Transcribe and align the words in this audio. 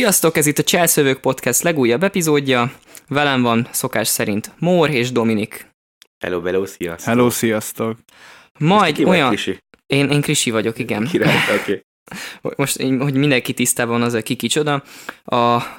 Sziasztok, 0.00 0.36
ez 0.36 0.46
itt 0.46 0.58
a 0.58 0.62
Cselszövők 0.62 1.20
Podcast 1.20 1.62
legújabb 1.62 2.02
epizódja. 2.02 2.72
Velem 3.08 3.42
van 3.42 3.68
szokás 3.70 4.08
szerint 4.08 4.50
Mór 4.58 4.90
és 4.90 5.12
Dominik. 5.12 5.66
Hello, 6.18 6.42
hello, 6.42 6.66
sziasztok. 6.66 7.06
Hello, 7.06 7.30
sziasztok. 7.30 7.98
Majd 8.58 8.94
Ki 8.94 9.04
olyan... 9.04 9.28
Krisi? 9.28 9.58
Én, 9.86 10.10
én 10.10 10.20
Krisi 10.20 10.50
vagyok, 10.50 10.78
igen. 10.78 11.06
Király, 11.06 11.36
oké. 11.60 11.80
Most, 12.56 12.82
hogy 12.82 13.14
mindenki 13.14 13.54
tisztában 13.54 13.98
van 13.98 14.14
az, 14.14 14.22
ki 14.22 14.34
kicsoda. 14.34 14.82
A, 15.24 15.36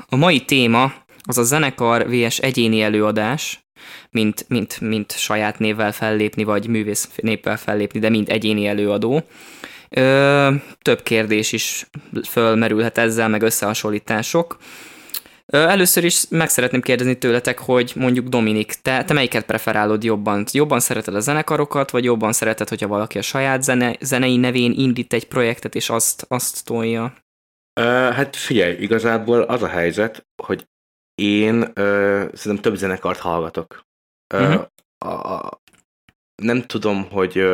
a 0.09 0.15
mai 0.15 0.39
téma 0.45 0.93
az 1.23 1.37
a 1.37 1.43
zenekar 1.43 2.09
vs. 2.09 2.37
egyéni 2.37 2.81
előadás, 2.81 3.65
mint, 4.09 4.45
mint, 4.47 4.81
mint 4.81 5.11
saját 5.17 5.59
névvel 5.59 5.91
fellépni, 5.91 6.43
vagy 6.43 6.67
művész 6.67 7.09
névvel 7.15 7.57
fellépni, 7.57 7.99
de 7.99 8.09
mint 8.09 8.29
egyéni 8.29 8.65
előadó. 8.65 9.23
Ö, 9.95 10.49
több 10.81 11.01
kérdés 11.01 11.51
is 11.51 11.85
fölmerülhet 12.27 12.97
ezzel, 12.97 13.27
meg 13.29 13.41
összehasonlítások. 13.41 14.57
Ö, 15.45 15.57
először 15.57 16.03
is 16.03 16.25
meg 16.29 16.49
szeretném 16.49 16.81
kérdezni 16.81 17.17
tőletek, 17.17 17.59
hogy 17.59 17.93
mondjuk 17.95 18.27
Dominik, 18.27 18.73
te, 18.73 19.03
te 19.03 19.13
melyiket 19.13 19.45
preferálod 19.45 20.03
jobban? 20.03 20.45
Jobban 20.51 20.79
szereted 20.79 21.15
a 21.15 21.19
zenekarokat, 21.19 21.91
vagy 21.91 22.03
jobban 22.03 22.31
szereted, 22.33 22.69
hogyha 22.69 22.87
valaki 22.87 23.17
a 23.17 23.21
saját 23.21 23.63
zene, 23.63 23.95
zenei 23.99 24.37
nevén 24.37 24.71
indít 24.71 25.13
egy 25.13 25.27
projektet, 25.27 25.75
és 25.75 25.89
azt, 25.89 26.25
azt 26.27 26.65
tolja? 26.65 27.13
Ö, 27.79 27.83
hát 28.13 28.35
figyelj, 28.35 28.75
igazából 28.81 29.41
az 29.41 29.63
a 29.63 29.67
helyzet, 29.67 30.25
hogy 30.43 30.67
én 31.15 31.71
ö, 31.73 32.25
szerintem 32.33 32.61
több 32.71 32.75
zenekart 32.75 33.19
hallgatok. 33.19 33.85
Ö, 34.33 34.47
Mhm. 34.47 34.61
a, 35.05 35.33
a, 35.33 35.61
nem 36.43 36.61
tudom, 36.61 37.09
hogy 37.09 37.45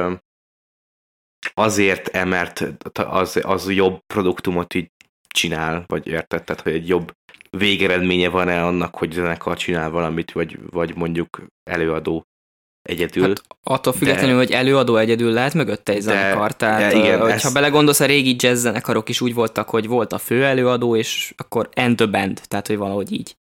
ö, 1.45 1.49
azért-e, 1.53 2.23
mert 2.23 2.63
az, 2.93 3.39
az 3.41 3.71
jobb 3.71 3.99
produktumot 4.13 4.73
így 4.73 4.91
csinál, 5.27 5.83
vagy 5.87 6.07
érted? 6.07 6.43
Tehát, 6.43 6.61
hogy 6.61 6.73
egy 6.73 6.87
jobb 6.87 7.11
végeredménye 7.49 8.29
van-e 8.29 8.65
annak, 8.65 8.95
hogy 8.95 9.11
zenekar 9.11 9.57
csinál 9.57 9.89
valamit, 9.89 10.31
vagy, 10.31 10.59
vagy 10.69 10.95
mondjuk 10.95 11.41
előadó 11.63 12.23
egyedül. 12.81 13.27
Hát 13.27 13.43
attól 13.63 13.93
függetlenül, 13.93 14.31
De- 14.31 14.37
hogy 14.37 14.51
előadó 14.51 14.95
egyedül 14.95 15.31
lehet 15.31 15.53
mögötte 15.53 15.91
egy 15.91 15.97
De- 16.03 16.03
zenekar. 16.03 16.55
Tehát 16.55 16.91
de 16.91 16.97
igen, 16.97 17.17
igen, 17.17 17.29
ez- 17.29 17.43
ha 17.43 17.51
belegondolsz, 17.51 17.99
a 17.99 18.05
régi 18.05 18.35
jazz 18.39 18.61
zenekarok 18.61 19.09
is 19.09 19.21
úgy 19.21 19.33
voltak, 19.33 19.69
hogy 19.69 19.87
volt 19.87 20.13
a 20.13 20.17
fő 20.17 20.45
előadó, 20.45 20.95
és 20.95 21.33
akkor 21.37 21.69
end 21.73 21.95
the 21.95 22.05
band, 22.05 22.41
tehát 22.47 22.67
hogy 22.67 22.77
valahogy 22.77 23.11
így. 23.11 23.37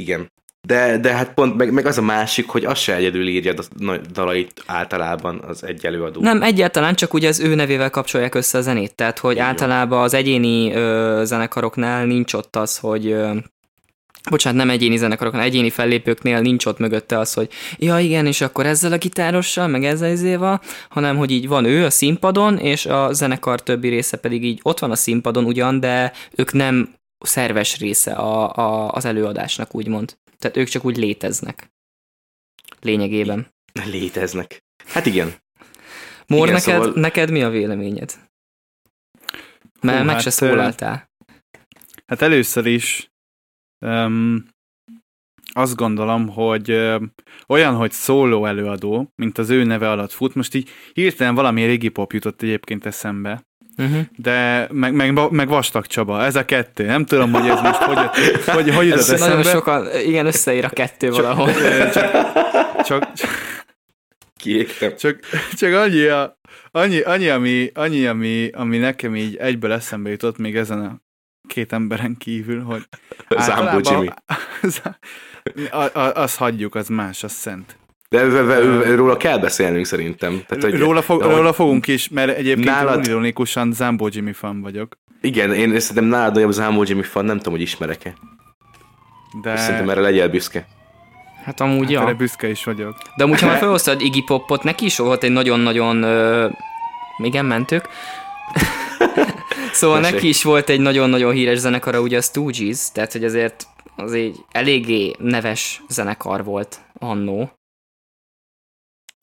Igen. 0.00 0.32
De, 0.66 0.98
de 0.98 1.12
hát 1.12 1.34
pont, 1.34 1.56
meg, 1.56 1.72
meg 1.72 1.86
az 1.86 1.98
a 1.98 2.02
másik, 2.02 2.48
hogy 2.48 2.64
az 2.64 2.78
se 2.78 2.94
egyedül 2.94 3.26
írja 3.26 3.54
a 3.78 3.96
dalait 4.12 4.62
általában 4.66 5.40
az 5.46 5.64
egy 5.64 5.86
előadó. 5.86 6.20
Nem, 6.20 6.42
egyáltalán 6.42 6.94
csak 6.94 7.14
ugye 7.14 7.28
az 7.28 7.40
ő 7.40 7.54
nevével 7.54 7.90
kapcsolják 7.90 8.34
össze 8.34 8.58
a 8.58 8.60
zenét, 8.60 8.94
tehát 8.94 9.18
hogy 9.18 9.34
Így 9.34 9.40
általában 9.40 10.02
az 10.02 10.14
egyéni 10.14 10.72
ö, 10.72 11.22
zenekaroknál 11.24 12.04
nincs 12.04 12.32
ott 12.34 12.56
az, 12.56 12.78
hogy 12.78 13.06
ö, 13.06 13.30
bocsánat, 14.30 14.58
nem 14.58 14.70
egyéni 14.70 14.96
zenekaroknál, 14.96 15.42
egyéni 15.42 15.70
fellépőknél 15.70 16.40
nincs 16.40 16.66
ott 16.66 16.78
mögötte 16.78 17.18
az, 17.18 17.34
hogy 17.34 17.48
ja 17.78 17.98
igen, 17.98 18.26
és 18.26 18.40
akkor 18.40 18.66
ezzel 18.66 18.92
a 18.92 18.98
gitárossal, 18.98 19.66
meg 19.66 19.84
ezzel 19.84 20.10
izéval, 20.10 20.60
hanem 20.88 21.16
hogy 21.16 21.30
így 21.30 21.48
van 21.48 21.64
ő 21.64 21.84
a 21.84 21.90
színpadon, 21.90 22.58
és 22.58 22.86
a 22.86 23.12
zenekar 23.12 23.62
többi 23.62 23.88
része 23.88 24.16
pedig 24.16 24.44
így 24.44 24.60
ott 24.62 24.78
van 24.78 24.90
a 24.90 24.96
színpadon 24.96 25.44
ugyan, 25.44 25.80
de 25.80 26.12
ők 26.34 26.52
nem 26.52 26.94
szerves 27.18 27.78
része 27.78 28.12
a, 28.12 28.52
a, 28.56 28.90
az 28.90 29.04
előadásnak, 29.04 29.74
úgymond. 29.74 30.16
Tehát 30.38 30.56
ők 30.56 30.68
csak 30.68 30.84
úgy 30.84 30.96
léteznek. 30.96 31.72
Lényegében. 32.80 33.46
Léteznek. 33.92 34.64
Hát 34.84 35.06
igen. 35.06 35.32
Mór, 36.26 36.48
Igen, 36.48 36.60
neked, 36.60 36.82
szóval- 36.82 37.00
neked 37.00 37.30
mi 37.30 37.42
a 37.42 37.48
véleményed? 37.48 38.14
Mert 39.80 39.98
Hú, 39.98 40.04
meg 40.04 40.14
hát, 40.14 40.22
se 40.22 40.30
szólaltál. 40.30 41.10
Hát 42.06 42.22
először 42.22 42.66
is 42.66 43.10
um, 43.86 44.48
azt 45.52 45.74
gondolom, 45.74 46.28
hogy 46.28 46.72
um, 46.72 47.12
olyan, 47.48 47.74
hogy 47.74 47.92
szóló 47.92 48.46
előadó, 48.46 49.12
mint 49.14 49.38
az 49.38 49.50
ő 49.50 49.64
neve 49.64 49.90
alatt 49.90 50.12
fut, 50.12 50.34
most 50.34 50.54
így 50.54 50.70
hirtelen 50.92 51.34
valami 51.34 51.64
régi 51.64 51.88
pop 51.88 52.12
jutott 52.12 52.42
egyébként 52.42 52.86
eszembe, 52.86 53.46
Uh-huh. 53.76 54.00
de 54.16 54.68
meg, 54.70 54.94
meg, 54.94 55.30
meg 55.30 55.48
Vastag 55.48 55.86
Csaba, 55.86 56.24
ez 56.24 56.36
a 56.36 56.44
kettő. 56.44 56.84
Nem 56.84 57.04
tudom, 57.04 57.32
hogy 57.32 57.48
ez 57.48 57.60
most 57.60 57.76
hogy, 57.76 57.98
hogy, 58.46 58.74
hogy 58.74 58.86
jutott 58.86 59.00
Ez 59.00 59.08
Nagyon 59.20 59.38
eszembe. 59.38 59.50
sokan, 59.50 59.86
igen, 60.04 60.26
összeír 60.26 60.64
a 60.64 60.68
kettő 60.68 61.10
valahol. 61.10 61.48
Ö, 61.62 61.90
Csak, 62.84 63.12
csak, 63.12 63.30
Kiégtem. 64.36 64.96
Csak, 64.96 65.18
csak 65.52 65.72
annyi, 65.74 66.06
a, 66.06 66.38
annyi, 66.70 67.00
annyi, 67.00 67.28
ami, 67.28 67.70
annyi 67.74 68.06
ami, 68.06 68.50
ami 68.52 68.78
nekem 68.78 69.16
így 69.16 69.36
egyből 69.36 69.72
eszembe 69.72 70.10
jutott 70.10 70.38
még 70.38 70.56
ezen 70.56 70.80
a 70.80 71.00
két 71.48 71.72
emberen 71.72 72.16
kívül, 72.16 72.62
hogy 72.62 72.82
Zámbó 73.28 73.90
Jimmy. 73.90 74.08
a, 75.70 75.98
a, 75.98 76.14
azt 76.14 76.36
hagyjuk, 76.36 76.74
az 76.74 76.88
más, 76.88 77.24
az 77.24 77.32
szent. 77.32 77.76
De 78.14 78.22
ő- 78.22 78.62
ő- 78.62 78.84
ő- 78.86 78.94
róla 78.94 79.16
kell 79.16 79.38
beszélnünk 79.38 79.84
szerintem. 79.84 80.42
Tehát, 80.48 80.64
hogy, 80.64 80.78
Róla, 80.78 81.02
fog, 81.02 81.22
róla 81.22 81.52
fogunk 81.52 81.86
is, 81.86 82.08
mert 82.08 82.36
egyébként 82.36 82.66
Nálad- 82.68 83.06
ironikusan 83.06 83.72
Zambó 83.72 84.08
Jimmy 84.12 84.32
fan 84.32 84.60
vagyok. 84.60 84.98
Igen, 85.20 85.52
én 85.52 85.80
szerintem 85.80 86.04
nálad 86.04 86.34
nagyobb 86.34 86.50
Zámbó 86.50 86.82
Jimmy 86.82 87.02
fan, 87.02 87.24
nem 87.24 87.36
tudom, 87.36 87.52
hogy 87.52 87.62
ismerek-e. 87.62 88.14
De 89.42 89.56
Szerintem 89.56 89.90
erre 89.90 90.00
legyél 90.00 90.28
büszke. 90.28 90.66
Hát 91.44 91.60
amúgy, 91.60 91.92
hát 91.92 92.02
erre 92.02 92.10
ja. 92.10 92.16
büszke 92.16 92.48
is 92.48 92.64
vagyok. 92.64 92.96
De 93.16 93.24
amúgy, 93.24 93.40
ha 93.40 93.46
már 93.46 93.58
felhoztad 93.58 94.00
Iggy 94.00 94.24
Popot, 94.24 94.62
neki 94.62 94.84
is 94.84 94.98
volt 94.98 95.22
egy 95.22 95.30
nagyon-nagyon... 95.30 96.02
Ö... 96.02 96.48
Igen, 97.22 97.44
mentük. 97.44 97.88
szóval 99.72 99.96
Mesélj. 100.00 100.14
neki 100.14 100.28
is 100.28 100.42
volt 100.42 100.68
egy 100.68 100.80
nagyon-nagyon 100.80 101.32
híres 101.32 101.58
zenekara, 101.58 102.00
ugye 102.00 102.16
a 102.16 102.20
Stooges, 102.20 102.92
tehát 102.92 103.12
hogy 103.12 103.24
azért 103.24 103.66
az 103.96 104.12
egy 104.12 104.36
eléggé 104.52 105.14
neves 105.18 105.82
zenekar 105.88 106.44
volt 106.44 106.80
annó. 106.98 107.50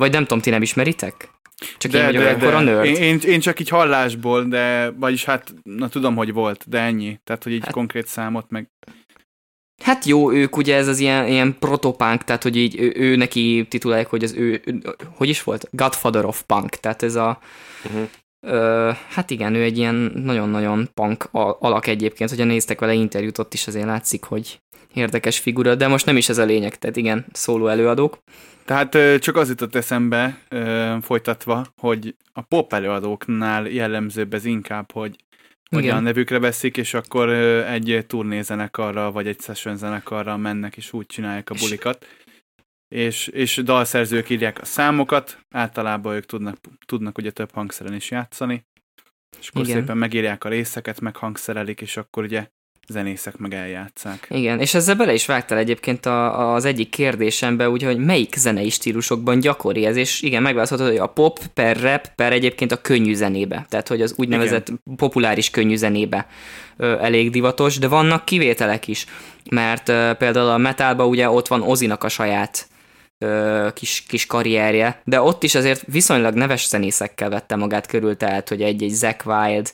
Vagy 0.01 0.11
nem 0.11 0.21
tudom, 0.21 0.39
ti 0.39 0.49
nem 0.49 0.61
ismeritek? 0.61 1.29
Csak 1.77 1.93
én 1.93 2.05
vagyok 2.05 2.23
ekkora 2.23 2.59
nerd. 2.59 2.85
Én, 2.85 2.95
én, 2.95 3.19
én, 3.25 3.39
csak 3.39 3.59
így 3.59 3.69
hallásból, 3.69 4.43
de 4.43 4.89
vagyis 4.89 5.25
hát, 5.25 5.53
na 5.63 5.89
tudom, 5.89 6.15
hogy 6.15 6.33
volt, 6.33 6.69
de 6.69 6.79
ennyi. 6.79 7.19
Tehát, 7.23 7.43
hogy 7.43 7.51
így 7.51 7.63
hát... 7.63 7.71
konkrét 7.71 8.07
számot 8.07 8.49
meg... 8.49 8.69
Hát 9.83 10.05
jó, 10.05 10.31
ők 10.31 10.57
ugye 10.57 10.75
ez 10.75 10.87
az 10.87 10.99
ilyen, 10.99 11.27
ilyen 11.27 11.55
protopunk, 11.59 12.23
tehát 12.23 12.43
hogy 12.43 12.55
így 12.55 12.79
ő, 12.79 12.93
ő 12.95 13.15
neki 13.15 13.65
titulálják, 13.69 14.07
hogy 14.07 14.23
az 14.23 14.33
ő, 14.33 14.61
ő, 14.65 14.81
hogy 15.15 15.29
is 15.29 15.43
volt? 15.43 15.67
Godfather 15.71 16.25
of 16.25 16.41
Punk, 16.41 16.69
tehát 16.69 17.03
ez 17.03 17.15
a 17.15 17.39
Uh-huh. 17.85 18.09
Ö, 18.47 18.91
hát 19.09 19.29
igen, 19.29 19.55
ő 19.55 19.61
egy 19.63 19.77
ilyen 19.77 19.95
nagyon-nagyon 20.15 20.89
punk 20.93 21.27
al- 21.31 21.57
alak 21.61 21.87
egyébként, 21.87 22.29
hogyha 22.29 22.45
néztek 22.45 22.79
vele 22.79 22.93
interjút, 22.93 23.37
ott 23.37 23.53
is 23.53 23.67
azért 23.67 23.85
látszik, 23.85 24.23
hogy 24.23 24.61
érdekes 24.93 25.39
figura, 25.39 25.75
de 25.75 25.87
most 25.87 26.05
nem 26.05 26.17
is 26.17 26.29
ez 26.29 26.37
a 26.37 26.45
lényeg, 26.45 26.77
tehát 26.77 26.95
igen, 26.95 27.25
szóló 27.31 27.67
előadók. 27.67 28.17
Tehát 28.65 29.19
csak 29.19 29.35
az 29.35 29.49
jutott 29.49 29.75
eszembe 29.75 30.39
folytatva, 31.01 31.65
hogy 31.77 32.15
a 32.33 32.41
pop 32.41 32.73
előadóknál 32.73 33.67
jellemzőbb 33.67 34.33
ez 34.33 34.45
inkább, 34.45 34.91
hogy 34.91 35.15
hogy 35.75 35.89
a 35.89 35.99
nevükre 35.99 36.39
veszik, 36.39 36.77
és 36.77 36.93
akkor 36.93 37.29
egy 37.29 38.03
turnézenekarra, 38.07 39.11
vagy 39.11 39.27
egy 39.27 39.41
session 39.41 39.77
zenekarra 39.77 40.37
mennek, 40.37 40.77
és 40.77 40.93
úgy 40.93 41.05
csinálják 41.05 41.49
a 41.49 41.55
bulikat. 41.59 42.05
És, 42.87 43.27
és 43.27 43.55
dalszerzők 43.55 44.29
írják 44.29 44.61
a 44.61 44.65
számokat, 44.65 45.45
általában 45.49 46.15
ők 46.15 46.25
tudnak, 46.25 46.57
tudnak 46.85 47.17
ugye 47.17 47.31
több 47.31 47.51
hangszeren 47.51 47.93
is 47.93 48.11
játszani, 48.11 48.65
és 49.39 49.47
akkor 49.47 49.61
Igen. 49.61 49.79
szépen 49.79 49.97
megírják 49.97 50.43
a 50.43 50.49
részeket, 50.49 51.01
meg 51.01 51.15
hangszerelik, 51.15 51.81
és 51.81 51.97
akkor 51.97 52.23
ugye 52.23 52.47
zenészek 52.91 53.37
meg 53.37 53.53
eljátszák. 53.53 54.27
Igen, 54.29 54.59
és 54.59 54.73
ezzel 54.73 54.95
bele 54.95 55.13
is 55.13 55.25
vágtál 55.25 55.57
egyébként 55.57 56.05
a, 56.05 56.53
az 56.53 56.65
egyik 56.65 56.89
kérdésembe, 56.89 57.69
ugye, 57.69 57.85
hogy 57.85 57.97
melyik 57.97 58.35
zenei 58.35 58.69
stílusokban 58.69 59.39
gyakori 59.39 59.85
ez, 59.85 59.95
és 59.95 60.21
igen, 60.21 60.41
megválaszoltad, 60.41 60.87
hogy 60.87 60.97
a 60.97 61.07
pop, 61.07 61.39
per 61.53 61.79
rap, 61.79 62.07
per 62.15 62.33
egyébként 62.33 62.71
a 62.71 62.81
könnyű 62.81 63.13
zenébe, 63.13 63.65
tehát 63.69 63.87
hogy 63.87 64.01
az 64.01 64.13
úgynevezett 64.17 64.67
igen. 64.67 64.81
populáris 64.95 65.49
könnyű 65.49 65.75
zenébe 65.75 66.27
ö, 66.77 66.99
elég 66.99 67.29
divatos, 67.29 67.77
de 67.77 67.87
vannak 67.87 68.25
kivételek 68.25 68.87
is, 68.87 69.05
mert 69.49 69.89
ö, 69.89 70.11
például 70.17 70.49
a 70.49 70.57
metalban 70.57 71.07
ugye 71.07 71.29
ott 71.29 71.47
van 71.47 71.61
Ozinak 71.61 72.03
a 72.03 72.09
saját 72.09 72.69
kis, 73.73 74.03
kis 74.07 74.25
karrierje, 74.25 75.01
de 75.03 75.21
ott 75.21 75.43
is 75.43 75.55
azért 75.55 75.83
viszonylag 75.85 76.33
neves 76.33 76.67
zenészekkel 76.67 77.29
vette 77.29 77.55
magát 77.55 77.87
körül, 77.87 78.17
tehát 78.17 78.49
hogy 78.49 78.61
egy-egy 78.61 78.89
Zack 78.89 79.25
Wild, 79.25 79.71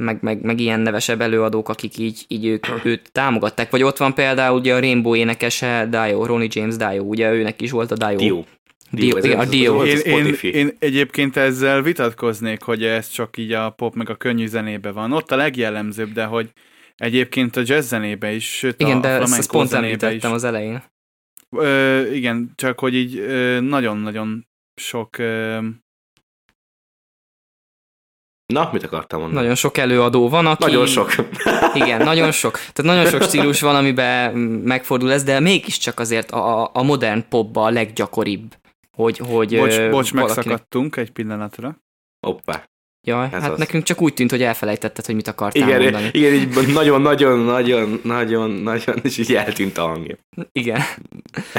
meg, 0.00 0.18
meg, 0.20 0.42
meg 0.42 0.60
ilyen 0.60 0.80
nevesebb 0.80 1.20
előadók, 1.20 1.68
akik 1.68 1.98
így, 1.98 2.24
így 2.28 2.46
ők, 2.46 2.66
őt 2.84 3.12
támogatták. 3.12 3.70
Vagy 3.70 3.82
ott 3.82 3.96
van 3.96 4.14
például 4.14 4.58
ugye 4.58 4.74
a 4.74 4.80
Rainbow 4.80 5.14
énekese, 5.14 5.86
Dio, 5.90 6.26
Ronnie 6.26 6.48
James 6.50 6.76
Dio, 6.76 7.02
ugye 7.02 7.32
őnek 7.32 7.62
is 7.62 7.70
volt 7.70 7.90
a 7.90 7.96
Dio. 7.96 8.16
Dio. 8.16 8.44
Dio, 8.90 9.16
ez 9.16 9.24
igen, 9.24 9.38
a 9.38 9.44
Dio. 9.44 9.84
Én, 9.84 9.98
én, 9.98 10.34
én 10.40 10.76
egyébként 10.78 11.36
ezzel 11.36 11.82
vitatkoznék, 11.82 12.62
hogy 12.62 12.84
ez 12.84 13.08
csak 13.08 13.36
így 13.36 13.52
a 13.52 13.70
pop 13.70 13.94
meg 13.94 14.10
a 14.10 14.14
könnyű 14.14 14.46
zenébe 14.46 14.90
van. 14.90 15.12
Ott 15.12 15.30
a 15.30 15.36
legjellemzőbb, 15.36 16.12
de 16.12 16.24
hogy 16.24 16.50
egyébként 16.96 17.56
a 17.56 17.62
jazz 17.64 17.88
zenébe 17.88 18.32
is, 18.32 18.56
sőt 18.56 18.80
Igen, 18.80 18.96
a, 18.96 19.00
de 19.00 19.08
a 19.08 19.22
ezt, 19.22 19.50
pont 19.50 19.68
zenébe 19.68 19.94
is. 19.94 20.02
említettem 20.02 20.32
az 20.32 20.44
elején. 20.44 20.82
Ö, 21.56 22.00
igen, 22.12 22.52
csak 22.54 22.80
hogy 22.80 22.94
így 22.94 23.26
nagyon-nagyon 23.60 24.46
sok 24.74 25.18
ö, 25.18 25.58
Na, 28.52 28.68
mit 28.72 28.82
akartam 28.84 29.18
mondani? 29.20 29.40
Nagyon 29.40 29.54
sok 29.56 29.76
előadó 29.76 30.28
van, 30.28 30.46
aki... 30.46 30.64
Nagyon 30.64 30.86
sok. 30.86 31.12
Igen, 31.74 32.04
nagyon 32.04 32.30
sok. 32.32 32.52
Tehát 32.72 32.96
nagyon 32.96 33.06
sok 33.06 33.22
stílus 33.22 33.60
van, 33.60 33.74
amiben 33.76 34.34
megfordul 34.64 35.12
ez, 35.12 35.22
de 35.24 35.40
mégiscsak 35.40 35.98
azért 35.98 36.30
a, 36.30 36.70
a 36.72 36.82
modern 36.82 37.24
popba 37.28 37.64
a 37.64 37.70
leggyakoribb. 37.70 38.54
Hogy, 38.96 39.18
hogy 39.18 39.56
Bocs, 39.56 39.76
bocs 39.90 40.10
valakinek- 40.12 40.14
megszakadtunk 40.14 40.96
egy 40.96 41.10
pillanatra. 41.10 41.76
Hoppá. 42.26 42.64
Jaj, 43.06 43.28
Ez 43.32 43.42
hát 43.42 43.50
az. 43.50 43.58
nekünk 43.58 43.82
csak 43.84 44.00
úgy 44.02 44.14
tűnt, 44.14 44.30
hogy 44.30 44.42
elfelejtetted, 44.42 45.06
hogy 45.06 45.14
mit 45.14 45.28
akartál 45.28 45.68
Igen, 45.68 45.82
mondani. 45.82 46.08
igen, 46.12 46.34
így 46.34 46.72
nagyon, 46.72 47.00
nagyon, 47.02 47.38
nagyon, 47.38 48.00
nagyon, 48.04 48.50
nagyon, 48.50 48.96
és 49.02 49.18
így 49.18 49.34
eltűnt 49.34 49.78
a 49.78 49.82
hangja. 49.86 50.16
Igen. 50.52 50.80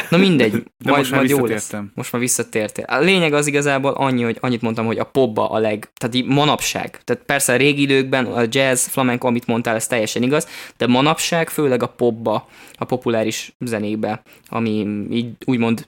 Na 0.10 0.18
mindegy, 0.18 0.52
De 0.52 0.62
majd, 0.84 0.98
most 0.98 1.12
már 1.12 1.20
majd 1.20 1.30
jó 1.32 1.46
lesz. 1.46 1.74
Most 1.94 2.12
már 2.12 2.22
visszatértél. 2.22 2.86
A 2.88 3.00
lényeg 3.00 3.34
az 3.34 3.48
igazából 3.48 3.92
annyi, 3.92 4.24
hogy 4.24 4.38
annyit 4.40 4.62
mondtam, 4.62 4.86
hogy 4.86 4.98
a 5.00 5.04
popba 5.04 5.50
a 5.50 5.58
leg, 5.58 5.92
tehát 5.96 6.16
így 6.16 6.26
manapság. 6.26 7.02
Tehát 7.04 7.24
persze 7.26 7.54
a 7.54 7.58
régi 7.58 7.82
időkben 7.82 8.26
a 8.26 8.44
jazz, 8.50 8.88
flamenco, 8.88 9.28
amit 9.28 9.48
mondtál, 9.48 9.76
ez 9.76 9.88
teljesen 9.88 10.24
igaz, 10.24 10.48
de 10.78 10.88
manapság 10.88 11.50
főleg 11.50 11.84
a 11.84 11.88
popba, 11.88 12.48
a 12.74 12.86
populáris 12.86 13.56
zenébe, 13.60 14.22
ami 14.50 14.88
így 15.12 15.28
úgymond 15.46 15.86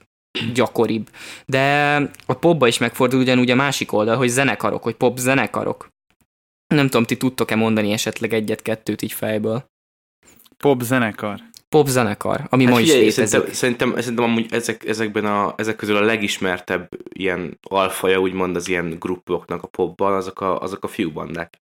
gyakoribb. 0.54 1.10
De 1.46 1.94
a 2.26 2.34
popba 2.34 2.66
is 2.66 2.78
megfordul 2.78 3.20
ugyanúgy 3.20 3.50
a 3.50 3.54
másik 3.54 3.92
oldal, 3.92 4.16
hogy 4.16 4.28
zenekarok, 4.28 4.82
hogy 4.82 4.94
pop 4.94 5.18
zenekarok. 5.18 5.88
Nem 6.74 6.84
tudom, 6.88 7.04
ti 7.04 7.16
tudtok-e 7.16 7.54
mondani 7.54 7.92
esetleg 7.92 8.32
egyet-kettőt 8.32 9.02
így 9.02 9.12
fejből. 9.12 9.64
Pop 10.56 10.80
zenekar. 10.80 11.40
Pop 11.68 11.86
zenekar, 11.86 12.46
ami 12.48 12.64
Hát 12.64 12.72
ma 12.72 12.80
is 12.80 12.86
figyelj, 12.86 13.04
létezik. 13.04 13.26
szerintem, 13.26 13.54
szerintem, 13.54 14.00
szerintem 14.00 14.24
amúgy 14.24 14.46
ezek, 14.50 14.84
ezekben 14.84 15.24
a, 15.24 15.54
ezek 15.56 15.76
közül 15.76 15.96
a 15.96 16.00
legismertebb 16.00 16.88
ilyen 17.08 17.58
alfaja, 17.62 18.20
úgymond 18.20 18.56
az 18.56 18.68
ilyen 18.68 18.96
gruppoknak 18.98 19.62
a 19.62 19.66
popban, 19.66 20.12
azok 20.12 20.40
a, 20.40 20.60
azok 20.60 20.84
a 20.84 20.88
fiú 20.88 21.12
bandák. 21.12 21.62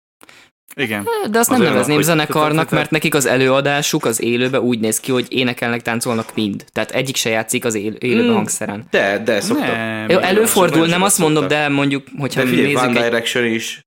Igen. 0.75 1.07
De 1.31 1.39
azt 1.39 1.50
Az 1.51 1.57
nem 1.57 1.68
nevezném 1.68 1.95
hogy- 1.95 2.06
zenekarnak, 2.06 2.69
mert 2.69 2.92
nekik 2.92 3.16
az 3.16 3.25
előadásuk 3.25 4.06
az 4.06 4.21
élőbe 4.21 4.62
úgy 4.62 4.80
néz 4.80 5.00
ki, 5.00 5.12
hogy 5.12 5.25
énekelnek, 5.30 5.81
táncolnak 5.81 6.36
mind. 6.36 6.66
Tehát 6.71 6.92
egyik 6.92 7.16
se 7.16 7.30
játszik 7.30 7.66
az 7.66 7.75
él- 7.75 7.94
élőbe 8.00 8.31
Mm. 8.31 8.33
hangszeren. 8.33 8.83
De, 8.89 9.21
de 9.25 9.39
szoktak. 9.42 9.68
Nem. 9.68 10.10
Jó, 10.10 10.18
előfordul, 10.18 10.88
nem 10.88 11.01
azt 11.01 11.18
mondom, 11.18 11.48
de 11.48 11.68
mondjuk, 11.69 12.04
hogyha 12.18 12.44
De 12.44 12.48
figyelj, 12.50 12.74
nézzük, 12.74 12.95
egy, 12.95 13.04
Direction 13.04 13.45
is. 13.45 13.83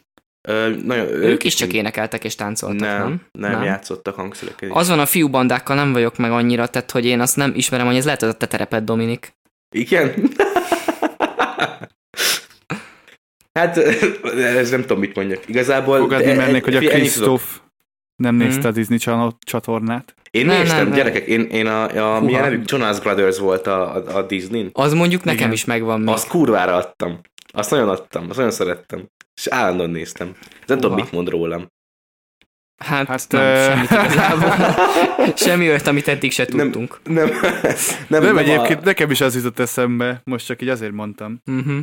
Ö, 0.48 0.68
nagyon, 0.84 1.06
ők 1.06 1.44
is 1.44 1.54
csak 1.54 1.72
énekeltek 1.72 2.24
és 2.24 2.34
táncoltak, 2.34 2.80
nem? 2.80 2.98
nem, 2.98 3.20
nem, 3.32 3.50
nem, 3.50 3.62
játszottak 3.62 4.14
hangszerekkel. 4.14 4.68
is. 4.68 4.74
Az 4.74 4.88
van 4.88 4.98
a 4.98 5.06
fiú 5.06 5.28
bandákkal, 5.28 5.76
nem 5.76 5.92
vagyok 5.92 6.16
meg 6.16 6.30
annyira, 6.30 6.66
tehát 6.66 6.90
hogy 6.90 7.06
én 7.06 7.20
azt 7.20 7.36
nem 7.36 7.52
ismerem, 7.56 7.86
hogy 7.86 7.96
ez 7.96 8.04
lehet, 8.04 8.20
hogy 8.20 8.28
a 8.28 8.32
te 8.32 8.46
tereped, 8.46 8.84
Dominik. 8.84 9.32
Igen? 9.74 10.14
hát, 13.52 13.76
ez 14.60 14.70
nem 14.70 14.80
tudom, 14.80 14.98
mit 14.98 15.14
mondjak. 15.14 15.48
Igazából... 15.48 15.98
Fogadni 15.98 16.24
de- 16.26 16.34
mernék, 16.34 16.64
hogy 16.64 16.76
a. 16.76 16.78
Krisztóf 16.80 17.60
nem 18.16 18.34
nézte 18.34 18.68
a 18.68 18.70
Disney 18.70 18.98
Channel 18.98 19.36
csatornát. 19.44 20.14
Én 20.30 20.46
Nem, 20.46 20.58
néztem, 20.60 20.76
nem, 20.76 20.86
nem. 20.88 20.96
gyerekek, 20.96 21.26
én, 21.26 21.40
én 21.40 21.66
a, 21.66 22.14
a 22.16 22.20
milyen 22.20 22.42
nevük? 22.42 22.70
Jonas 22.70 23.00
Brothers 23.00 23.38
volt 23.38 23.66
a, 23.66 23.94
a, 23.94 24.16
a 24.16 24.22
Disney-n. 24.22 24.70
Az 24.72 24.92
mondjuk 24.92 25.24
nekem 25.24 25.38
Igen. 25.40 25.52
is 25.52 25.64
megvan 25.64 26.00
még. 26.00 26.08
Azt 26.14 26.28
kurvára 26.28 26.74
adtam. 26.76 27.20
Azt 27.52 27.70
nagyon 27.70 27.88
adtam, 27.88 28.26
azt 28.28 28.36
nagyon 28.36 28.52
szerettem. 28.52 29.06
És 29.36 29.46
állandóan 29.46 29.90
néztem. 29.90 30.28
Ez 30.40 30.68
nem 30.68 30.76
tudom, 30.80 30.90
Húha. 30.90 31.02
mit 31.02 31.12
mond 31.12 31.28
rólam. 31.28 31.66
Hát, 32.84 33.06
Hát, 33.06 33.26
nem, 33.28 33.42
ö- 33.42 33.64
semmit 33.64 33.90
igazából. 33.90 34.74
Semmi 35.36 35.68
olyat, 35.68 35.86
amit 35.86 36.08
eddig 36.08 36.32
se 36.32 36.44
tudtunk. 36.44 37.00
Nem, 37.04 37.14
nem, 37.14 37.28
Nem, 37.62 37.74
nem 38.08 38.22
nem 38.22 38.38
egyébként 38.38 38.80
A, 38.80 38.84
nekem 38.84 39.10
is 39.10 39.20
az 39.20 39.34
jutott 39.34 39.58
eszembe, 39.58 40.20
most 40.24 40.46
csak 40.46 40.62
így 40.62 40.68
azért 40.68 40.92
mondtam. 40.92 41.40
Uh-huh. 41.46 41.78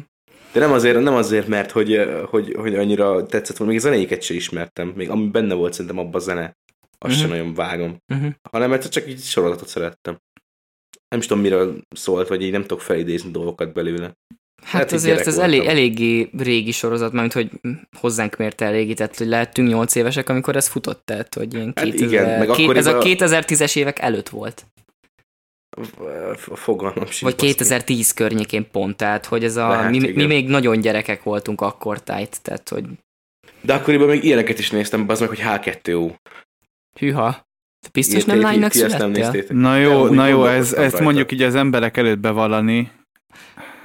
De 0.52 0.60
nem 0.60 0.72
azért, 0.72 1.00
nem 1.02 1.14
azért, 1.16 1.48
mert 1.48 1.72
hogy, 1.72 2.02
hogy, 2.30 2.56
hogy 2.60 2.76
annyira 2.76 3.26
tetszett 3.26 3.58
volna, 3.58 3.74
még 3.74 3.82
a 3.82 3.86
zenéiket 3.86 4.22
sem 4.22 4.36
ismertem. 4.38 4.88
Még 4.96 5.10
ami 5.10 5.28
benne 5.28 5.54
volt 5.54 5.74
szerintem 5.74 5.98
abban 6.00 6.14
a 6.16 6.24
zene, 6.24 6.58
azt 6.98 7.12
Mhm. 7.14 7.22
sem 7.22 7.30
nagyon 7.30 7.54
vágom. 7.54 7.98
Uh-huh. 8.14 8.32
Hanem 8.52 8.70
mert 8.70 8.90
csak 8.90 9.08
így 9.10 9.20
sorozatot 9.22 9.68
szerettem. 9.68 10.18
Nem 11.10 11.20
is 11.20 11.26
tudom, 11.26 11.44
miről 11.44 11.82
szólt, 11.96 12.28
vagy 12.28 12.42
így 12.44 12.52
nem 12.52 12.62
tudok 12.62 12.82
felidézni 12.82 13.32
dolgokat 13.32 13.74
belőle. 13.74 14.14
Hát 14.64 14.84
hogy 14.90 14.94
azért 14.94 15.20
ez 15.20 15.26
voltam. 15.26 15.44
elég, 15.44 15.66
eléggé 15.68 16.30
régi 16.38 16.72
sorozat, 16.72 17.12
mert 17.12 17.34
hogy 17.34 17.50
hozzánk 18.00 18.38
mérte 18.38 18.66
eléggé, 18.66 18.94
tehát 18.94 19.18
hogy 19.18 19.28
lehettünk 19.28 19.68
8 19.70 19.96
évesek, 19.96 20.30
amikor 20.30 20.56
ez 20.56 20.68
futott, 20.68 21.02
tehát 21.06 21.34
hogy 21.36 21.54
ilyen 21.54 21.74
Hát 21.76 21.86
2000, 21.86 22.08
igen, 22.08 22.40
meg 22.40 22.50
két, 22.50 22.76
ez 22.76 22.86
a 22.86 22.90
akkoriban- 22.96 23.28
2010-es 23.30 23.76
évek 23.76 24.00
előtt 24.00 24.30
volt, 24.30 24.66
fogalmam 26.54 27.06
sincs. 27.06 27.22
vagy 27.22 27.32
baszki. 27.36 27.46
2010 27.48 28.12
környékén 28.14 28.72
pont, 28.72 28.98
tehát 28.98 29.26
hogy 29.26 29.44
ez 29.44 29.56
a, 29.56 29.68
Lehet, 29.68 29.90
mi, 29.90 30.12
mi 30.12 30.26
még 30.26 30.48
nagyon 30.48 30.80
gyerekek 30.80 31.24
voltunk 31.24 31.62
akkor 31.62 32.02
tájt, 32.04 32.42
tehát 32.42 32.70
hogy 32.70 32.84
De 33.62 33.74
akkoriban 33.74 34.08
még 34.08 34.24
ilyeneket 34.24 34.60
is 34.60 34.72
néztem, 34.72 35.06
az 35.08 35.20
meg, 35.20 35.30
hogy 35.30 35.42
H2O. 35.44 36.12
hűha, 37.00 37.32
te 37.82 37.90
biztos 37.94 38.14
Ilyet- 38.16 38.28
nem 38.28 38.42
lánynak 38.42 38.74
nem 38.74 38.90
születtél? 38.90 39.08
néztétek? 39.08 39.56
Na 39.58 39.72
De 39.74 39.80
jó, 39.80 39.92
amúgy 40.02 40.12
na 40.16 40.28
jó, 40.28 40.46
ez, 40.46 40.74
ezt 40.74 40.76
rajta. 40.92 41.02
mondjuk 41.04 41.32
így 41.32 41.42
az 41.42 41.56
emberek 41.56 41.98
előtt 41.98 42.20
bevallani. 42.20 42.92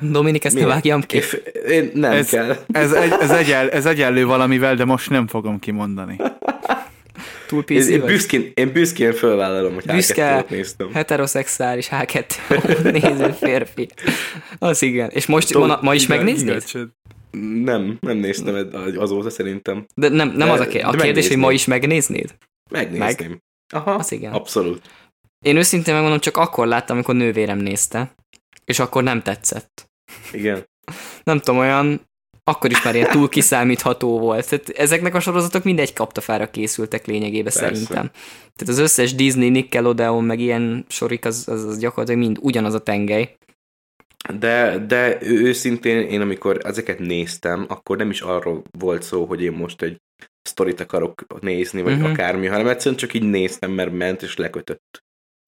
Dominik, 0.00 0.44
ezt 0.44 0.58
ne 0.58 0.66
vágjam 0.66 1.00
ki. 1.02 1.20
Én 1.68 1.90
nem 1.94 2.12
Ez- 2.12 2.28
kell. 2.30 2.56
Ez, 2.72 2.92
egy, 2.92 3.12
ez, 3.20 3.30
egyel, 3.30 3.70
ez 3.70 3.86
egyenlő 3.86 4.26
valamivel, 4.26 4.74
de 4.74 4.84
most 4.84 5.10
nem 5.10 5.26
fogom 5.26 5.58
kimondani. 5.58 6.16
Túl 7.46 7.64
Én, 7.66 7.78
PC 7.80 7.88
én, 7.88 8.00
vagy? 8.00 8.10
büszkén, 8.10 8.50
én 8.54 8.72
büszkén 8.72 9.12
fölvállalom, 9.12 9.74
hogy 9.74 9.84
Büszke. 9.84 10.40
H2O-t 10.44 10.50
néztem. 10.50 10.92
Heteroszexuális 10.92 11.88
H2 11.90 12.92
néző 13.02 13.32
férfi. 13.32 13.88
Az 14.58 14.82
igen. 14.82 15.10
És 15.10 15.26
most 15.26 15.52
Tudom, 15.52 15.68
ma, 15.68 15.78
ma 15.82 15.94
is 15.94 16.06
megnéznéd? 16.06 16.64
igaz, 16.68 16.88
Nem, 17.64 17.96
nem 18.00 18.16
néztem 18.16 18.68
azóta 18.96 19.30
szerintem. 19.30 19.86
De 19.94 20.08
nem, 20.08 20.28
nem 20.28 20.46
De- 20.48 20.52
az 20.52 20.60
a, 20.60 20.66
ké- 20.66 20.82
a 20.82 20.90
kérdés, 20.90 21.28
hogy 21.28 21.36
ma 21.36 21.52
is 21.52 21.64
megnéznéd? 21.64 22.34
Megnézném. 22.70 23.38
Aha, 23.74 23.94
Az 23.94 24.12
igen. 24.12 24.32
abszolút. 24.32 24.82
Én 25.46 25.56
őszintén 25.56 25.94
megmondom, 25.94 26.20
csak 26.20 26.36
akkor 26.36 26.66
láttam, 26.66 26.96
amikor 26.96 27.14
nővérem 27.14 27.58
nézte. 27.58 28.14
És 28.64 28.78
akkor 28.78 29.02
nem 29.02 29.22
tetszett. 29.22 29.90
Igen. 30.32 30.64
Nem 31.22 31.38
tudom, 31.38 31.60
olyan 31.60 32.00
akkor 32.44 32.70
is 32.70 32.82
már 32.82 32.94
ilyen 32.94 33.10
túl 33.10 33.28
kiszámítható 33.28 34.18
volt. 34.18 34.48
Tehát 34.48 34.68
ezeknek 34.68 35.14
a 35.14 35.20
sorozatok 35.20 35.64
mindegy 35.64 35.92
kaptafára 35.92 36.50
készültek 36.50 37.06
lényegében 37.06 37.52
Persze. 37.52 37.58
szerintem. 37.58 38.10
Tehát 38.56 38.68
az 38.68 38.78
összes 38.78 39.14
Disney, 39.14 39.48
Nickelodeon, 39.48 40.24
meg 40.24 40.40
ilyen 40.40 40.84
sorik, 40.88 41.24
az, 41.24 41.48
az, 41.48 41.64
az 41.64 41.78
gyakorlatilag 41.78 42.20
mind 42.20 42.38
ugyanaz 42.40 42.74
a 42.74 42.82
tengely. 42.82 43.36
De, 44.38 44.84
de 44.86 45.18
őszintén 45.22 45.98
én 45.98 46.20
amikor 46.20 46.60
ezeket 46.62 46.98
néztem, 46.98 47.64
akkor 47.68 47.96
nem 47.96 48.10
is 48.10 48.20
arról 48.20 48.62
volt 48.78 49.02
szó, 49.02 49.24
hogy 49.24 49.42
én 49.42 49.52
most 49.52 49.82
egy 49.82 49.96
sztorit 50.42 50.80
akarok 50.80 51.40
nézni, 51.40 51.82
vagy 51.82 51.92
uh-huh. 51.92 52.10
akármi, 52.10 52.46
hanem 52.46 52.68
egyszerűen 52.68 52.96
csak 52.96 53.14
így 53.14 53.22
néztem, 53.22 53.70
mert 53.70 53.92
ment 53.92 54.22
és 54.22 54.36
lekötött. 54.36 55.03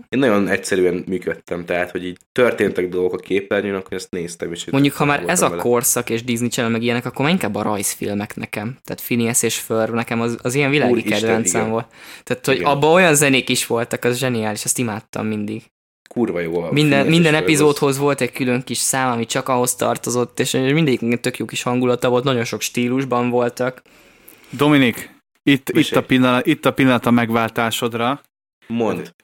Én 0.09 0.19
nagyon 0.19 0.49
egyszerűen 0.49 1.05
működtem, 1.07 1.65
tehát, 1.65 1.91
hogy 1.91 2.05
így 2.07 2.19
történtek 2.33 2.89
dolgok 2.89 3.13
a 3.13 3.17
képernyőn, 3.17 3.75
akkor 3.75 3.93
ezt 3.93 4.11
néztem. 4.11 4.53
És 4.53 4.71
Mondjuk, 4.71 4.95
ha 4.95 5.05
már 5.05 5.23
ez 5.27 5.43
a 5.43 5.49
vele. 5.49 5.63
korszak 5.63 6.11
és 6.11 6.25
Disney 6.25 6.49
Channel 6.49 6.73
meg 6.73 6.83
ilyenek, 6.83 7.05
akkor 7.07 7.25
már 7.25 7.31
inkább 7.33 7.55
a 7.55 7.63
rajzfilmek 7.63 8.37
nekem. 8.37 8.77
Tehát 8.85 9.03
Phineas 9.03 9.43
és 9.43 9.59
Ferb 9.59 9.95
nekem 9.95 10.21
az, 10.21 10.39
az 10.43 10.55
ilyen 10.55 10.71
világi 10.71 10.93
Úristen, 10.93 11.19
kedvencem 11.21 11.61
igen. 11.61 11.73
volt. 11.73 11.87
Tehát, 12.25 12.47
hogy 12.47 12.55
Igen. 12.57 12.67
abban 12.71 12.93
olyan 12.93 13.15
zenék 13.15 13.49
is 13.49 13.67
voltak, 13.67 14.05
az 14.05 14.19
zseniális, 14.19 14.65
azt 14.65 14.79
imádtam 14.79 15.27
mindig. 15.27 15.63
Kurva 16.09 16.41
jó 16.41 16.63
a 16.63 16.73
Minden, 16.73 17.07
minden 17.07 17.35
az- 17.35 17.41
epizódhoz 17.41 17.99
volt 17.99 18.21
egy 18.21 18.33
külön 18.33 18.63
kis 18.63 18.79
szám, 18.79 19.11
ami 19.13 19.27
csak 19.27 19.49
ahhoz 19.49 19.75
tartozott, 19.75 20.41
és 20.41 20.51
mindegyiknek 20.53 21.21
tök 21.21 21.37
jó 21.39 21.45
kis 21.45 21.63
hangulata 21.63 22.09
volt, 22.09 22.25
nagyon 22.25 22.45
sok 22.45 22.61
stílusban 22.61 23.31
voltak. 23.31 23.83
Dominik, 24.51 25.11
itt, 25.43 25.69
itt, 25.71 25.97
a 25.97 26.03
pillanat, 26.03 26.47
itt 26.47 26.65
a 26.67 26.73
pillanat 26.73 27.07
a 27.07 27.11
megváltásodra. 27.11 28.21
Mond. 28.67 29.15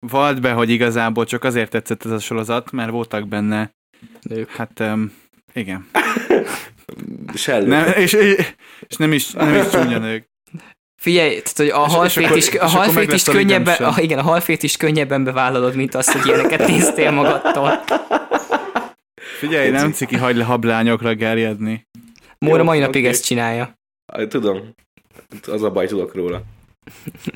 Vald 0.00 0.40
be, 0.40 0.52
hogy 0.52 0.70
igazából 0.70 1.24
csak 1.24 1.44
azért 1.44 1.70
tetszett 1.70 2.04
ez 2.04 2.10
a 2.10 2.18
sorozat, 2.18 2.70
mert 2.70 2.90
voltak 2.90 3.28
benne, 3.28 3.70
Nők. 4.20 4.50
hát 4.50 4.80
um, 4.80 5.12
igen. 5.52 5.88
Sellő. 7.34 7.66
Nem, 7.66 7.92
és, 7.92 8.12
és, 8.12 8.96
nem 8.96 9.12
is, 9.12 9.30
nem 9.30 9.54
is 9.54 9.70
csúnya 9.70 9.98
nők. 9.98 10.28
Figyelj, 11.02 11.28
tehát, 11.30 11.56
hogy 11.56 11.68
a 11.68 11.78
halfét 11.78 12.34
is, 12.34 12.48
a 12.48 12.66
halfét 12.66 13.12
is 13.12 13.22
könnyebben, 13.22 13.84
a, 13.84 14.00
igen, 14.00 14.18
a 14.18 14.22
halfét 14.22 14.62
is 14.62 14.76
könnyebben 14.76 15.24
bevállalod, 15.24 15.74
mint 15.74 15.94
azt, 15.94 16.12
hogy 16.12 16.26
ilyeneket 16.26 16.66
néztél 16.66 17.10
magadtól. 17.10 17.84
Figyelj, 19.38 19.70
nem 19.70 19.92
ciki 19.92 20.16
hagy 20.16 20.36
le 20.36 20.44
hablányokra 20.44 21.14
gerjedni. 21.14 21.86
Móra 22.38 22.62
mai 22.62 22.78
napig 22.78 23.02
oké. 23.02 23.10
ezt 23.10 23.24
csinálja. 23.24 23.78
Tudom. 24.28 24.74
Az 25.46 25.62
a 25.62 25.70
baj, 25.70 25.86
tudok 25.86 26.14
róla. 26.14 26.42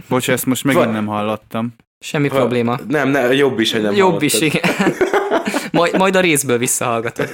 Bocs, 0.09 0.31
ezt 0.31 0.47
most 0.47 0.65
megint 0.65 0.85
Va- 0.85 0.93
nem 0.93 1.07
hallottam. 1.07 1.75
Semmi 2.05 2.29
Ha- 2.29 2.37
probléma. 2.37 2.79
Nem, 2.89 3.09
nem, 3.09 3.33
jobb 3.33 3.61
is, 3.61 3.73
hogy 3.73 3.83
nem 3.83 3.95
Jobb 3.95 4.23
is, 4.23 4.33
hallottad. 4.39 4.63
igen. 4.65 4.95
majd, 5.73 5.97
majd 5.97 6.17
a 6.17 6.21
részből 6.21 6.59
visszahallgatod. 6.59 7.29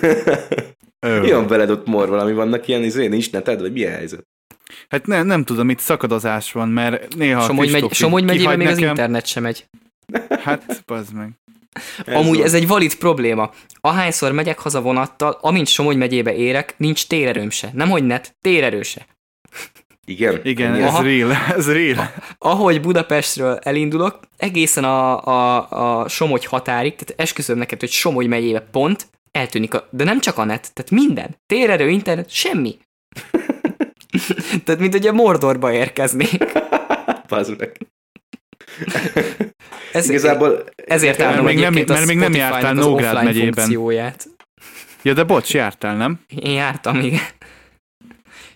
Mi 1.00 1.30
van 1.30 1.46
veled 1.46 1.70
ott 1.70 1.86
mor 1.86 2.08
valami? 2.08 2.32
Vannak 2.32 2.68
ilyen 2.68 2.82
izé, 2.82 3.06
nincs 3.06 3.30
neted, 3.30 3.60
vagy 3.60 3.72
milyen 3.72 3.92
helyzet? 3.92 4.26
Hát 4.88 5.06
nem, 5.06 5.26
nem 5.26 5.44
tudom, 5.44 5.70
itt 5.70 5.78
szakadozás 5.78 6.52
van, 6.52 6.68
mert 6.68 7.16
néha 7.16 7.42
Somogy, 7.46 7.70
megy, 7.70 7.92
Somogy 7.92 8.24
megyében 8.24 8.58
még 8.58 8.66
az 8.66 8.74
nekem. 8.74 8.88
internet 8.88 9.26
sem 9.26 9.42
megy. 9.42 9.66
Hát, 10.42 10.82
bazd 10.86 11.12
meg. 11.14 11.30
Amúgy 12.06 12.36
van. 12.36 12.46
ez 12.46 12.54
egy 12.54 12.66
valid 12.66 12.94
probléma. 12.94 13.50
Ahányszor 13.80 14.32
megyek 14.32 14.58
haza 14.58 14.80
vonattal, 14.80 15.38
amint 15.40 15.66
Somogy 15.66 15.96
megyébe 15.96 16.34
érek, 16.34 16.74
nincs 16.76 17.06
térerőm 17.06 17.50
se. 17.50 17.70
Nem 17.72 17.88
hogy 17.88 18.04
net, 18.04 18.36
térerő 18.40 18.82
se. 18.82 19.06
Igen? 20.06 20.40
Igen, 20.42 20.72
Ennyi? 20.72 20.82
ez 20.82 20.88
Aha. 20.88 21.02
real, 21.02 21.32
ez 21.56 21.72
real. 21.72 22.12
Ahogy 22.38 22.80
Budapestről 22.80 23.56
elindulok, 23.62 24.20
egészen 24.36 24.84
a, 24.84 25.24
a, 25.24 25.66
a 26.02 26.08
Somogy 26.08 26.44
határig, 26.44 26.94
tehát 26.94 27.20
esküszöm 27.20 27.58
neked, 27.58 27.80
hogy 27.80 27.90
Somogy 27.90 28.26
megyébe 28.26 28.60
pont, 28.60 29.06
eltűnik, 29.30 29.74
a, 29.74 29.88
de 29.90 30.04
nem 30.04 30.20
csak 30.20 30.38
a 30.38 30.44
net, 30.44 30.70
tehát 30.74 30.90
minden. 30.90 31.36
Térerő, 31.46 31.88
internet, 31.88 32.30
semmi. 32.30 32.76
tehát, 34.64 34.80
mint 34.80 34.92
hogy 34.92 35.06
a 35.06 35.12
Mordorba 35.12 35.72
érkeznék. 35.72 36.44
Bazd. 37.28 37.70
Ez, 39.92 40.08
Igazából 40.08 40.64
ezért 40.86 41.18
Mert 41.18 41.30
állom 41.32 41.44
még 41.44 41.58
nem- 41.58 41.74
a 41.74 41.92
mert 41.92 42.06
még 42.06 42.16
nem 42.18 42.34
jártál 42.34 42.72
Nógrád 42.72 43.24
megyében. 43.24 43.52
funkcióját. 43.52 44.26
Ja, 45.02 45.12
de 45.12 45.24
bocs, 45.24 45.54
jártál, 45.54 45.96
nem? 45.96 46.20
Én 46.28 46.52
jártam, 46.52 47.00
igen. 47.00 47.20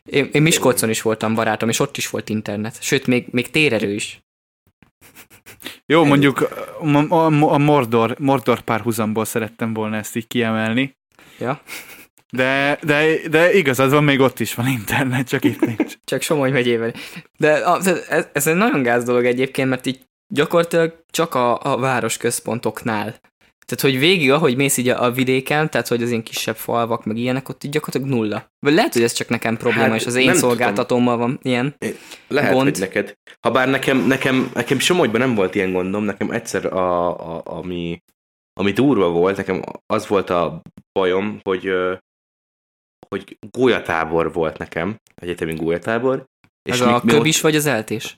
Én, 0.04 0.28
én 0.33 0.42
Miskolcon 0.42 0.90
is 0.90 1.02
voltam 1.02 1.35
barátom, 1.35 1.69
és 1.69 1.78
ott 1.78 1.97
is 1.97 2.11
volt 2.11 2.28
internet. 2.28 2.83
Sőt, 2.83 3.07
még, 3.07 3.26
még 3.30 3.50
térerő 3.50 3.92
is. 3.92 4.23
Jó, 5.87 6.04
mondjuk 6.04 6.40
a, 6.80 7.14
a, 7.14 7.25
a 7.52 7.59
Mordor, 7.59 8.16
Mordor 8.19 8.61
párhuzamból 8.61 9.25
szerettem 9.25 9.73
volna 9.75 9.97
ezt 9.97 10.16
így 10.16 10.26
kiemelni. 10.26 10.99
Ja. 11.38 11.62
De, 12.30 12.78
de, 12.83 13.28
de 13.28 13.54
igazad 13.54 13.90
van, 13.90 14.04
még 14.04 14.21
ott 14.21 14.40
is 14.40 14.54
van 14.54 14.66
internet, 14.66 15.28
csak 15.28 15.45
itt 15.45 15.61
nincs. 15.61 15.95
Csak 16.04 16.23
Somogy 16.23 16.52
megyében. 16.52 16.95
De 17.38 17.52
a, 17.52 17.78
ez, 18.09 18.26
ez 18.33 18.47
egy 18.47 18.54
nagyon 18.54 18.83
gáz 18.83 19.04
dolog 19.04 19.25
egyébként, 19.25 19.69
mert 19.69 19.87
így 19.87 20.00
gyakorlatilag 20.28 21.04
csak 21.11 21.35
a, 21.35 21.59
a 21.62 21.78
városközpontoknál. 21.78 23.21
Tehát, 23.70 23.94
hogy 23.94 23.98
végig, 23.98 24.30
ahogy 24.30 24.56
mész 24.56 24.76
így 24.76 24.88
a, 24.88 25.02
a 25.02 25.10
vidéken, 25.10 25.70
tehát, 25.70 25.88
hogy 25.88 26.02
az 26.02 26.08
ilyen 26.10 26.22
kisebb 26.22 26.56
falvak, 26.56 27.04
meg 27.04 27.16
ilyenek, 27.16 27.48
ott 27.48 27.64
így 27.64 27.70
gyakorlatilag 27.70 28.16
nulla. 28.16 28.50
Vagy 28.58 28.74
lehet, 28.74 28.92
hogy 28.92 29.02
ez 29.02 29.12
csak 29.12 29.28
nekem 29.28 29.56
probléma, 29.56 29.88
Hát, 29.88 30.00
és 30.00 30.06
az 30.06 30.14
én 30.14 30.34
szolgáltatómmal 30.34 31.16
van 31.16 31.38
ilyen. 31.42 31.74
Lehet, 32.28 32.52
Gond. 32.52 32.68
hogy 32.68 32.78
neked. 32.78 33.14
Habár 33.40 33.68
nekem, 33.68 33.98
nekem, 33.98 34.50
nekem 34.54 34.78
Somogyban 34.78 35.20
nem 35.20 35.34
volt 35.34 35.54
ilyen 35.54 35.72
gondom, 35.72 36.04
nekem 36.04 36.30
egyszer, 36.30 36.66
a, 36.66 37.08
a, 37.36 37.42
ami, 37.44 38.02
ami 38.60 38.72
durva 38.72 39.08
volt, 39.10 39.36
nekem 39.36 39.62
az 39.86 40.06
volt 40.06 40.30
a 40.30 40.60
bajom, 40.92 41.40
hogy, 41.42 41.72
hogy 43.08 43.36
gólyatábor 43.50 44.32
volt 44.32 44.58
nekem, 44.58 44.96
egyetemi 45.14 45.54
gólyatábor. 45.54 46.24
Ez 46.62 46.78
mi- 46.80 46.84
a 46.86 46.88
mi 46.88 46.94
ott- 46.94 47.04
köbis 47.06 47.40
vagy 47.40 47.56
az 47.56 47.66
eltés? 47.66 48.16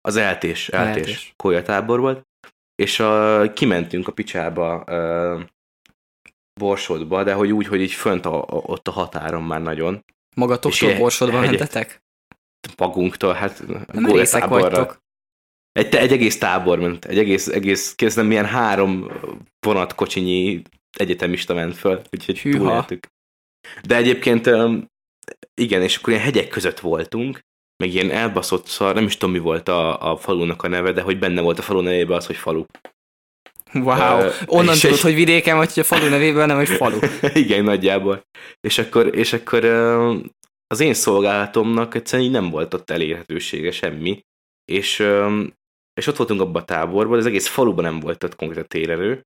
Az 0.00 0.16
eltés, 0.16 0.68
Eltés. 0.68 0.96
eltés, 0.96 1.32
gólyatábor 1.36 2.00
volt. 2.00 2.22
És 2.74 3.00
a, 3.00 3.52
kimentünk 3.52 4.08
a 4.08 4.12
picsába 4.12 4.84
ö, 4.86 5.40
Borsodba, 6.60 7.24
de 7.24 7.32
hogy 7.32 7.52
úgy, 7.52 7.66
hogy 7.66 7.80
így 7.80 7.92
fönt 7.92 8.26
a, 8.26 8.42
a, 8.42 8.46
ott 8.46 8.88
a 8.88 8.90
határon 8.90 9.42
már 9.42 9.62
nagyon. 9.62 10.04
Magatoktól 10.36 10.96
borsodba 10.96 11.40
mentetek? 11.40 12.02
Magunktól, 12.76 13.32
hát 13.32 13.64
részek 13.92 14.46
vagytok. 14.46 15.02
Egy, 15.72 15.94
egy 15.94 16.12
egész 16.12 16.38
tábor 16.38 16.78
ment, 16.78 17.04
egy 17.04 17.18
egész, 17.18 17.46
egész 17.46 17.94
kezdem 17.94 18.30
ilyen 18.30 18.46
három 18.46 19.10
vonatkocsinyi 19.66 20.62
egyetemista 20.98 21.54
ment 21.54 21.76
föl, 21.76 22.02
úgyhogy 22.10 22.40
túléltük. 22.50 23.06
De 23.82 23.96
egyébként 23.96 24.50
igen, 25.54 25.82
és 25.82 25.96
akkor 25.96 26.12
ilyen 26.12 26.24
hegyek 26.24 26.48
között 26.48 26.80
voltunk, 26.80 27.40
meg 27.84 27.94
ilyen 27.94 28.10
elbaszott 28.10 28.66
szar, 28.66 28.94
nem 28.94 29.04
is 29.04 29.16
tudom 29.16 29.34
mi 29.34 29.40
volt 29.40 29.68
a, 29.68 30.12
a 30.12 30.16
falunak 30.16 30.62
a 30.62 30.68
neve, 30.68 30.92
de 30.92 31.00
hogy 31.00 31.18
benne 31.18 31.40
volt 31.40 31.58
a 31.58 31.62
falu 31.62 31.80
nevében 31.80 32.16
az, 32.16 32.26
hogy 32.26 32.36
falu. 32.36 32.64
Wow. 33.72 34.20
Ö, 34.20 34.30
Onnan 34.46 34.74
tudod, 34.74 34.96
és- 34.96 35.02
hogy 35.02 35.14
vidéken 35.14 35.56
vagy, 35.56 35.72
hogy 35.72 35.82
a 35.82 35.86
falu 35.86 36.08
nevében 36.08 36.46
nem, 36.46 36.56
hogy 36.56 36.68
falu. 36.68 36.98
igen, 37.44 37.64
nagyjából. 37.64 38.22
És 38.60 38.78
akkor, 38.78 39.16
és 39.16 39.32
akkor 39.32 39.64
öm, 39.64 40.30
az 40.66 40.80
én 40.80 40.94
szolgálatomnak 40.94 41.94
egyszerűen 41.94 42.28
így 42.28 42.34
nem 42.34 42.50
volt 42.50 42.74
ott 42.74 42.90
elérhetősége 42.90 43.70
semmi, 43.70 44.20
és, 44.72 44.98
öm, 44.98 45.52
és 46.00 46.06
ott 46.06 46.16
voltunk 46.16 46.40
abban 46.40 46.62
a 46.62 46.64
táborban, 46.64 47.18
az 47.18 47.26
egész 47.26 47.46
faluban 47.46 47.84
nem 47.84 48.00
volt 48.00 48.24
ott 48.24 48.36
konkrét 48.36 48.68
térerő, 48.68 49.22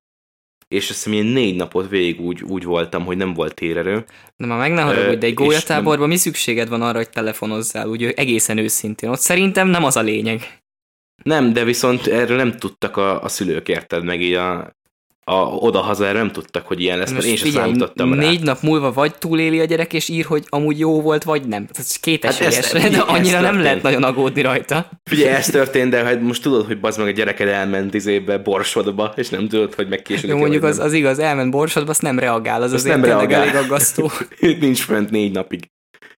és 0.69 0.91
azt 0.91 1.05
hiszem 1.05 1.13
ilyen 1.13 1.27
négy 1.27 1.57
napot 1.57 1.89
végig 1.89 2.21
úgy, 2.21 2.43
úgy 2.43 2.65
voltam, 2.65 3.05
hogy 3.05 3.17
nem 3.17 3.35
volt 3.35 3.55
térerő. 3.55 4.05
De 4.37 4.47
már 4.47 4.59
meg 4.59 4.73
ne 4.73 4.83
haragudj, 4.83 5.19
de 5.19 5.27
egy 5.27 5.35
gólyatáborban 5.35 6.09
mi 6.09 6.17
szükséged 6.17 6.69
van 6.69 6.83
arra, 6.83 6.97
hogy 6.97 7.11
telefonozzál, 7.11 7.89
úgy 7.89 8.05
egészen 8.05 8.59
őszintén. 8.59 9.11
Ott 9.11 9.21
szerintem 9.21 9.69
nem 9.69 9.85
az 9.85 9.97
a 9.97 10.01
lényeg. 10.01 10.61
Nem, 11.23 11.53
de 11.53 11.65
viszont 11.65 12.07
erről 12.07 12.37
nem 12.37 12.57
tudtak 12.57 12.97
a, 12.97 13.23
a 13.23 13.29
szülők, 13.29 13.69
érted 13.69 14.05
meg 14.05 14.23
így 14.23 14.33
a, 14.35 14.77
a 15.29 15.47
oda-haza 15.47 16.13
nem 16.13 16.31
tudtak, 16.31 16.67
hogy 16.67 16.81
ilyen 16.81 16.99
lesz, 16.99 17.13
mert 17.13 17.25
én 17.25 17.37
sem 17.37 17.51
számítottam 17.51 18.15
rá. 18.15 18.21
négy 18.21 18.43
nap 18.43 18.61
múlva 18.63 18.93
vagy 18.93 19.19
túléli 19.19 19.61
a 19.61 19.65
gyerek, 19.65 19.93
és 19.93 20.09
ír, 20.09 20.25
hogy 20.25 20.45
amúgy 20.49 20.79
jó 20.79 21.01
volt, 21.01 21.25
vagy 21.25 21.47
nem. 21.49 21.69
Ez 21.73 21.97
két 21.97 22.25
Hát 22.25 22.33
esélyes, 22.33 22.73
ez 22.73 22.91
de 22.91 22.99
annyira 22.99 23.41
nem 23.41 23.61
lehet 23.61 23.83
nagyon 23.83 24.03
aggódni 24.03 24.43
rajta. 24.43 24.91
Figyelj, 25.11 25.35
ez 25.35 25.47
történt, 25.47 25.91
de 25.91 26.05
hát 26.05 26.21
most 26.21 26.43
tudod, 26.43 26.67
hogy 26.67 26.81
bazd 26.81 26.99
meg 26.99 27.09
a 27.09 27.11
gyereked 27.11 27.49
elment 27.49 27.95
izébe, 27.95 28.39
borsodba, 28.39 29.13
és 29.17 29.29
nem 29.29 29.49
tudod, 29.49 29.75
hogy 29.75 29.89
megkésődik. 29.89 30.31
Jó, 30.31 30.37
mondjuk 30.37 30.63
az, 30.63 30.79
az 30.79 30.93
igaz, 30.93 31.19
elment 31.19 31.51
borsodba, 31.51 31.91
azt 31.91 32.03
nem 32.03 32.19
reagál, 32.19 32.63
az 32.63 32.73
Azt 32.73 32.85
azért 32.85 33.01
nem 33.01 33.11
reagál. 33.11 33.43
elég 33.43 33.55
aggasztó. 33.55 34.11
Nincs 34.61 34.83
fönt 34.83 35.11
négy 35.11 35.33
napig. 35.33 35.71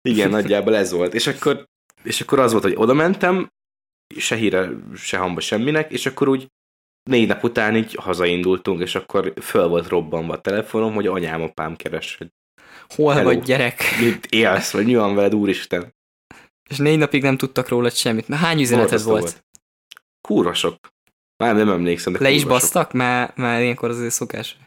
Igen, 0.01 0.29
nagyjából 0.29 0.75
ez 0.75 0.91
volt. 0.91 1.13
És 1.13 1.27
akkor, 1.27 1.65
és 2.03 2.21
akkor 2.21 2.39
az 2.39 2.51
volt, 2.51 2.63
hogy 2.63 2.75
oda 2.75 2.93
mentem, 2.93 3.49
se 4.17 4.35
híre, 4.35 4.69
se 4.95 5.17
hamba 5.17 5.39
semminek, 5.39 5.91
és 5.91 6.05
akkor 6.05 6.27
úgy 6.27 6.47
négy 7.09 7.27
nap 7.27 7.43
után 7.43 7.75
így 7.75 7.95
hazaindultunk, 7.95 8.81
és 8.81 8.95
akkor 8.95 9.33
föl 9.41 9.67
volt 9.67 9.87
robbanva 9.87 10.33
a 10.33 10.41
telefonom, 10.41 10.93
hogy 10.93 11.07
anyám, 11.07 11.41
apám 11.41 11.75
keres, 11.75 12.15
hogy 12.17 12.27
Hol 12.95 13.13
Hello. 13.13 13.25
vagy 13.25 13.41
gyerek? 13.41 13.83
mit 14.01 14.25
élsz, 14.25 14.71
vagy 14.71 14.85
mi 14.85 14.95
van 14.95 15.15
veled, 15.15 15.35
úristen. 15.35 15.95
És 16.69 16.77
négy 16.77 16.97
napig 16.97 17.21
nem 17.21 17.37
tudtak 17.37 17.67
rólad 17.67 17.93
semmit. 17.93 18.27
Mert 18.27 18.41
hány 18.41 18.61
üzeneted 18.61 19.03
volt? 19.03 19.45
Kurva 20.27 20.53
sok. 20.53 20.75
Már 21.43 21.55
nem 21.55 21.69
emlékszem, 21.69 22.13
de 22.13 22.19
Le 22.21 22.29
is 22.29 22.45
basztak? 22.45 22.93
Mert, 22.93 23.35
mert 23.35 23.61
ilyenkor 23.61 23.89
azért 23.89 24.11
szokás. 24.11 24.57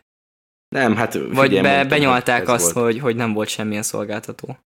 Nem, 0.69 0.97
hát 0.97 1.13
Vagy 1.13 1.29
figyelj, 1.29 1.63
be, 1.63 1.69
mondtam, 1.69 1.89
benyalták 1.89 2.49
azt, 2.49 2.73
volt. 2.73 2.87
hogy, 2.87 2.99
hogy 3.01 3.17
nem 3.17 3.33
volt 3.33 3.49
semmilyen 3.49 3.83
szolgáltató. 3.83 4.59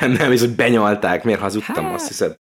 Nem, 0.00 0.10
nem, 0.12 0.32
ez, 0.32 0.40
hogy 0.40 0.54
benyalták, 0.54 1.24
miért 1.24 1.40
hazudtam, 1.40 1.84
Hát, 1.84 1.94
azt 1.94 2.08
hiszed? 2.08 2.36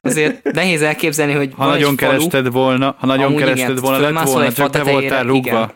Azért 0.00 0.52
nehéz 0.52 0.82
elképzelni, 0.82 1.32
hogy 1.32 1.52
Ha 1.56 1.66
nagyon 1.66 1.96
falu, 1.96 2.10
kerested 2.10 2.50
volna, 2.50 2.96
ha 2.98 3.06
nagyon 3.06 3.36
kerested 3.36 3.68
igen, 3.70 3.82
volna, 3.82 3.96
lett 3.96 4.06
fölmászol 4.06 4.34
volna, 4.34 4.52
csak 4.52 4.70
te 4.70 4.82
voltál 4.82 5.22
rúgva. 5.24 5.38
igen. 5.48 5.70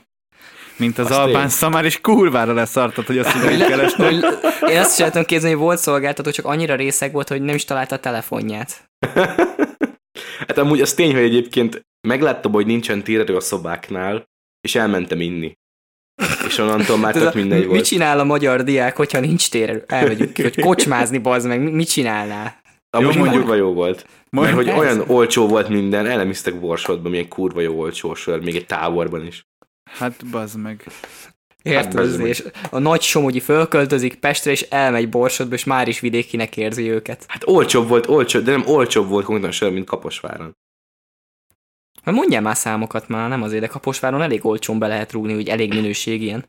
Mint 0.77 0.99
az 0.99 1.11
Azt 1.11 1.19
albán 1.19 1.43
én. 1.43 1.49
szamár, 1.49 1.85
és 1.85 2.01
kurvára 2.01 2.53
leszartad, 2.53 3.07
hogy 3.07 3.19
azt 3.19 3.31
hogy, 3.31 3.43
mondja, 3.43 3.67
hogy 3.67 3.75
kerested. 3.75 4.05
hogy, 4.07 4.25
én 4.71 4.79
azt 4.79 4.99
is 4.99 5.05
el 5.05 5.11
tudom 5.11 5.27
képzelni, 5.27 5.55
hogy 5.55 5.65
volt 5.65 5.79
szolgáltató, 5.79 6.31
csak 6.31 6.45
annyira 6.45 6.75
részeg 6.75 7.13
volt, 7.13 7.29
hogy 7.29 7.43
nem 7.43 7.55
is 7.55 7.65
találta 7.65 7.95
a 7.95 7.99
telefonját. 7.99 8.91
hát 10.47 10.59
amúgy 10.59 10.81
az 10.81 10.95
tény, 10.95 11.13
hogy 11.15 11.23
egyébként 11.23 11.87
megláttam, 12.09 12.53
hogy 12.53 12.67
nincsen 12.67 13.03
térerő 13.03 13.37
a 13.37 13.41
szobáknál, 13.41 14.25
és 14.61 14.75
elmentem 14.75 15.21
inni. 15.21 15.59
És 16.47 16.59
onnantól 16.59 16.97
már 16.99 17.13
tök 17.17 17.35
mindegy 17.35 17.59
mit 17.59 17.69
volt. 17.69 17.85
csinál 17.85 18.19
a 18.19 18.25
magyar 18.25 18.65
diák, 18.65 18.97
hogyha 18.97 19.21
nincs 19.21 19.51
tér? 19.51 19.85
Elmegyünk 19.87 20.37
hogy 20.37 20.61
kocsmázni, 20.69 21.19
bazd 21.19 21.47
meg, 21.47 21.73
mit 21.73 21.89
csinálnál? 21.91 22.61
Amúgy 22.97 23.15
Jó, 23.15 23.21
mondjuk- 23.21 23.43
kurva 23.43 23.57
jó 23.57 23.73
volt. 23.73 24.07
Mert 24.31 24.55
hogy 24.55 24.65
persze. 24.65 24.81
olyan 24.81 25.05
olcsó 25.07 25.49
volt 25.49 25.69
minden, 25.69 26.07
el 26.07 26.17
nem 26.17 26.31
isztek 26.31 26.61
borsodba, 26.61 27.09
milyen 27.09 27.29
kurva 27.29 27.61
jó 27.61 27.79
olcsó 27.81 28.15
sör, 28.15 28.41
még 28.41 28.57
egy 28.57 28.67
táborban 28.67 29.27
is. 29.27 29.47
Hát 29.91 30.27
bazd 30.31 30.59
meg. 30.59 30.85
Érted? 31.63 31.95
bazd 31.95 32.19
meg. 32.19 32.27
és 32.27 32.45
a 32.71 32.79
nagy 32.79 33.01
somogyi 33.01 33.41
fölköltözik 33.41 34.15
Pestre, 34.15 34.51
és 34.51 34.63
elmegy 34.63 35.09
Borsodba, 35.09 35.55
és 35.55 35.65
már 35.65 35.89
is 35.89 36.01
vidékinek 36.01 36.57
érzi 36.57 36.91
őket. 36.91 37.25
Hát 37.29 37.43
olcsóbb 37.47 37.89
volt, 37.89 38.09
olcsó, 38.09 38.41
de 38.41 38.51
nem 38.51 38.67
olcsóbb 38.67 39.09
volt 39.09 39.25
konkrétan 39.25 39.53
sör, 39.53 39.73
mint 39.73 39.87
Kaposváron. 39.87 40.57
Mert 42.05 42.17
mondjál 42.17 42.43
már 42.43 42.57
számokat 42.57 43.09
már, 43.09 43.29
nem 43.29 43.43
azért, 43.43 43.61
de 43.61 43.67
Kaposváron 43.67 44.23
elég 44.23 44.45
olcsón 44.47 44.79
be 44.79 44.87
lehet 44.87 45.13
rúgni, 45.13 45.35
hogy 45.35 45.49
elég 45.49 45.75
minőség 45.75 46.23
ilyen. 46.23 46.45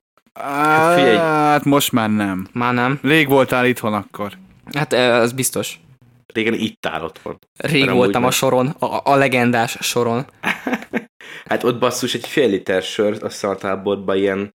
figyelj. 0.96 1.16
Hát 1.16 1.64
most 1.66 1.92
már 1.92 2.10
nem. 2.10 2.48
Már 2.54 2.74
nem. 2.74 3.00
Rég 3.02 3.28
voltál 3.28 3.66
itthon 3.66 3.94
akkor. 3.94 4.34
Hát 4.74 4.94
eh, 4.94 5.16
az 5.20 5.32
biztos. 5.32 5.80
Régen 6.34 6.54
itt 6.54 6.86
áll 6.86 7.04
otthon. 7.04 7.40
Rég 7.58 7.92
voltam 7.92 8.24
a 8.24 8.32
soron, 8.32 8.68
a, 8.68 9.02
a 9.04 9.16
legendás 9.16 9.78
soron. 9.80 10.26
Hát 11.46 11.64
ott 11.64 11.80
basszus 11.80 12.14
egy 12.14 12.28
fél 12.28 12.50
liter 12.50 12.82
sör, 12.84 13.24
a 13.42 13.56
táborban 13.56 14.18
ilyen, 14.18 14.56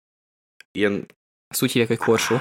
ilyen 0.71 1.05
Azt 1.47 1.63
úgy 1.63 1.71
hívják, 1.71 1.87
hogy 1.87 2.07
korsó. 2.07 2.35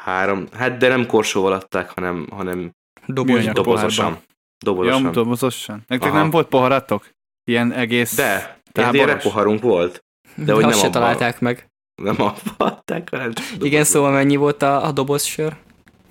három, 0.00 0.46
hát 0.52 0.76
de 0.76 0.88
nem 0.88 1.06
korsóval 1.06 1.52
adták, 1.52 1.90
hanem, 1.90 2.28
hanem 2.30 2.72
Doboz. 3.06 3.34
Műanyag 3.34 3.54
dobozosan. 3.54 4.18
Dobozosan. 4.64 5.02
Ja, 5.02 5.10
dobozosan. 5.10 5.84
Nektek 5.86 6.10
Aha. 6.10 6.18
nem 6.18 6.30
volt 6.30 6.48
poharatok? 6.48 7.08
Ilyen 7.44 7.72
egész... 7.72 8.14
De, 8.14 8.60
Táboros. 8.72 9.06
ilyen 9.06 9.18
poharunk 9.18 9.62
volt. 9.62 10.04
De, 10.34 10.44
De 10.44 10.52
hogy 10.52 10.64
nem 10.64 10.72
se 10.72 10.90
találták 10.90 11.40
meg. 11.40 11.66
Nem 12.02 12.20
abba 12.22 12.52
adták, 12.56 13.10
hanem 13.10 13.32
Igen, 13.60 13.84
szóval 13.84 14.10
mennyi 14.12 14.36
volt 14.36 14.62
a, 14.62 14.84
a 14.84 14.92
doboz 14.92 15.24
sör? 15.24 15.56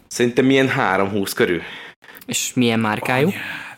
Szerintem 0.08 0.50
ilyen 0.50 0.70
3-20 0.78 1.32
körül. 1.36 1.62
És 2.25 2.53
milyen 2.53 2.80
márkájú? 2.80 3.30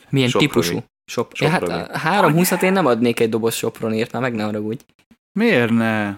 Milyen 0.09 0.29
Soproni. 0.29 0.47
típusú? 0.47 0.83
Sop. 1.05 1.31
Ja, 1.35 1.49
hát 1.49 1.63
a 1.63 1.87
320-at 2.03 2.63
én 2.63 2.71
nem 2.71 2.85
adnék 2.85 3.19
egy 3.19 3.29
doboz 3.29 3.55
sopronért, 3.55 4.11
már 4.11 4.21
meg 4.21 4.33
ne 4.33 4.43
haragudj. 4.43 4.83
Miért 5.31 5.71
ne? 5.71 6.13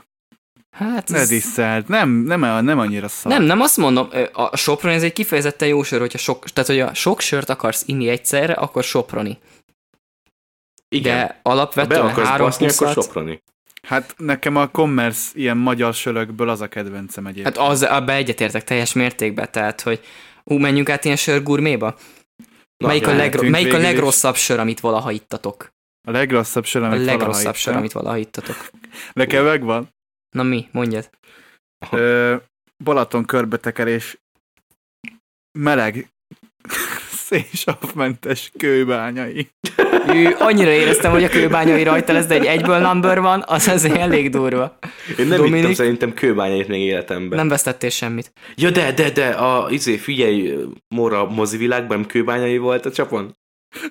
Hát 0.72 1.10
Ne 1.10 1.18
ez... 1.18 1.30
disszelt. 1.30 1.88
Nem, 1.88 2.10
nem, 2.10 2.66
nem 2.66 2.80
annyira 2.80 3.08
szar. 3.08 3.32
Nem, 3.32 3.44
nem 3.44 3.62
azt 3.62 3.78
mondom, 3.78 4.10
a 4.34 4.58
Soproni 4.58 4.96
ez 4.96 5.04
egy 5.04 5.14
kifejezetten 5.14 5.68
jó 5.68 5.84
sör, 5.84 6.00
hogyha 6.00 6.18
sok, 6.18 6.50
tehát 6.50 6.70
hogy 6.70 6.80
a 6.80 6.94
sok 6.94 7.20
sört 7.22 7.50
akarsz 7.50 7.84
inni 7.86 8.08
egyszerre, 8.08 8.54
akkor 8.54 8.84
Soproni. 8.84 9.38
Igen. 10.90 11.16
De 11.16 11.22
ha 11.22 11.28
be 11.28 11.40
alapvetően 11.44 12.06
akarsz 12.06 12.28
három 12.28 12.46
baszni, 12.46 12.68
akkor 12.68 13.04
soproni. 13.04 13.42
Hát 13.82 14.16
nekem 14.18 14.56
a 14.56 14.68
commerce 14.68 15.32
ilyen 15.34 15.58
magyar 15.58 15.94
sörökből 15.94 16.50
az 16.50 16.62
a 16.62 16.68
kedvencem 16.68 17.26
egyébként. 17.26 17.58
hát 17.58 17.70
az, 17.70 17.84
abba 17.84 18.12
egyetértek 18.12 18.64
teljes 18.64 18.94
mértékben, 18.94 19.48
tehát 19.52 19.82
hogy 19.82 20.00
ú, 20.52 20.58
menjünk 20.58 20.90
át 20.90 21.06
ilyen 21.06 21.18
sörgurméba? 21.18 21.98
Melyik, 22.84 23.08
a, 23.08 23.14
legro- 23.14 23.50
melyik 23.50 23.74
a 23.74 23.78
legrosszabb 23.78 24.36
sör, 24.36 24.60
amit 24.60 24.80
valaha 24.80 25.12
ittatok? 25.12 25.74
A 26.08 26.12
legrosszabb 26.12 26.66
sör, 26.66 26.84
A 26.84 26.86
amit 26.86 27.00
valaha 27.00 27.18
legrosszabb 27.18 27.56
sör, 27.56 27.68
ittam. 27.72 27.78
amit 27.82 27.92
valaha 27.92 28.18
ittatok. 28.18 28.70
Nekem 29.14 29.44
megvan. 29.44 29.90
Na 30.36 30.44
mi? 30.44 30.68
Mondjad. 30.72 31.10
Ö, 31.92 32.36
Balaton 32.84 33.26
körbetekerés 33.26 34.18
meleg 35.60 36.10
szénsavmentes 37.30 38.52
kőbányai. 38.58 39.50
Ő, 40.14 40.36
annyira 40.40 40.72
éreztem, 40.72 41.12
hogy 41.12 41.24
a 41.24 41.30
kőbányai 41.30 41.84
rajta 41.84 42.14
lesz, 42.14 42.26
de 42.26 42.34
egy 42.34 42.46
egyből 42.46 42.78
number 42.78 43.22
van, 43.22 43.44
az 43.48 43.68
azért 43.68 43.98
elég 43.98 44.30
durva. 44.30 44.78
Én 45.18 45.28
nem 45.28 45.38
Dominik? 45.38 45.60
ittam 45.60 45.74
szerintem 45.74 46.14
kőbányait 46.14 46.68
még 46.68 46.82
életemben. 46.82 47.38
Nem 47.38 47.48
vesztettél 47.48 47.90
semmit. 47.90 48.32
Ja, 48.56 48.70
de, 48.72 48.92
de, 48.92 49.10
de, 49.10 49.28
a, 49.28 49.70
izé, 49.70 49.98
figyelj, 49.98 50.54
Mora 50.88 51.26
mozivilágban 51.26 52.06
kőbányai 52.06 52.58
volt 52.58 52.86
a 52.86 52.92
csapon? 52.92 53.36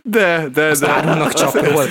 De, 0.02 0.48
de, 0.52 0.64
Azt 0.66 0.80
de. 0.80 0.88
árulnak 0.88 1.32
csapból. 1.32 1.84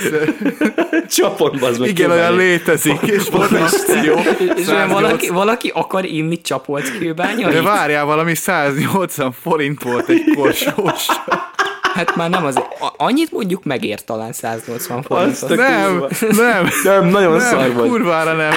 Csapon, 1.16 1.58
az 1.62 1.78
meg 1.78 1.88
Igen, 1.88 2.10
olyan 2.10 2.36
létezik, 2.36 3.00
és 3.02 3.28
van 3.28 3.54
akció. 3.54 4.18
És 4.56 4.66
olyan 4.68 4.88
valaki, 4.88 5.28
valaki 5.28 5.70
akar 5.74 6.04
inni 6.04 6.40
csapolt 6.40 6.98
kőbányai? 6.98 7.52
De 7.52 7.62
várjál, 7.62 8.04
valami 8.04 8.34
180 8.34 9.32
forint 9.42 9.82
volt 9.82 10.08
egy 10.08 10.24
korsós. 10.36 11.06
Hát 11.94 12.16
már 12.16 12.30
nem 12.30 12.44
az. 12.44 12.56
a- 12.56 12.94
Annyit 12.96 13.32
mondjuk 13.32 13.64
megér 13.64 14.04
talán 14.04 14.32
180 14.32 14.98
Azt 14.98 15.06
forintot. 15.06 15.50
a 15.50 15.54
Nem, 15.54 16.04
nem, 16.36 16.68
Nem, 16.84 17.06
nagyon 17.08 17.40
szar 17.40 17.58
nem, 17.58 17.74
volt. 17.74 17.88
kurvára 17.88 18.32
nem. 18.32 18.52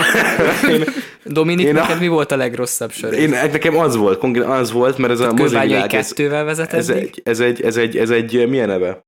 Dominik, 1.24 1.66
Én 1.66 1.77
a- 1.77 1.80
neked 1.82 2.00
mi 2.00 2.08
volt 2.08 2.32
a 2.32 2.36
legrosszabb 2.36 2.92
sör? 2.92 3.13
Én, 3.13 3.30
nekem 3.30 3.77
az 3.77 3.96
volt, 3.96 4.18
konkrétan 4.18 4.51
az 4.51 4.72
volt, 4.72 4.98
mert 4.98 5.13
ez 5.13 5.20
a 5.20 5.27
Kőbányai 5.27 5.44
mozivilág, 5.44 5.94
ez, 5.94 6.08
kettővel 6.08 6.44
vezeted? 6.44 6.80
ez, 6.80 6.89
egy, 6.89 7.22
ez, 7.24 7.39
egy, 7.39 7.62
ez, 7.62 7.77
egy, 7.77 7.98
ez 7.98 8.10
egy, 8.10 8.48
milyen 8.50 8.68
neve? 8.68 9.06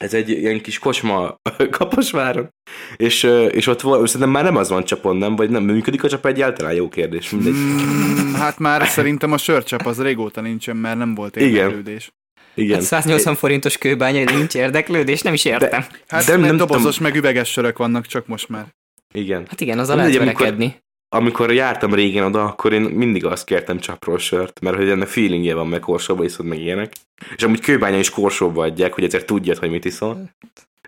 Ez 0.00 0.14
egy 0.14 0.30
ilyen 0.30 0.60
kis 0.60 0.78
kocsma 0.78 1.34
Kaposváron, 1.78 2.54
és, 2.96 3.22
és 3.50 3.66
ott 3.66 3.80
volt, 3.80 4.06
szerintem 4.06 4.30
már 4.30 4.44
nem 4.44 4.56
az 4.56 4.68
van 4.68 4.84
csapon, 4.84 5.16
nem? 5.16 5.36
Vagy 5.36 5.50
nem 5.50 5.62
működik 5.62 6.04
a 6.04 6.08
csap 6.08 6.26
egyáltalán? 6.26 6.72
Jó 6.74 6.88
kérdés, 6.88 7.30
mindegy. 7.30 7.52
Mm, 7.52 8.32
hát 8.32 8.58
már 8.58 8.86
szerintem 8.98 9.32
a 9.32 9.38
sörcsap 9.38 9.86
az 9.86 10.02
régóta 10.02 10.40
nincsen, 10.40 10.76
mert 10.76 10.98
nem 10.98 11.14
volt 11.14 11.36
érdeklődés. 11.36 12.12
Igen. 12.54 12.74
Hát 12.74 12.84
180 12.84 13.34
forintos 13.34 13.78
kőbányai, 13.78 14.24
de 14.24 14.36
nincs 14.36 14.54
érdeklődés, 14.54 15.22
nem 15.22 15.32
is 15.32 15.44
értem. 15.44 15.84
Hát 16.06 16.24
De 16.24 16.26
de 16.26 16.32
nem 16.32 16.40
mert 16.40 16.56
dobozos 16.56 16.96
tudom. 16.96 17.12
meg 17.12 17.20
üveges 17.20 17.50
sörök 17.50 17.78
vannak 17.78 18.06
csak 18.06 18.26
most 18.26 18.48
már. 18.48 18.66
Igen. 19.12 19.46
Hát 19.48 19.60
igen, 19.60 19.78
az 19.78 19.88
a 19.88 19.94
lehet 19.94 20.16
amikor-. 20.16 20.80
Amikor 21.12 21.52
jártam 21.52 21.94
régen 21.94 22.24
oda, 22.24 22.44
akkor 22.44 22.72
én 22.72 22.80
mindig 22.82 23.24
azt 23.24 23.44
kértem 23.44 23.78
csapról 23.78 24.18
sört, 24.18 24.60
mert 24.60 24.76
hogy 24.76 24.88
ennek 24.88 25.08
feelingje 25.08 25.54
van, 25.54 25.68
meg 25.68 25.80
korsóba 25.80 26.24
iszod, 26.24 26.46
meg 26.46 26.60
ilyenek. 26.60 26.92
És 27.36 27.42
amúgy 27.42 27.60
kőbánya 27.60 27.98
is 27.98 28.10
korsóba 28.10 28.62
adják, 28.62 28.94
hogy 28.94 29.04
ezért 29.04 29.26
tudjad, 29.26 29.58
hogy 29.58 29.70
mit 29.70 29.84
iszol. 29.84 30.30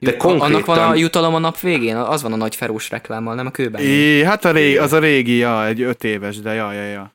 De 0.00 0.10
Annak 0.10 0.22
van 0.22 0.36
a 0.36 0.52
konkrétan- 0.52 0.98
jutalom 0.98 1.34
a 1.34 1.38
nap 1.38 1.60
végén? 1.60 1.96
Az 1.96 2.22
van 2.22 2.32
a 2.32 2.36
nagy 2.36 2.56
ferós 2.56 2.90
reklámmal, 2.90 3.34
nem 3.34 3.46
a 3.46 3.50
kőbányai. 3.50 3.88
É, 3.88 4.24
hát 4.24 4.44
a 4.44 4.50
régi, 4.50 4.78
az 4.78 4.92
a 4.92 4.98
régi, 4.98 5.36
ja, 5.36 5.66
egy 5.66 5.80
öt 5.80 6.04
éves, 6.04 6.40
de 6.40 6.52
ja, 6.52 6.72
ja, 6.72 6.82
ja. 6.82 7.14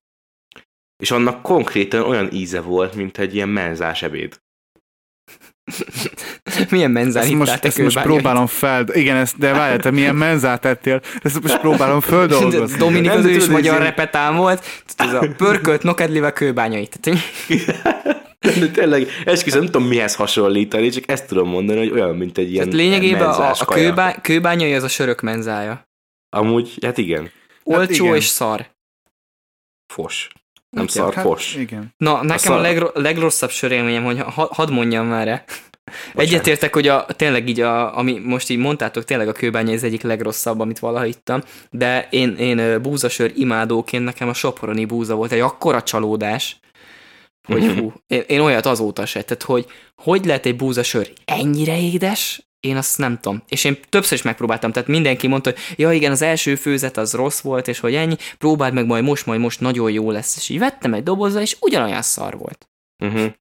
És 0.97 1.11
annak 1.11 1.41
konkrétan 1.41 2.01
olyan 2.03 2.29
íze 2.31 2.61
volt, 2.61 2.95
mint 2.95 3.17
egy 3.17 3.35
ilyen 3.35 3.49
menzás 3.49 4.03
ebéd. 4.03 4.39
Milyen 6.69 6.91
menzán 6.91 7.23
Ezt 7.23 7.33
most, 7.33 7.65
ezt 7.65 7.77
most 7.77 8.01
próbálom 8.01 8.47
fel... 8.47 8.85
Igen, 8.93 9.15
ezt, 9.15 9.37
de 9.37 9.51
várjál, 9.51 9.79
te 9.79 9.91
milyen 9.91 10.15
menzát 10.15 10.65
ettél? 10.65 11.01
Ezt 11.21 11.41
most 11.41 11.59
próbálom 11.59 11.99
földolgozni. 11.99 12.77
Dominik 12.85 13.11
az 13.11 13.25
is 13.25 13.45
magyar 13.45 13.81
repetán 13.81 14.35
volt, 14.35 14.83
ez 14.97 15.13
a 15.13 15.27
pörkölt 15.37 15.83
nokedlivel 15.83 16.33
kőbányai. 16.33 16.89
De 17.01 17.11
tényleg, 18.73 19.07
esküszöm, 19.25 19.61
nem 19.61 19.71
tudom 19.71 19.87
mihez 19.87 20.15
hasonlítani, 20.15 20.89
csak 20.89 21.03
ezt 21.09 21.27
tudom 21.27 21.49
mondani, 21.49 21.79
hogy 21.79 21.89
olyan, 21.89 22.15
mint 22.15 22.37
egy 22.37 22.51
ilyen 22.51 22.69
tehát 22.69 22.79
lényegében 22.79 23.29
a, 23.29 23.51
a 23.51 23.65
kőbá, 23.65 24.21
kőbányai 24.21 24.73
az 24.73 24.83
a 24.83 24.87
sörök 24.87 25.21
menzája. 25.21 25.87
Amúgy, 26.29 26.77
hát 26.81 26.97
igen, 26.97 27.31
Olcsó 27.63 28.03
igen. 28.03 28.15
és 28.15 28.25
szar. 28.25 28.65
fos. 29.93 30.27
Nem 30.77 30.85
Igen, 30.89 31.11
szar, 31.11 31.13
Hát, 31.13 31.39
igen. 31.57 31.93
Na, 31.97 32.13
nekem 32.13 32.33
a 32.33 32.37
szar- 32.37 32.61
legro- 32.61 32.97
legrosszabb 32.97 33.49
sörélményem, 33.49 34.03
hogy 34.03 34.19
ha- 34.19 34.49
hadd 34.53 34.71
mondjam 34.71 35.05
már 35.07 35.27
-e. 35.27 35.43
Egyetértek, 36.15 36.73
hogy 36.73 36.87
a, 36.87 37.05
tényleg 37.15 37.49
így, 37.49 37.59
a, 37.61 37.97
ami 37.97 38.19
most 38.23 38.49
így 38.49 38.57
mondtátok, 38.57 39.03
tényleg 39.03 39.27
a 39.27 39.31
kőbánya 39.31 39.73
az 39.73 39.83
egyik 39.83 40.01
legrosszabb, 40.01 40.59
amit 40.59 40.79
valaha 40.79 41.05
ittam, 41.05 41.41
de 41.69 42.07
én, 42.09 42.35
én 42.35 42.81
búzasör 42.81 43.31
imádóként 43.35 44.03
nekem 44.03 44.27
a 44.27 44.33
soproni 44.33 44.85
búza 44.85 45.15
volt 45.15 45.31
egy 45.31 45.39
akkora 45.39 45.83
csalódás, 45.83 46.59
hogy 47.47 47.63
Mhm. 47.63 47.79
hú, 47.79 47.93
én, 48.07 48.23
én 48.27 48.39
olyat 48.39 48.65
azóta 48.65 49.05
se, 49.05 49.21
tehát 49.21 49.43
hogy 49.43 49.65
hogy 49.95 50.25
lehet 50.25 50.45
egy 50.45 50.55
búzasör 50.55 51.11
ennyire 51.25 51.79
édes, 51.81 52.46
én 52.59 52.77
azt 52.77 52.97
nem 52.97 53.19
tudom. 53.19 53.43
És 53.49 53.63
én 53.63 53.77
többször 53.89 54.17
is 54.17 54.23
megpróbáltam, 54.23 54.71
tehát 54.71 54.87
mindenki 54.87 55.27
mondta, 55.27 55.49
hogy 55.49 55.59
ja 55.77 55.91
igen, 55.91 56.11
az 56.11 56.21
első 56.21 56.55
főzet 56.55 56.97
az 56.97 57.13
rossz 57.13 57.39
volt, 57.41 57.67
és 57.67 57.79
hogy 57.79 57.95
ennyi, 57.95 58.15
próbáld 58.37 58.73
meg 58.73 58.85
majd 58.85 59.03
most, 59.03 59.25
majd 59.25 59.39
most 59.39 59.59
nagyon 59.59 59.91
jó 59.91 60.11
lesz. 60.11 60.37
És 60.37 60.49
így 60.49 60.59
vettem 60.59 60.93
egy 60.93 61.03
dobozzal, 61.03 61.41
és 61.41 61.57
ugyanolyan 61.59 62.01
szar 62.01 62.37
volt. 62.37 62.67
Uh-huh. 63.03 63.33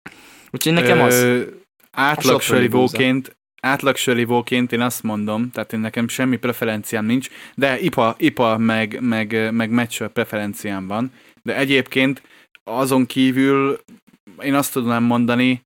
Úgyhogy 0.50 0.72
nekem 0.72 1.00
az... 1.00 1.14
Ö, 1.14 1.42
átlag 1.90 2.40
sörivóként, 2.40 3.36
átlag 3.62 3.96
sörivóként 3.96 4.72
én 4.72 4.80
azt 4.80 5.02
mondom, 5.02 5.50
tehát 5.50 5.72
én 5.72 5.80
nekem 5.80 6.08
semmi 6.08 6.36
preferenciám 6.36 7.06
nincs, 7.06 7.28
de 7.54 7.80
IPA, 7.80 8.14
IPA 8.18 8.58
meg, 8.58 8.98
meg, 9.00 9.52
meg 9.52 9.70
match 9.70 10.04
preferenciám 10.04 10.86
van, 10.86 11.12
de 11.42 11.56
egyébként 11.56 12.22
azon 12.64 13.06
kívül 13.06 13.80
én 14.42 14.54
azt 14.54 14.72
tudnám 14.72 15.02
mondani, 15.02 15.62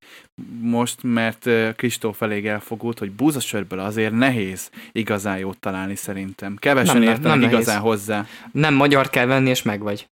most, 0.61 1.03
mert 1.03 1.49
Kristóf 1.77 2.23
elég 2.23 2.47
elfogult, 2.47 2.99
hogy 2.99 3.11
búzasörből 3.13 3.79
azért 3.79 4.13
nehéz 4.13 4.71
igazán 4.93 5.39
jót 5.39 5.59
találni 5.59 5.95
szerintem. 5.95 6.57
Kevesen 6.57 6.95
Nem, 6.95 7.03
értenek 7.03 7.23
nem 7.29 7.39
nehéz. 7.39 7.53
igazán 7.55 7.81
hozzá. 7.81 8.27
Nem 8.53 8.75
magyar 8.75 9.11
kell 9.11 9.27
venni, 9.27 9.51
és 9.51 9.63
megvagy. 9.63 10.09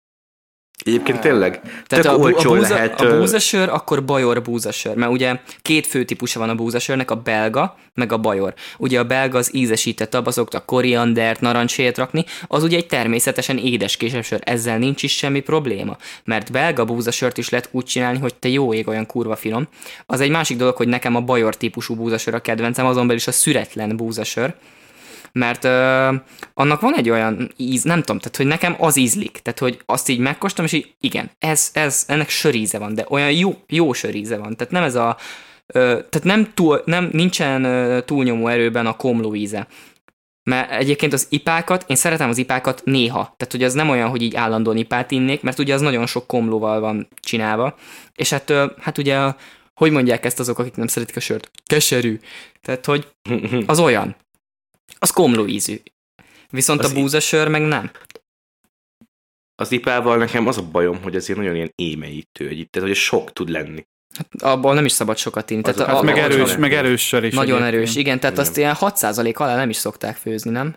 Egyébként 0.85 1.19
tényleg, 1.19 1.61
Tehát 1.87 2.05
tök 2.05 2.13
a, 2.13 2.15
bú- 2.15 2.23
a, 2.23 2.27
olcsó 2.27 2.53
búza, 2.53 2.73
lehet... 2.73 3.01
a 3.01 3.17
búzasör, 3.17 3.69
akkor 3.69 4.05
bajor 4.05 4.41
búzasör, 4.41 4.95
mert 4.95 5.11
ugye 5.11 5.39
két 5.61 5.87
fő 5.87 6.03
típusa 6.03 6.39
van 6.39 6.49
a 6.49 6.55
búzasörnek, 6.55 7.11
a 7.11 7.15
belga, 7.15 7.77
meg 7.93 8.11
a 8.11 8.17
bajor. 8.17 8.53
Ugye 8.77 8.99
a 8.99 9.03
belga 9.03 9.37
az 9.37 9.55
ízesítettebb, 9.55 10.25
azok 10.25 10.53
a 10.53 10.59
koriandert, 10.59 11.41
narancsét 11.41 11.97
rakni, 11.97 12.25
az 12.47 12.63
ugye 12.63 12.77
egy 12.77 12.85
természetesen 12.85 13.57
édeskésebb 13.57 14.23
sör, 14.23 14.39
ezzel 14.43 14.77
nincs 14.77 15.03
is 15.03 15.15
semmi 15.15 15.39
probléma, 15.39 15.97
mert 16.23 16.51
belga 16.51 16.85
búzasört 16.85 17.37
is 17.37 17.49
lehet 17.49 17.69
úgy 17.71 17.85
csinálni, 17.85 18.19
hogy 18.19 18.35
te 18.35 18.47
jó 18.47 18.73
ég 18.73 18.87
olyan 18.87 19.05
kurva 19.05 19.35
finom. 19.35 19.67
Az 20.05 20.19
egy 20.19 20.29
másik 20.29 20.57
dolog, 20.57 20.75
hogy 20.75 20.87
nekem 20.87 21.15
a 21.15 21.21
bajor 21.21 21.55
típusú 21.55 21.95
búzasör 21.95 22.33
a 22.33 22.41
kedvencem, 22.41 22.85
azon 22.85 23.03
belül 23.03 23.21
is 23.21 23.27
a 23.27 23.31
szüretlen 23.31 23.95
búzasör, 23.95 24.53
mert 25.35 25.63
ö, 25.63 26.09
annak 26.53 26.81
van 26.81 26.95
egy 26.95 27.09
olyan 27.09 27.51
íz, 27.57 27.83
nem 27.83 27.99
tudom, 27.99 28.19
tehát 28.19 28.37
hogy 28.37 28.45
nekem 28.45 28.75
az 28.77 28.97
ízlik, 28.97 29.39
tehát 29.41 29.59
hogy 29.59 29.81
azt 29.85 30.09
így 30.09 30.19
megkóstolom, 30.19 30.71
és 30.71 30.77
így 30.77 30.95
igen, 30.99 31.31
ez, 31.39 31.69
ez, 31.73 32.03
ennek 32.07 32.29
söríze 32.29 32.79
van, 32.79 32.93
de 32.93 33.05
olyan 33.09 33.31
jó, 33.31 33.55
jó 33.67 33.93
söríze 33.93 34.37
van, 34.37 34.55
tehát 34.55 34.73
nem 34.73 34.83
ez 34.83 34.95
a, 34.95 35.17
ö, 35.65 35.79
tehát 35.79 36.23
nem, 36.23 36.53
túl, 36.53 36.81
nem 36.85 37.09
nincsen 37.11 37.63
ö, 37.63 38.01
túlnyomó 38.01 38.47
erőben 38.47 38.85
a 38.85 38.95
komló 38.95 39.35
íze. 39.35 39.67
Mert 40.43 40.71
egyébként 40.71 41.13
az 41.13 41.27
ipákat, 41.29 41.83
én 41.87 41.95
szeretem 41.95 42.29
az 42.29 42.37
ipákat 42.37 42.81
néha, 42.85 43.33
tehát 43.37 43.51
hogy 43.51 43.63
az 43.63 43.73
nem 43.73 43.89
olyan, 43.89 44.09
hogy 44.09 44.21
így 44.21 44.35
állandóan 44.35 44.77
ipát 44.77 45.11
innék, 45.11 45.41
mert 45.41 45.59
ugye 45.59 45.73
az 45.73 45.81
nagyon 45.81 46.05
sok 46.05 46.27
komlóval 46.27 46.79
van 46.79 47.07
csinálva, 47.21 47.75
és 48.15 48.29
hát, 48.29 48.53
hát 48.79 48.97
ugye, 48.97 49.33
hogy 49.73 49.91
mondják 49.91 50.25
ezt 50.25 50.39
azok, 50.39 50.59
akik 50.59 50.75
nem 50.75 50.87
szeretik 50.87 51.15
a 51.15 51.19
sört? 51.19 51.51
Keserű. 51.65 52.19
Tehát, 52.61 52.85
hogy 52.85 53.07
az 53.65 53.79
olyan. 53.79 54.15
Az 55.05 55.11
komló 55.11 55.45
ízű. 55.47 55.75
Viszont 56.49 56.79
Az 56.83 56.91
a 56.91 56.93
búzasör 56.93 57.47
meg 57.47 57.61
nem. 57.61 57.91
Az 59.55 59.71
ipával 59.71 60.17
nekem 60.17 60.47
az 60.47 60.57
a 60.57 60.69
bajom, 60.71 61.01
hogy 61.01 61.15
azért 61.15 61.39
nagyon 61.39 61.55
ilyen 61.55 61.71
émeítő, 61.75 62.47
egy 62.47 62.67
tehát 62.69 62.87
hogy 62.87 62.97
sok 62.97 63.33
tud 63.33 63.49
lenni. 63.49 63.85
Abból 64.39 64.73
nem 64.73 64.85
is 64.85 64.91
szabad 64.91 65.17
sokat 65.17 65.49
inni. 65.49 65.61
Tehát 65.61 65.79
az 65.79 65.87
a, 65.87 65.89
Hát 65.93 66.01
meg 66.03 66.15
a- 66.15 66.19
erős, 66.19 66.53
a- 66.53 66.59
meg 66.59 66.73
erős 66.73 67.07
sör 67.07 67.23
is. 67.23 67.33
Nagyon 67.33 67.55
egyébként. 67.57 67.75
erős, 67.75 67.95
igen, 67.95 68.19
tehát 68.19 68.35
Igen. 68.35 68.45
azt 68.47 68.57
ilyen 68.57 68.75
6% 68.75 69.35
alá 69.39 69.55
nem 69.55 69.69
is 69.69 69.75
szokták 69.75 70.15
főzni, 70.15 70.51
nem? 70.51 70.75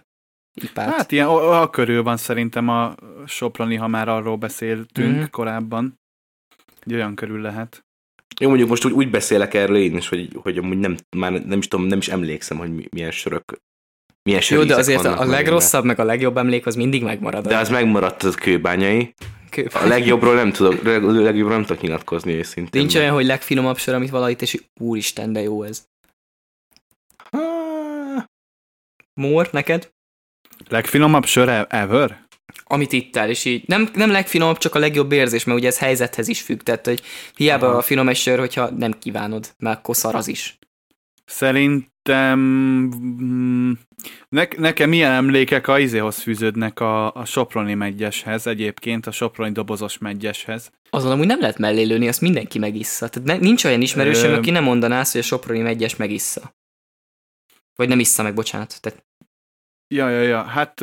Ipát. 0.62 0.94
Hát 0.94 1.12
ilyen, 1.12 1.26
a, 1.26 1.60
a 1.62 1.70
körül 1.70 2.02
van 2.02 2.16
szerintem 2.16 2.68
a 2.68 2.94
Soproni, 3.26 3.74
ha 3.76 3.86
már 3.86 4.08
arról 4.08 4.36
beszéltünk 4.36 5.16
Mhm. 5.16 5.24
korábban. 5.30 6.00
Egy 6.80 6.94
olyan 6.94 7.14
körül 7.14 7.40
lehet. 7.40 7.82
Jó, 8.40 8.48
mondjuk 8.48 8.68
most 8.68 8.84
úgy, 8.84 8.92
úgy 8.92 9.10
beszélek 9.10 9.54
erről 9.54 9.76
én 9.76 9.96
is, 9.96 10.08
hogy, 10.08 10.28
hogy 10.42 10.58
amúgy 10.58 10.78
nem, 10.78 10.96
már 11.16 11.32
nem 11.32 11.58
is 11.58 11.68
tudom, 11.68 11.86
nem 11.86 11.98
is 11.98 12.08
emlékszem, 12.08 12.58
hogy 12.58 12.74
mi- 12.74 12.88
milyen 12.90 13.10
sörök 13.10 13.60
milyen 14.28 14.42
Jó, 14.48 14.64
de 14.64 14.74
azért 14.74 15.04
a, 15.04 15.20
a 15.20 15.24
legrosszabb, 15.24 15.84
meg 15.84 15.98
a 15.98 16.04
legjobb 16.04 16.36
emlék 16.36 16.66
az 16.66 16.74
mindig 16.74 17.02
megmarad. 17.02 17.46
De 17.46 17.56
az 17.56 17.68
megmaradt 17.68 18.22
az 18.22 18.34
kőbányai. 18.34 19.14
Kő- 19.50 19.70
A 19.72 19.86
legjobbról 19.86 20.34
nem 20.34 20.52
tudok, 20.52 20.82
leg- 20.82 21.02
legjobbról 21.02 21.56
nem 21.56 21.64
tudok 21.64 21.82
nyilatkozni 21.82 22.32
őszintén. 22.32 22.80
Nincs 22.80 22.94
olyan, 22.94 23.14
hogy 23.14 23.24
legfinomabb 23.24 23.78
sör, 23.78 23.94
amit 23.94 24.10
valahit, 24.10 24.42
és 24.42 24.62
úristen, 24.80 25.32
de 25.32 25.40
jó 25.40 25.62
ez. 25.62 25.84
Mór, 29.14 29.48
neked? 29.52 29.90
Legfinomabb 30.68 31.24
sör 31.24 31.48
e- 31.48 31.66
ever? 31.68 32.26
Amit 32.64 32.92
ittál, 32.92 33.28
és 33.28 33.44
így 33.44 33.62
nem, 33.66 33.88
nem 33.94 34.10
legfinomabb, 34.10 34.58
csak 34.58 34.74
a 34.74 34.78
legjobb 34.78 35.12
érzés, 35.12 35.44
mert 35.44 35.58
ugye 35.58 35.68
ez 35.68 35.78
helyzethez 35.78 36.28
is 36.28 36.40
függ, 36.40 36.60
tehát 36.62 36.86
hogy 36.86 37.02
hiába 37.36 37.68
Aha. 37.68 37.76
a 37.76 37.82
finom 37.82 38.08
egy 38.08 38.16
sör, 38.16 38.38
hogyha 38.38 38.70
nem 38.70 38.98
kívánod, 38.98 39.54
mert 39.58 39.78
akkor 39.78 39.96
szar 39.96 40.14
az 40.14 40.28
is. 40.28 40.58
Szerintem 41.24 42.38
mm, 42.38 43.72
ne, 44.28 44.44
nekem 44.56 44.88
milyen 44.88 45.12
emlékek 45.12 45.68
a 45.68 45.78
izéhoz 45.78 46.18
fűződnek 46.18 46.80
a, 46.80 47.14
a 47.14 47.24
Soproni 47.24 47.74
megyeshez 47.74 48.46
egyébként, 48.46 49.06
a 49.06 49.10
Soproni 49.10 49.52
dobozos 49.52 49.98
megyeshez. 49.98 50.70
Azon 50.90 51.10
amúgy 51.10 51.26
nem 51.26 51.40
lehet 51.40 51.58
mellé 51.58 51.82
lőni, 51.82 52.08
azt 52.08 52.20
mindenki 52.20 52.58
megissza. 52.58 53.08
Tehát 53.08 53.28
ne, 53.28 53.36
nincs 53.36 53.64
olyan 53.64 53.80
ismerősöm, 53.80 54.30
Ö- 54.30 54.36
aki 54.36 54.50
nem 54.50 54.64
mondaná 54.64 55.00
azt, 55.00 55.12
hogy 55.12 55.20
a 55.20 55.24
Soproni 55.24 55.60
megyes 55.60 55.96
megissza. 55.96 56.56
Vagy 57.74 57.88
nem 57.88 57.98
issza 57.98 58.22
meg, 58.22 58.34
bocsánat. 58.34 58.80
Tehát 58.80 59.06
Ja, 59.94 60.08
ja, 60.10 60.22
ja, 60.22 60.42
hát 60.42 60.80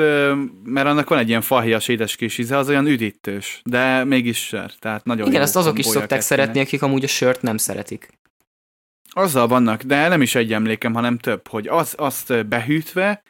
mert 0.63 0.88
annak 0.88 1.10
van 1.10 1.19
egy 1.19 1.28
ilyen 1.28 1.41
fahias 1.41 1.88
édes 1.88 2.15
kis 2.15 2.38
íze, 2.38 2.58
az 2.58 2.69
olyan 2.69 2.88
üdítős, 2.88 3.62
de 3.65 4.04
mégis 4.04 4.45
sör, 4.45 4.73
tehát 4.80 5.04
nagyon 5.06 5.28
igen, 5.28 5.41
ezt 5.41 5.56
azok 5.56 5.78
is 5.78 5.86
szokták 5.86 6.01
kettőnek. 6.01 6.25
szeretni, 6.25 6.60
akik 6.60 6.82
amúgy 6.82 7.04
a 7.04 7.08
sört 7.08 7.41
nem 7.41 7.58
szeretik. 7.58 8.10
Azzal 9.17 9.47
vannak, 9.47 9.82
de 9.82 10.08
nem 10.08 10.21
is 10.21 10.36
egy 10.36 10.54
emlékem, 10.54 10.93
hanem 10.93 11.17
több, 11.17 11.47
hogy 11.47 11.67
az, 11.67 11.93
azt 11.97 12.47
behűtve, 12.47 13.21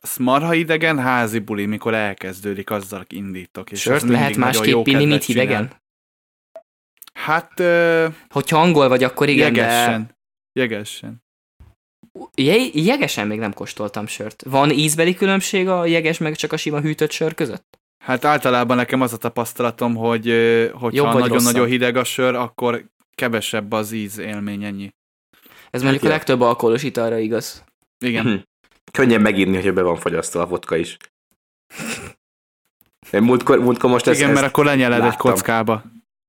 az 0.00 0.16
marha 0.16 0.54
idegen 0.54 0.98
házi 0.98 1.38
buli, 1.38 1.66
mikor 1.66 1.94
elkezdődik, 1.94 2.70
azzal 2.70 3.04
indítok. 3.08 3.70
És 3.70 3.80
Sört 3.80 4.02
lehet 4.02 4.36
nagyon 4.36 4.40
másképp 4.40 4.86
inni, 4.86 5.04
mint 5.04 5.22
csinál. 5.22 5.42
hidegen? 5.44 5.72
Hát 7.12 7.60
ö, 7.60 8.06
Hogyha 8.28 8.60
angol 8.60 8.88
vagy, 8.88 9.04
akkor 9.04 9.28
igen, 9.28 9.54
jegesen. 9.54 10.16
Jegesen. 10.52 11.22
de 12.34 12.42
je- 12.42 12.74
jegesen 12.74 13.26
még 13.26 13.38
nem 13.38 13.52
kóstoltam 13.52 14.06
sört. 14.06 14.42
Van 14.42 14.70
ízbeli 14.70 15.14
különbség 15.14 15.68
a 15.68 15.86
jeges 15.86 16.18
meg 16.18 16.34
csak 16.36 16.52
a 16.52 16.56
sima 16.56 16.80
hűtött 16.80 17.10
sör 17.10 17.34
között? 17.34 17.78
Hát 18.04 18.24
általában 18.24 18.76
nekem 18.76 19.00
az 19.00 19.12
a 19.12 19.16
tapasztalatom, 19.16 19.94
hogy 19.94 20.24
hogyha 20.72 21.04
vagy 21.04 21.20
nagyon-nagyon 21.20 21.52
rosszabb? 21.52 21.66
hideg 21.66 21.96
a 21.96 22.04
sör, 22.04 22.34
akkor 22.34 22.84
kevesebb 23.14 23.72
az 23.72 23.92
íz 23.92 24.18
élmény, 24.18 24.64
ennyi. 24.64 24.90
Ez 25.72 25.82
mondjuk 25.82 26.02
ja. 26.02 26.08
a 26.08 26.12
legtöbb 26.12 26.40
alkoholos 26.40 26.82
italra 26.82 27.18
igaz. 27.18 27.64
Igen. 28.04 28.24
Hm. 28.24 28.34
Könnyen 28.92 29.20
megírni, 29.20 29.54
hogyha 29.54 29.72
be 29.72 29.82
van 29.82 29.96
fagyasztva 29.96 30.40
a 30.40 30.46
vodka 30.46 30.76
is. 30.76 30.96
Én 33.10 33.22
múltkor, 33.22 33.58
múltkor 33.58 33.90
most 33.90 34.06
ezt, 34.06 34.18
Igen, 34.18 34.30
ezt, 34.30 34.40
mert 34.40 34.52
akkor 34.52 34.64
lenyeled 34.64 34.98
egy 34.98 35.04
láttam. 35.04 35.32
kockába. 35.32 35.82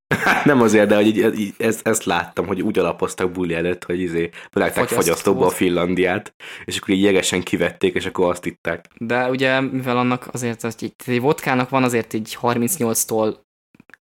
nem 0.45 0.61
azért, 0.61 0.87
de 0.87 0.95
hogy 0.95 1.07
így, 1.07 1.39
így, 1.39 1.53
ezt, 1.57 1.87
ezt, 1.87 2.03
láttam, 2.03 2.47
hogy 2.47 2.61
úgy 2.61 2.79
alapoztak 2.79 3.31
buli 3.31 3.53
előtt, 3.53 3.83
hogy 3.83 3.99
izé, 3.99 4.29
belágták 4.51 4.87
Fagyasztó. 4.87 4.95
fagyasztóba 4.95 5.45
a 5.45 5.49
Finlandiát, 5.49 6.33
és 6.65 6.77
akkor 6.77 6.93
így 6.93 7.03
jegesen 7.03 7.43
kivették, 7.43 7.95
és 7.95 8.05
akkor 8.05 8.29
azt 8.29 8.45
itták. 8.45 8.87
De 8.97 9.29
ugye, 9.29 9.61
mivel 9.61 9.97
annak 9.97 10.27
azért, 10.31 10.61
hogy 10.61 10.75
egy, 10.79 10.93
egy 11.05 11.21
vodkának 11.21 11.69
van 11.69 11.83
azért 11.83 12.13
így 12.13 12.37
38-tól 12.41 13.35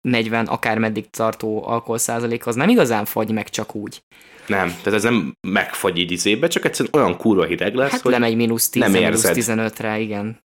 40 0.01 0.47
akár 0.47 0.79
meddig 0.79 1.11
tartó 1.11 1.67
alkoholszázalék, 1.67 2.47
az 2.47 2.55
nem 2.55 2.69
igazán 2.69 3.05
fagy 3.05 3.31
meg 3.31 3.49
csak 3.49 3.75
úgy. 3.75 4.03
Nem, 4.49 4.69
tehát 4.69 4.93
ez 4.93 5.03
nem 5.03 5.37
megfagy 5.49 5.99
így 5.99 6.11
izébe, 6.11 6.49
csak 6.49 6.65
egyszerűen 6.65 6.95
olyan 6.95 7.17
kurva 7.17 7.45
hideg 7.45 7.75
lesz, 7.75 7.91
Hát 7.91 8.01
hogy 8.01 8.13
lemegy 8.13 8.37
mínusz 8.37 8.69
10 8.69 8.83
nem 8.83 8.91
mínusz 8.91 9.25
érzed. 9.25 9.59
15-re, 9.59 9.99
igen. 9.99 10.41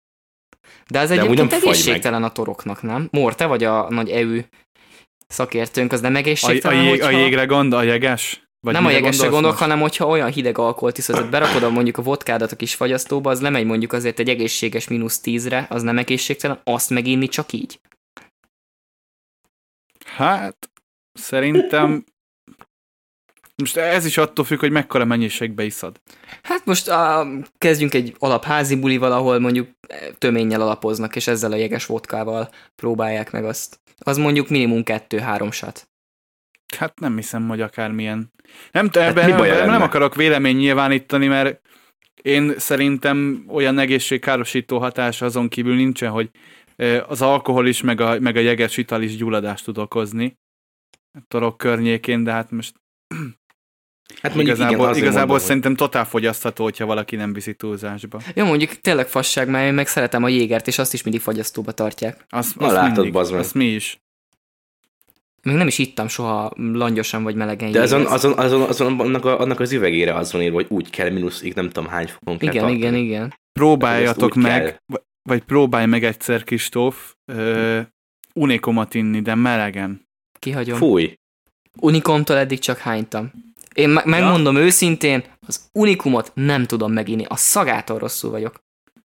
De 0.89 0.99
az 0.99 1.11
egyébként 1.11 1.51
nem 1.51 1.61
egészségtelen 1.63 2.23
a 2.23 2.33
toroknak, 2.33 2.83
nem? 2.83 3.09
Mór, 3.11 3.35
te 3.35 3.47
vagy 3.47 3.65
a 3.65 3.91
nagy 3.91 4.11
EU 4.11 4.41
szakértőnk, 5.27 5.93
az 5.93 6.01
nem 6.01 6.13
A, 6.13 6.17
a, 6.17 6.19
egészségtelen, 6.19 6.83
jég, 6.83 6.91
hogyha... 6.91 7.07
a 7.07 7.11
jégre 7.11 7.45
gond, 7.45 7.73
a 7.73 7.83
jeges? 7.83 8.43
Vagy 8.61 8.75
nem 8.75 8.87
a 8.87 8.91
jegesre 8.91 9.23
gondolok, 9.23 9.51
most? 9.51 9.63
hanem 9.63 9.81
hogyha 9.81 10.07
olyan 10.07 10.31
hideg 10.31 10.59
alkoholt 10.59 10.99
iszod, 10.99 11.15
tehát 11.15 11.31
berakod 11.31 11.63
a 11.63 11.71
mondjuk 11.71 11.99
a 11.99 12.03
vodkádat 12.03 12.53
a 12.53 12.57
kis 12.57 12.75
fagyasztóba, 12.75 13.31
az 13.31 13.41
lemegy 13.41 13.65
mondjuk 13.65 13.93
azért 13.93 14.19
egy 14.19 14.29
egészséges 14.29 14.89
mínusz 14.89 15.21
10-re, 15.25 15.67
az 15.71 15.83
nem 15.83 15.99
egészségtelen, 15.99 16.61
azt 16.65 16.91
meginni 16.91 17.29
csak 17.29 17.53
így. 17.53 17.81
Hát, 20.05 20.71
szerintem 21.13 22.05
most 23.61 23.77
ez 23.77 24.05
is 24.05 24.19
attól 24.19 24.45
függ, 24.45 24.59
hogy 24.59 24.71
mekkora 24.71 25.05
mennyiségbe 25.05 25.65
iszod. 25.65 26.01
Hát 26.43 26.65
most 26.65 26.89
a, 26.89 27.27
kezdjünk 27.59 27.95
egy 27.95 28.15
alapházi 28.19 28.77
bulival, 28.77 29.13
ahol 29.13 29.39
mondjuk 29.39 29.69
töménnyel 30.19 30.61
alapoznak, 30.61 31.17
és 31.17 31.27
ezzel 31.27 31.53
a 31.53 31.57
jeges 31.57 31.87
vodkával 31.87 32.49
próbálják 32.77 33.31
meg 33.31 33.45
azt. 33.45 33.81
Az 33.99 34.17
mondjuk 34.17 34.49
minimum 34.49 34.83
kettő-három 34.83 35.51
sat. 35.51 35.89
Hát 36.77 37.01
nem 37.01 37.17
hiszem, 37.17 37.49
hogy 37.49 37.61
akármilyen. 37.61 38.33
Nem, 38.73 38.89
te, 38.89 39.01
Hát 39.01 39.11
ebben 39.11 39.41
mi 39.41 39.49
nem, 39.49 39.83
akarok 39.83 40.15
vélemény 40.15 40.57
nyilvánítani, 40.57 41.27
mert 41.27 41.61
én 42.23 42.59
szerintem 42.59 43.45
olyan 43.49 43.79
egészségkárosító 43.79 44.79
hatása 44.79 45.25
azon 45.25 45.49
kívül 45.49 45.75
nincsen, 45.75 46.11
hogy 46.11 46.31
ö, 46.77 47.01
az 47.07 47.23
alkohol 47.23 47.67
is, 47.67 47.81
meg 47.81 48.01
a, 48.01 48.21
meg 48.21 48.37
a 48.37 48.41
jeges 48.41 48.77
ital 48.77 49.03
is 49.03 49.17
gyulladást 49.17 49.65
tud 49.65 49.79
okozni 49.79 50.39
torok 51.29 51.57
környékén, 51.57 52.25
de 52.25 52.33
hát 52.33 52.51
most 52.51 52.75
hát 54.23 54.35
mondjuk 54.35 54.57
igazából, 54.57 54.87
igen, 54.89 54.97
igazából 55.03 55.27
mondom, 55.27 55.47
szerintem 55.47 55.75
totál 55.75 56.05
fogyasztható, 56.05 56.65
hogyha 56.65 56.87
valaki 56.87 57.17
nem 57.17 57.33
viszi 57.33 57.55
túlzásba. 57.55 58.21
Jó, 58.35 58.45
mondjuk 58.45 58.71
tényleg 58.81 59.07
fasság, 59.09 59.49
mert 59.49 59.67
én 59.67 59.75
meg 59.75 59.87
szeretem 59.87 60.23
a 60.25 60.29
jégert, 60.29 60.67
és 60.67 60.79
azt 60.79 60.93
is 60.93 61.03
mindig 61.03 61.21
fagyasztóba 61.21 61.73
tartják. 61.73 62.25
Azt, 62.29 62.59
Na 62.59 62.67
azt 62.67 62.75
látod, 62.75 62.95
mindig, 62.95 63.13
bazd 63.13 63.35
azt 63.35 63.55
mi 63.55 63.65
is. 63.65 64.01
Még 65.43 65.55
nem 65.55 65.67
is 65.67 65.79
ittam 65.79 66.09
soha 66.09 66.53
langyosan 66.57 67.23
vagy 67.23 67.35
melegen 67.35 67.71
De 67.73 67.81
azon, 67.81 67.99
jégert. 67.99 68.17
azon, 68.17 68.39
azon, 68.39 68.63
azon 68.63 69.01
annak, 69.01 69.25
a, 69.25 69.41
annak 69.41 69.61
az 69.61 69.73
üvegére 69.73 70.15
az 70.15 70.33
van 70.33 70.43
írva, 70.43 70.55
hogy 70.55 70.67
úgy 70.69 70.91
kell 70.91 71.11
mínuszig, 71.11 71.55
nem 71.55 71.71
tudom 71.71 71.91
hány 71.91 72.07
fokon 72.07 72.39
kell 72.39 72.49
Igen, 72.49 72.63
tartani. 72.63 72.79
igen, 72.79 72.95
igen. 72.95 73.35
Próbáljatok 73.53 74.37
úgy 74.37 74.43
meg, 74.43 74.63
kell. 74.63 75.01
vagy 75.23 75.43
próbálj 75.43 75.87
meg 75.87 76.05
egyszer, 76.05 76.45
Kristóf, 76.45 77.15
ö, 77.25 77.81
unikomot 78.35 78.95
inni, 78.95 79.21
de 79.21 79.35
melegen. 79.35 80.09
Kihagyom. 80.39 80.79
Fúj. 80.79 81.15
Unikomtól 81.81 82.37
eddig 82.37 82.59
csak 82.59 82.79
hánytam. 82.79 83.31
Én 83.75 83.89
me- 83.89 84.05
megmondom 84.05 84.57
ja. 84.57 84.63
őszintén, 84.63 85.25
az 85.47 85.69
unikumot 85.73 86.31
nem 86.35 86.67
tudom 86.67 86.93
meginni. 86.93 87.25
A 87.29 87.37
szagától 87.37 87.99
rosszul 87.99 88.31
vagyok. 88.31 88.61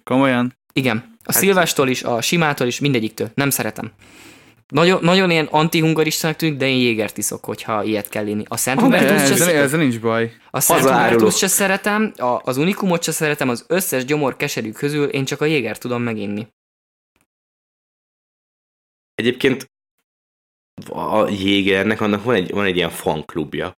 Komolyan? 0.04 0.58
Igen. 0.72 0.96
A 0.96 1.32
Hát- 1.32 1.36
szilvástól 1.42 1.88
is, 1.88 2.02
a 2.02 2.20
simától 2.20 2.66
is, 2.66 2.80
mindegyiktől. 2.80 3.30
Nem 3.34 3.50
szeretem. 3.50 3.92
Nagyon, 4.68 5.04
nagyon 5.04 5.30
ilyen 5.30 5.46
antihungaristának 5.50 6.36
tűnik, 6.36 6.56
de 6.58 6.66
én 6.66 6.76
jégert 6.76 7.18
iszok, 7.18 7.44
hogyha 7.44 7.82
ilyet 7.82 8.08
kell 8.08 8.26
inni. 8.26 8.44
A 8.48 8.56
Szent 8.56 8.80
Hubertus 8.80 9.38
se, 9.38 9.54
ezzel 9.54 9.78
nincs 9.78 10.00
baj. 10.00 10.32
a 10.50 10.60
Szent. 10.60 10.80
Hubertus 10.80 11.36
se 11.36 11.46
szeretem, 11.46 12.12
a, 12.16 12.40
az 12.44 12.56
unikumot 12.56 13.02
se 13.02 13.12
szeretem, 13.12 13.48
az 13.48 13.64
összes 13.68 14.04
gyomor 14.04 14.36
keserű 14.36 14.72
közül 14.72 15.08
én 15.08 15.24
csak 15.24 15.40
a 15.40 15.44
jéger 15.44 15.78
tudom 15.78 16.02
meginni. 16.02 16.48
Egyébként 19.14 19.70
a 20.88 21.28
Jégernek 21.28 22.00
annak 22.00 22.24
van 22.24 22.34
egy, 22.34 22.50
van 22.50 22.64
egy 22.64 22.76
ilyen 22.76 22.90
fanklubja. 22.90 23.72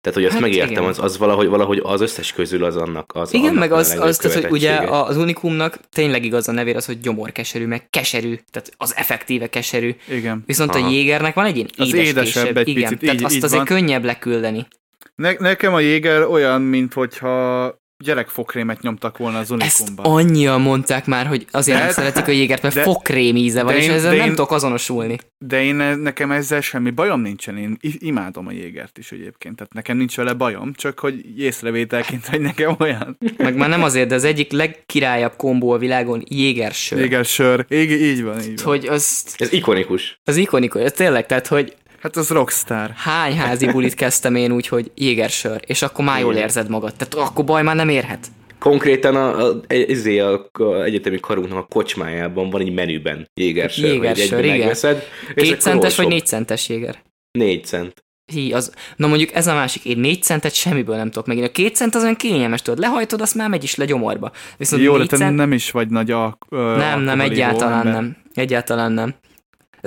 Tehát, 0.00 0.18
hogy 0.18 0.24
azt 0.24 0.32
Hát 0.32 0.42
megértem, 0.42 0.70
igen. 0.70 0.84
az, 0.84 0.98
az 0.98 1.18
valahogy, 1.18 1.48
valahogy 1.48 1.80
az 1.82 2.00
összes 2.00 2.32
közül 2.32 2.64
az 2.64 2.76
annak 2.76 3.10
az 3.14 3.34
Igen, 3.34 3.46
annak 3.48 3.58
meg 3.58 3.72
az, 3.72 3.96
az 4.00 4.16
tehát, 4.16 4.42
hogy 4.42 4.50
ugye 4.52 4.74
az 4.76 5.16
unikumnak 5.16 5.78
tényleg 5.92 6.24
igaz 6.24 6.48
a 6.48 6.52
nevér 6.52 6.76
az, 6.76 6.86
hogy 6.86 7.00
gyomorkeserű, 7.00 7.66
meg 7.66 7.90
keserű, 7.90 8.38
tehát 8.50 8.72
az 8.76 8.96
effektíve 8.96 9.48
keserű. 9.48 9.94
Igen. 10.08 10.42
Viszont 10.46 10.74
Aha. 10.74 10.86
a 10.86 10.90
jégernek 10.90 11.34
van 11.34 11.44
egy 11.46 11.56
ilyen 11.56 11.68
Az 11.76 11.94
édes 11.94 12.06
édesebb 12.08 12.42
késebb, 12.42 12.56
egy 12.56 12.68
igen, 12.68 12.82
picit, 12.82 12.98
tehát 13.00 13.14
így- 13.14 13.24
azt 13.24 13.34
így 13.34 13.44
azért 13.44 13.68
van. 13.68 13.78
könnyebb 13.78 14.04
leküldeni. 14.04 14.66
Ne, 15.14 15.32
nekem 15.38 15.74
a 15.74 15.80
jéger 15.80 16.22
olyan, 16.22 16.62
mint 16.62 16.92
hogyha 16.92 17.64
gyerekfokrémet 18.04 18.80
nyomtak 18.80 19.18
volna 19.18 19.38
az 19.38 19.52
Ezt 19.58 19.80
unikumban. 19.80 20.12
annyian 20.12 20.60
mondták 20.60 21.06
már, 21.06 21.26
hogy 21.26 21.46
azért 21.50 21.78
nem 21.78 21.86
De- 21.86 21.92
szeretik 21.92 22.26
a 22.26 22.30
jégert, 22.30 22.62
mert 22.62 22.74
de- 22.74 22.82
fokrém 22.82 23.36
íze 23.36 23.62
van, 23.62 23.72
de 23.72 23.78
és 23.78 23.84
én- 23.84 23.90
ezzel 23.92 24.10
de 24.10 24.16
nem 24.16 24.26
én- 24.26 24.34
tudok 24.34 24.50
azonosulni. 24.50 25.18
De 25.38 25.62
én 25.62 25.74
nekem 25.74 26.30
ezzel 26.30 26.60
semmi 26.60 26.90
bajom 26.90 27.20
nincsen, 27.20 27.56
én 27.56 27.76
imádom 27.80 28.46
a 28.46 28.50
jégert 28.52 28.98
is 28.98 29.12
egyébként, 29.12 29.56
tehát 29.56 29.72
nekem 29.72 29.96
nincs 29.96 30.16
vele 30.16 30.32
bajom, 30.32 30.72
csak 30.74 30.98
hogy 30.98 31.38
észrevételként, 31.38 32.26
hogy 32.26 32.40
nekem 32.40 32.76
olyan. 32.78 33.18
Meg 33.36 33.56
már 33.56 33.68
nem 33.68 33.82
azért, 33.82 34.08
de 34.08 34.14
az 34.14 34.24
egyik 34.24 34.52
legkirályabb 34.52 35.36
kombó 35.36 35.70
a 35.70 35.78
világon 35.78 36.22
jégersör. 36.28 36.98
Jéger 36.98 37.24
sör, 37.24 37.66
így, 37.68 37.90
így 37.90 38.22
van, 38.22 38.40
így 38.40 38.62
van. 38.62 38.64
Hogy 38.74 38.86
az, 38.86 39.24
Ez 39.36 39.52
ikonikus. 39.52 40.20
az 40.24 40.36
ikonikus, 40.36 40.82
ez 40.82 40.92
tényleg, 40.92 41.26
tehát, 41.26 41.46
hogy 41.46 41.76
Hát 42.00 42.16
az 42.16 42.28
rockstar. 42.28 42.90
hány 42.96 43.36
házi 43.36 43.66
bulit 43.66 43.94
kezdtem 43.94 44.34
én 44.34 44.52
úgy, 44.52 44.68
hogy 44.68 44.90
jégersör, 44.94 45.60
és 45.66 45.82
akkor 45.82 46.04
már 46.04 46.20
jól 46.20 46.34
érzed 46.34 46.68
magad. 46.68 46.94
Tehát 46.96 47.28
akkor 47.28 47.44
baj 47.44 47.62
már 47.62 47.76
nem 47.76 47.88
érhet. 47.88 48.26
Konkrétan 48.58 49.16
a, 49.16 49.48
a, 49.48 49.60
izé 49.68 50.18
a, 50.18 50.50
a 50.52 50.82
egyetemi 50.82 51.20
karunknak 51.20 51.58
a 51.58 51.66
kocsmájában 51.66 52.50
van 52.50 52.60
egy 52.60 52.72
menüben 52.72 53.30
jégersör. 53.34 53.84
hogy 53.84 53.92
Jégersör, 53.92 54.44
igen. 54.44 54.58
megveszed, 54.58 55.02
Két 55.34 55.60
centes 55.60 55.96
vagy 55.96 56.08
négy 56.08 56.26
centes 56.26 56.68
jéger? 56.68 57.02
Négy 57.30 57.64
cent. 57.64 58.04
Hí, 58.32 58.52
az, 58.52 58.72
na 58.96 59.06
mondjuk 59.06 59.34
ez 59.34 59.46
a 59.46 59.54
másik, 59.54 59.84
én 59.84 59.98
négy 59.98 60.22
centet 60.22 60.54
semmiből 60.54 60.96
nem 60.96 61.10
tudok 61.10 61.26
megint. 61.26 61.46
A 61.46 61.50
két 61.50 61.76
cent 61.76 61.94
az 61.94 62.02
olyan 62.02 62.16
kényelmes, 62.16 62.62
tudod, 62.62 62.78
lehajtod, 62.80 63.20
azt 63.20 63.34
már 63.34 63.48
megy 63.48 63.62
is 63.62 63.74
le 63.74 63.84
gyomorba. 63.84 64.32
Viszont 64.56 64.82
Jó, 64.82 64.96
de 64.98 65.06
te 65.06 65.16
cent... 65.16 65.36
nem 65.36 65.52
is 65.52 65.70
vagy 65.70 65.88
nagy 65.88 66.10
a, 66.10 66.38
ö, 66.48 66.76
Nem, 66.76 67.00
nem, 67.00 67.20
egyáltalán 67.20 67.86
ember. 67.86 67.92
nem. 67.92 68.16
Egyáltalán 68.34 68.92
nem. 68.92 69.14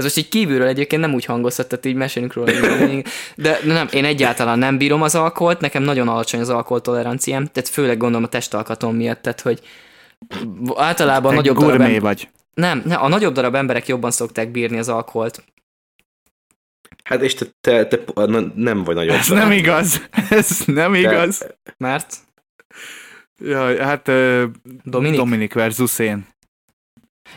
Ez 0.06 0.16
most 0.16 0.26
így 0.26 0.30
kívülről 0.30 0.68
egyébként 0.68 1.02
nem 1.02 1.14
úgy 1.14 1.26
hangozhat, 1.26 1.68
tehát 1.68 1.86
így 1.86 1.96
mesélünk 1.96 2.34
róla. 2.34 2.52
De 3.36 3.60
nem, 3.66 3.88
én 3.92 4.06
egyáltalán 4.06 4.60
nem 4.60 4.78
bírom 4.78 5.02
az 5.02 5.16
alkoholt, 5.16 5.60
nekem 5.60 5.84
nagyon 5.84 6.08
alacsony 6.08 6.40
az 6.40 6.50
alkoholtoleranciám, 6.50 7.46
tehát 7.46 7.70
főleg 7.70 7.98
gondolom 7.98 8.24
a 8.24 8.30
testalkatom 8.30 8.96
miatt, 8.96 9.22
tehát 9.22 9.42
hogy 9.42 9.60
általában 10.76 11.32
Egy 11.32 11.38
nagyobb 11.38 11.58
darab... 11.58 11.82
Em- 11.82 12.02
vagy. 12.02 12.30
Nem, 12.54 12.82
nem, 12.86 13.02
a 13.02 13.08
nagyobb 13.08 13.34
darab 13.34 13.56
emberek 13.56 13.88
jobban 13.88 14.12
szokták 14.12 14.52
bírni 14.52 14.78
az 14.78 14.90
alkoholt. 14.90 15.44
Hát 17.04 17.22
és 17.22 17.34
te, 17.34 17.46
te, 17.62 17.86
te 17.86 18.26
nem 18.56 18.84
vagy 18.84 18.96
nagyon. 18.96 19.16
Ez 19.16 19.28
nem 19.28 19.52
igaz. 19.52 20.10
Ez 20.30 20.62
nem 20.66 20.94
igaz. 20.94 21.38
Te... 21.38 21.56
Mert? 21.78 22.18
Ja, 23.44 23.84
hát 23.84 24.08
uh, 24.08 24.44
Dominik? 24.84 25.18
Dominik 25.18 25.54
versus 25.54 26.00
én. 26.00 26.28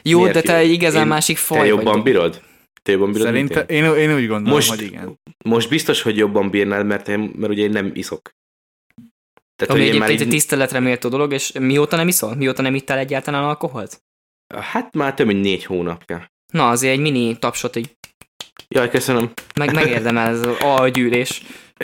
Jó, 0.02 0.18
Miért 0.18 0.34
de 0.34 0.40
te 0.40 0.56
egy 0.56 0.70
igazán 0.70 1.02
én, 1.02 1.08
másik 1.08 1.36
faj 1.36 1.58
Te 1.58 1.66
jobban 1.66 1.94
vagy. 1.94 2.02
bírod? 2.02 2.42
Te 2.84 2.92
jobban 2.92 3.12
bírod, 3.12 3.26
Szerintem 3.26 3.64
én? 3.66 3.84
én, 3.84 3.94
én 3.94 4.14
úgy 4.14 4.26
gondolom, 4.26 4.54
most, 4.54 4.68
hogy 4.68 4.82
igen. 4.82 5.18
Most 5.44 5.68
biztos, 5.68 6.02
hogy 6.02 6.16
jobban 6.16 6.50
bírnál, 6.50 6.84
mert, 6.84 7.08
én, 7.08 7.32
mert 7.36 7.52
ugye 7.52 7.62
én 7.62 7.70
nem 7.70 7.90
iszok. 7.94 8.30
Tehát, 9.56 9.74
Ami 9.74 9.80
egyébként 9.80 10.02
már 10.02 10.10
így... 10.10 10.20
egy 10.20 10.28
tiszteletre 10.28 10.80
méltó 10.80 11.08
dolog, 11.08 11.32
és 11.32 11.52
mióta 11.52 11.96
nem 11.96 12.08
iszol? 12.08 12.34
Mióta 12.34 12.62
nem 12.62 12.74
ittál 12.74 12.98
egyáltalán 12.98 13.44
alkoholt? 13.44 14.02
Hát 14.54 14.94
már 14.94 15.14
több 15.14 15.26
mint 15.26 15.42
négy 15.42 15.64
hónapja. 15.64 16.30
Na, 16.52 16.68
azért 16.68 16.92
egy 16.92 17.00
mini 17.00 17.38
tapsot 17.38 17.76
így. 17.76 17.96
Jaj, 18.68 18.90
köszönöm. 18.90 19.32
Meg 19.54 19.74
megérdemel 19.74 20.28
ez 20.28 20.46
az 20.46 20.56
algyűlés. 20.60 21.42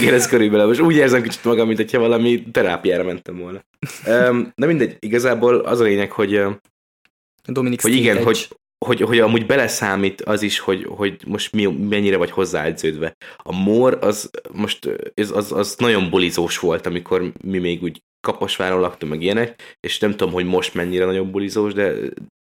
Igen, 0.00 0.14
ez 0.14 0.26
körülbelül. 0.26 0.66
Most 0.66 0.80
úgy 0.80 0.96
érzem 0.96 1.22
kicsit 1.22 1.44
magam, 1.44 1.66
mint 1.66 1.78
hogyha 1.78 1.98
valami 1.98 2.42
terápiára 2.50 3.04
mentem 3.04 3.38
volna. 3.38 3.64
Um, 4.06 4.52
de 4.54 4.66
mindegy, 4.66 4.96
igazából 4.98 5.58
az 5.58 5.80
a 5.80 5.84
lényeg, 5.84 6.10
hogy 6.10 6.42
Dominik 7.44 7.82
hogy 7.82 7.94
igen, 7.94 8.22
hogy, 8.22 8.48
hogy, 8.84 9.00
hogy 9.00 9.18
amúgy 9.18 9.46
beleszámít 9.46 10.20
az 10.22 10.42
is, 10.42 10.58
hogy, 10.58 10.84
hogy 10.84 11.20
most 11.26 11.52
mi, 11.52 11.66
mennyire 11.66 12.16
vagy 12.16 12.30
hozzáedződve. 12.30 13.16
A 13.36 13.52
mor 13.52 13.98
az 14.00 14.30
most 14.52 14.88
az, 15.14 15.30
az, 15.30 15.52
az 15.52 15.74
nagyon 15.78 16.10
bulizós 16.10 16.58
volt, 16.58 16.86
amikor 16.86 17.32
mi 17.44 17.58
még 17.58 17.82
úgy 17.82 18.02
Kaposváron 18.20 18.80
laktunk, 18.80 19.12
meg 19.12 19.22
ilyenek, 19.22 19.76
és 19.80 19.98
nem 19.98 20.10
tudom, 20.10 20.32
hogy 20.32 20.44
most 20.44 20.74
mennyire 20.74 21.04
nagyon 21.04 21.30
bulizós, 21.30 21.72
de 21.72 21.94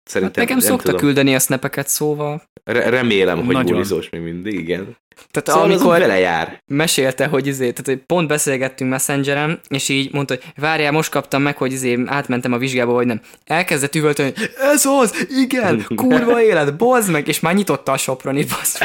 szerintem... 0.05 0.43
Hát 0.43 0.49
nekem 0.49 0.59
szokta 0.59 0.85
tudom. 0.85 1.01
küldeni 1.01 1.35
a 1.35 1.39
snapeket, 1.39 1.89
szóval... 1.89 2.43
Re- 2.65 2.89
remélem, 2.89 3.45
hogy 3.45 3.55
nagyon. 3.55 3.73
bulizós 3.73 4.11
még 4.11 4.21
mindig, 4.21 4.55
igen. 4.55 4.97
Tehát 5.31 5.49
szóval 5.49 5.63
amikor 5.63 5.99
vele 5.99 6.19
jár. 6.19 6.63
mesélte, 6.67 7.27
hogy 7.27 7.47
izé, 7.47 7.71
tehát 7.71 7.87
hogy 7.87 8.07
pont 8.07 8.29
beszélgettünk 8.29 8.91
Messengeren, 8.91 9.61
és 9.69 9.89
így 9.89 10.13
mondta, 10.13 10.35
hogy 10.35 10.45
várjál, 10.57 10.93
most 10.93 11.11
kaptam 11.11 11.43
meg, 11.43 11.57
hogy 11.57 11.73
izé 11.73 11.99
átmentem 12.07 12.53
a 12.53 12.59
vizsgába, 12.59 12.93
vagy 12.93 13.07
nem. 13.07 13.21
Elkezdett 13.45 13.95
üvölteni, 13.95 14.33
ez 14.73 14.87
az, 14.87 15.27
igen, 15.29 15.85
kurva 15.97 16.43
élet, 16.43 16.77
bozd 16.77 17.11
meg, 17.11 17.29
és 17.29 17.41
már 17.41 17.55
nyitotta 17.55 17.93
a 17.93 17.97
Sopronit, 17.97 18.49
bozd 18.49 18.79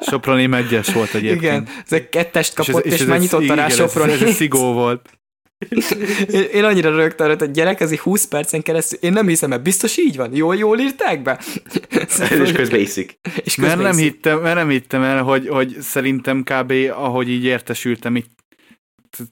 Soproni 0.00 0.46
megyes 0.46 0.92
volt 0.92 1.14
egyébként. 1.14 1.42
Igen, 1.42 1.68
ez 1.84 1.92
egy 1.92 2.08
kettest 2.08 2.54
kapott, 2.54 2.84
és, 2.84 2.92
ez, 2.92 2.94
és, 2.94 3.00
és 3.00 3.06
már 3.06 3.18
nyitotta 3.18 3.54
rá 3.54 3.68
Sopronit. 3.68 4.14
Ez, 4.14 4.22
ez, 4.22 4.28
ez 4.28 4.34
szigó 4.34 4.72
volt. 4.72 5.10
Én, 6.52 6.64
annyira 6.64 6.96
rögtön, 6.96 7.28
hogy 7.28 7.42
a 7.42 7.44
gyerek, 7.44 7.80
ez 7.80 7.94
20 7.94 8.26
percen 8.26 8.62
keresztül, 8.62 8.98
én 8.98 9.12
nem 9.12 9.26
hiszem, 9.26 9.48
mert 9.48 9.62
biztos 9.62 9.96
így 9.96 10.16
van. 10.16 10.34
Jól, 10.34 10.56
jól 10.56 10.78
írták 10.78 11.22
be? 11.22 11.40
és 12.44 12.52
közben 12.52 12.80
iszik. 12.80 13.18
És 13.44 13.54
közben 13.54 13.78
mert, 13.78 13.90
nem 13.90 14.02
hittem, 14.02 14.40
mert 14.40 14.54
nem 14.54 14.68
hittem 14.68 15.02
el, 15.02 15.22
hogy, 15.22 15.48
hogy 15.48 15.76
szerintem 15.80 16.42
kb. 16.42 16.72
ahogy 16.90 17.28
így 17.28 17.44
értesültem, 17.44 18.16
itt 18.16 18.34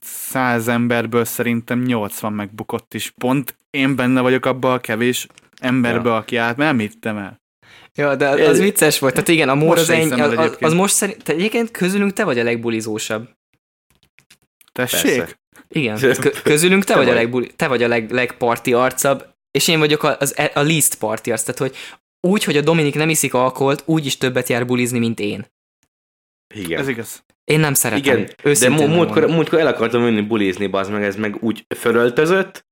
száz 0.00 0.68
emberből 0.68 1.24
szerintem 1.24 1.82
80 1.82 2.32
megbukott 2.32 2.94
is. 2.94 3.10
Pont 3.10 3.56
én 3.70 3.96
benne 3.96 4.20
vagyok 4.20 4.46
abban 4.46 4.72
a 4.72 4.80
kevés 4.80 5.26
emberből, 5.60 6.12
ja. 6.12 6.18
aki 6.18 6.36
át, 6.36 6.56
mert 6.56 6.70
nem 6.70 6.78
hittem 6.78 7.16
el. 7.16 7.42
Ja, 7.94 8.16
de 8.16 8.28
az 8.28 8.58
vicces 8.58 8.98
volt. 8.98 9.12
Tehát 9.12 9.28
igen, 9.28 9.48
a 9.48 9.54
mór 9.54 9.78
az, 9.78 9.90
egy, 9.90 10.12
az, 10.12 10.36
az, 10.36 10.56
az 10.60 10.72
most 10.72 10.94
szerint, 10.94 11.22
te 11.22 11.32
egyébként 11.32 11.70
közülünk 11.70 12.12
te 12.12 12.24
vagy 12.24 12.38
a 12.38 12.42
legbulizósabb. 12.42 13.28
Tessék? 14.72 15.16
Persze. 15.18 15.42
Igen, 15.68 15.98
közülünk 16.42 16.84
te, 16.84 16.92
te 16.92 16.98
vagy, 16.98 17.06
vagy 17.06 17.14
a 17.14 17.18
legbuli, 17.18 17.50
te 17.56 17.68
vagy 17.68 17.82
a 17.82 17.88
leg, 17.88 18.10
legparti 18.10 18.72
arcabb, 18.72 19.26
és 19.50 19.68
én 19.68 19.78
vagyok 19.78 20.02
a, 20.02 20.16
az, 20.18 20.34
a 20.54 20.60
least 20.60 20.94
party 20.94 21.30
arc, 21.30 21.42
tehát 21.42 21.60
hogy 21.60 21.76
úgy, 22.20 22.44
hogy 22.44 22.56
a 22.56 22.60
Dominik 22.60 22.94
nem 22.94 23.08
iszik 23.08 23.34
alkoholt, 23.34 23.82
úgy 23.86 24.06
is 24.06 24.16
többet 24.16 24.48
jár 24.48 24.66
bulizni, 24.66 24.98
mint 24.98 25.20
én. 25.20 25.46
Igen. 26.54 26.80
Ez 26.80 26.88
igaz. 26.88 27.24
Én 27.44 27.60
nem 27.60 27.74
szeretem. 27.74 28.18
Igen, 28.18 28.56
de 28.60 28.68
múltkor, 28.68 29.26
múltkor 29.26 29.58
el 29.58 29.66
akartam 29.66 30.02
menni 30.02 30.20
bulizni, 30.20 30.66
bazd 30.66 30.90
meg, 30.90 31.02
ez 31.02 31.16
meg 31.16 31.36
úgy 31.40 31.66
fölöltözött, 31.76 32.66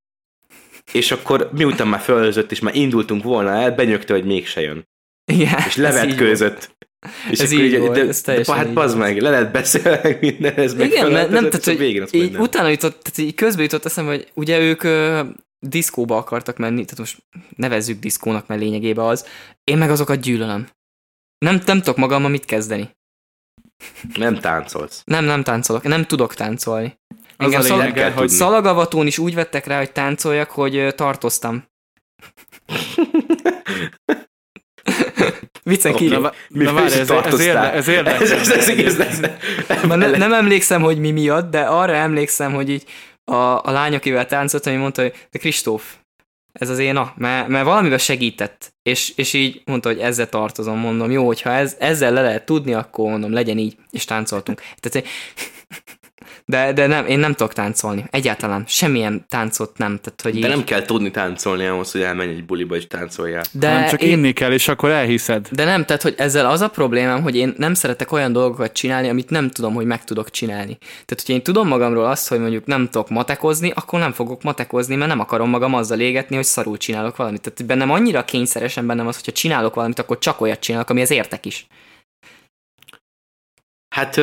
és 0.93 1.11
akkor 1.11 1.51
miután 1.53 1.89
már 1.89 2.01
fölöltözött, 2.01 2.51
és 2.51 2.61
már 2.61 2.75
indultunk 2.75 3.23
volna 3.23 3.51
el, 3.51 3.75
benyögte, 3.75 4.13
hogy 4.13 4.25
mégse 4.25 4.61
jön. 4.61 4.89
Igen, 5.25 5.59
és 5.67 5.77
levetkőzött. 5.77 6.75
És 7.31 7.39
ez 7.39 7.53
így 7.53 7.79
volt, 7.79 7.93
de, 7.93 8.07
ez 8.07 8.21
teljesen 8.21 8.55
de, 8.55 8.61
hát 8.61 8.73
bazd 8.73 8.97
meg, 8.97 9.21
le 9.21 9.31
lehet 9.31 9.53
beszélni 9.53 10.17
minden, 10.21 10.55
ez 10.55 10.75
meg 10.75 10.87
Igen, 10.87 11.13
mert 11.13 11.31
nem, 11.31 11.45
tehát, 11.45 11.65
hogy 11.65 11.79
végén 11.79 12.07
így, 12.11 12.33
nem. 12.33 12.41
utána 12.41 12.69
jutott, 12.69 13.03
tehát 13.03 13.19
így 13.19 13.35
közben 13.35 13.63
jutott 13.63 13.85
eszembe, 13.85 14.11
hogy 14.11 14.31
ugye 14.35 14.61
ők 14.61 14.83
ö, 14.83 15.21
diszkóba 15.59 16.17
akartak 16.17 16.57
menni, 16.57 16.85
tehát 16.85 16.99
most 16.99 17.23
nevezzük 17.57 17.99
diszkónak, 17.99 18.47
mert 18.47 18.61
lényegében 18.61 19.05
az, 19.05 19.27
én 19.65 19.79
meg 19.79 19.91
azokat 19.91 20.21
gyűlölöm. 20.21 20.69
Nem, 21.39 21.61
nem 21.67 21.79
tudok 21.79 21.97
magammal 21.97 22.31
mit 22.31 22.45
kezdeni. 22.45 22.91
Nem 24.15 24.39
táncolsz. 24.39 25.03
Nem, 25.05 25.25
nem 25.25 25.43
táncolok, 25.43 25.83
nem 25.83 26.05
tudok 26.05 26.35
táncolni. 26.35 27.01
Engem 27.37 27.61
az 27.61 27.67
szalag, 27.67 27.93
kell 27.93 28.11
hogy 28.11 28.29
szalagavatón 28.29 29.07
is 29.07 29.19
úgy 29.19 29.35
vettek 29.35 29.67
rá, 29.67 29.79
hogy 29.79 29.93
táncoljak, 29.93 30.51
hogy 30.51 30.95
tartoztam. 30.95 31.71
Viccen 35.63 35.95
kívül. 35.95 36.21
Na, 36.21 36.33
na 36.49 36.73
várj, 36.73 36.93
ez, 36.93 37.11
ez, 37.11 37.41
érde, 37.41 37.73
ez 37.73 37.89
érdekes. 37.89 38.31
Ez, 38.31 38.51
ez, 38.51 38.69
ez, 38.69 38.99
ez, 38.99 39.19
ne, 39.83 39.97
nem 39.97 40.33
emlékszem, 40.33 40.83
hogy 40.83 40.99
mi 40.99 41.11
miatt, 41.11 41.51
de 41.51 41.61
arra 41.61 41.95
emlékszem, 41.95 42.53
hogy 42.53 42.71
így 42.71 42.85
a, 43.25 43.35
a 43.35 43.71
lány, 43.71 43.95
akivel 43.95 44.27
táncolt, 44.27 44.67
ami 44.67 44.77
mondta, 44.77 45.03
hogy 45.03 45.13
de 45.31 45.39
Kristóf, 45.39 45.95
ez 46.53 46.69
az 46.69 46.79
én 46.79 46.97
a, 46.97 47.13
mert, 47.17 47.49
mert 47.49 47.65
valamivel 47.65 47.99
segített, 47.99 48.75
és, 48.83 49.13
és 49.17 49.33
így 49.33 49.63
mondta, 49.65 49.89
hogy 49.89 49.99
ezzel 49.99 50.29
tartozom, 50.29 50.79
mondom, 50.79 51.11
jó, 51.11 51.27
hogyha 51.27 51.51
ez, 51.51 51.77
ezzel 51.79 52.13
le 52.13 52.23
lehet 52.23 52.45
tudni, 52.45 52.75
akkor 52.75 53.11
mondom, 53.11 53.33
legyen 53.33 53.59
így, 53.59 53.77
és 53.91 54.05
táncoltunk. 54.05 54.63
Tehát 54.81 55.09
de, 56.45 56.73
de 56.73 56.87
nem, 56.87 57.07
én 57.07 57.19
nem 57.19 57.33
tudok 57.35 57.53
táncolni. 57.53 58.05
Egyáltalán. 58.11 58.65
Semmilyen 58.67 59.25
táncot 59.29 59.79
nem. 59.79 59.99
Tehát, 60.03 60.21
hogy 60.23 60.33
de 60.33 60.39
így... 60.39 60.55
nem 60.55 60.65
kell 60.65 60.83
tudni 60.83 61.11
táncolni 61.11 61.67
ahhoz, 61.67 61.93
hogy 61.93 62.03
elmenj 62.03 62.31
egy 62.31 62.45
buliba 62.45 62.77
és 62.77 62.87
táncoljál. 62.87 63.43
De 63.53 63.73
nem 63.73 63.89
csak 63.89 64.03
én... 64.03 64.11
inni 64.11 64.33
kell, 64.33 64.53
és 64.53 64.69
akkor 64.69 64.91
elhiszed. 64.91 65.49
De 65.51 65.65
nem, 65.65 65.85
tehát 65.85 66.03
hogy 66.03 66.15
ezzel 66.17 66.47
az 66.47 66.61
a 66.61 66.69
problémám, 66.69 67.23
hogy 67.23 67.37
én 67.37 67.55
nem 67.57 67.75
szeretek 67.75 68.13
olyan 68.13 68.33
dolgokat 68.33 68.73
csinálni, 68.73 69.09
amit 69.09 69.31
nem 69.31 69.51
tudom, 69.51 69.75
hogy 69.75 69.87
meg 69.87 70.05
tudok 70.05 70.31
csinálni. 70.31 70.77
Tehát, 70.79 71.07
hogyha 71.09 71.33
én 71.33 71.43
tudom 71.43 71.69
magamról 71.69 72.05
azt, 72.05 72.29
hogy 72.29 72.41
mondjuk 72.41 72.67
nem 72.67 72.89
tudok 72.89 73.09
matekozni, 73.09 73.73
akkor 73.75 73.99
nem 73.99 74.13
fogok 74.13 74.43
matekozni, 74.43 74.95
mert 74.95 75.11
nem 75.11 75.21
akarom 75.21 75.49
magam 75.49 75.75
azzal 75.75 76.01
égetni, 76.01 76.37
hogy 76.37 76.45
szarul 76.45 76.77
csinálok 76.77 77.17
valamit. 77.17 77.41
Tehát 77.41 77.67
bennem 77.67 77.91
annyira 77.91 78.25
kényszeresen 78.25 78.87
bennem 78.87 79.07
az, 79.07 79.15
hogyha 79.17 79.33
csinálok 79.33 79.75
valamit, 79.75 79.99
akkor 79.99 80.19
csak 80.19 80.41
olyat 80.41 80.61
csinálok, 80.61 80.91
amihez 80.91 81.11
értek 81.11 81.47
is. 81.47 81.67
Hát 83.95 84.21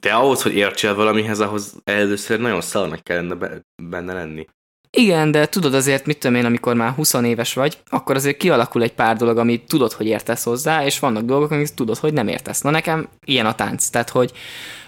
de 0.00 0.12
ahhoz, 0.12 0.42
hogy 0.42 0.54
értsél 0.54 0.94
valamihez, 0.94 1.40
ahhoz 1.40 1.74
először 1.84 2.40
nagyon 2.40 2.60
szalnak 2.60 3.02
kellene 3.02 3.62
benne 3.82 4.12
lenni. 4.12 4.46
Igen, 4.96 5.30
de 5.30 5.46
tudod 5.46 5.74
azért, 5.74 6.06
mit 6.06 6.18
tudom 6.18 6.36
én, 6.36 6.44
amikor 6.44 6.74
már 6.74 6.90
20 6.90 7.14
éves 7.14 7.54
vagy, 7.54 7.78
akkor 7.88 8.16
azért 8.16 8.36
kialakul 8.36 8.82
egy 8.82 8.92
pár 8.92 9.16
dolog, 9.16 9.38
amit 9.38 9.66
tudod, 9.66 9.92
hogy 9.92 10.06
értesz 10.06 10.44
hozzá, 10.44 10.84
és 10.84 10.98
vannak 10.98 11.22
dolgok, 11.22 11.50
amit 11.50 11.74
tudod, 11.74 11.96
hogy 11.96 12.12
nem 12.12 12.28
értesz. 12.28 12.60
Na 12.60 12.70
nekem 12.70 13.08
ilyen 13.24 13.46
a 13.46 13.54
tánc, 13.54 13.88
tehát 13.88 14.10
hogy 14.10 14.32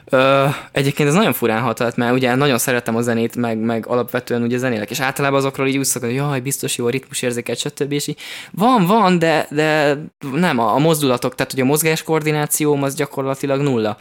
ö, 0.05 0.47
egyébként 0.73 1.09
ez 1.09 1.14
nagyon 1.14 1.33
furán 1.33 1.62
hatott, 1.62 1.97
mert 1.97 2.14
ugye 2.14 2.35
nagyon 2.35 2.59
szeretem 2.59 2.97
a 2.97 3.03
zenét, 3.03 3.37
meg, 3.37 3.59
meg 3.59 3.87
alapvetően 3.87 4.43
ugye 4.43 4.59
zenélek, 4.59 4.90
és 4.90 5.01
általában 5.01 5.38
azokról 5.38 5.67
így 5.67 5.79
úgy 5.79 5.85
szokott, 5.85 6.09
hogy 6.09 6.19
jaj, 6.19 6.40
biztos 6.40 6.77
jó 6.77 6.87
a 6.87 6.90
ritmusérzéket, 6.90 7.59
stb. 7.59 7.93
És 7.93 8.07
így 8.07 8.19
van, 8.51 8.87
van, 8.87 9.19
de, 9.19 9.47
de 9.51 9.99
nem, 10.33 10.59
a, 10.59 10.75
a 10.75 10.79
mozdulatok, 10.79 11.35
tehát 11.35 11.53
hogy 11.53 11.61
a 11.61 11.64
mozgás 11.64 12.03
koordinációm 12.03 12.83
az 12.83 12.95
gyakorlatilag 12.95 13.61
nulla. 13.61 13.99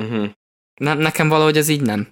Uh-huh. 0.00 0.28
Ne, 0.74 0.94
nekem 0.94 1.28
valahogy 1.28 1.56
ez 1.56 1.68
így 1.68 1.82
nem. 1.82 2.08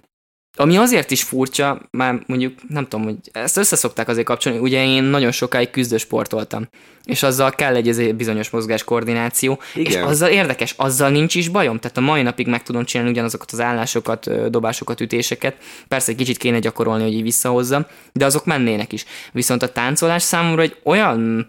Ami 0.57 0.77
azért 0.77 1.11
is 1.11 1.23
furcsa, 1.23 1.81
már 1.91 2.23
mondjuk 2.25 2.53
nem 2.67 2.87
tudom, 2.87 3.05
hogy 3.05 3.15
ezt 3.31 3.57
összeszokták 3.57 4.07
azért 4.07 4.25
kapcsolni, 4.25 4.59
ugye 4.59 4.85
én 4.85 5.03
nagyon 5.03 5.31
sokáig 5.31 5.69
küzdősportoltam, 5.69 6.67
és 7.03 7.23
azzal 7.23 7.51
kell 7.51 7.75
egy 7.75 8.15
bizonyos 8.15 8.49
mozgás 8.49 8.83
koordináció, 8.83 9.59
Igen. 9.75 9.91
és 9.91 9.97
azzal 9.97 10.29
érdekes, 10.29 10.73
azzal 10.77 11.09
nincs 11.09 11.35
is 11.35 11.47
bajom, 11.47 11.79
tehát 11.79 11.97
a 11.97 12.01
mai 12.01 12.21
napig 12.21 12.47
meg 12.47 12.63
tudom 12.63 12.85
csinálni 12.85 13.11
ugyanazokat 13.11 13.51
az 13.51 13.59
állásokat, 13.59 14.49
dobásokat, 14.49 15.01
ütéseket, 15.01 15.55
persze 15.87 16.11
egy 16.11 16.17
kicsit 16.17 16.37
kéne 16.37 16.59
gyakorolni, 16.59 17.03
hogy 17.03 17.13
így 17.13 17.21
visszahozzam, 17.21 17.85
de 18.13 18.25
azok 18.25 18.45
mennének 18.45 18.93
is. 18.93 19.05
Viszont 19.31 19.63
a 19.63 19.71
táncolás 19.71 20.23
számomra 20.23 20.61
egy 20.61 20.77
olyan 20.83 21.47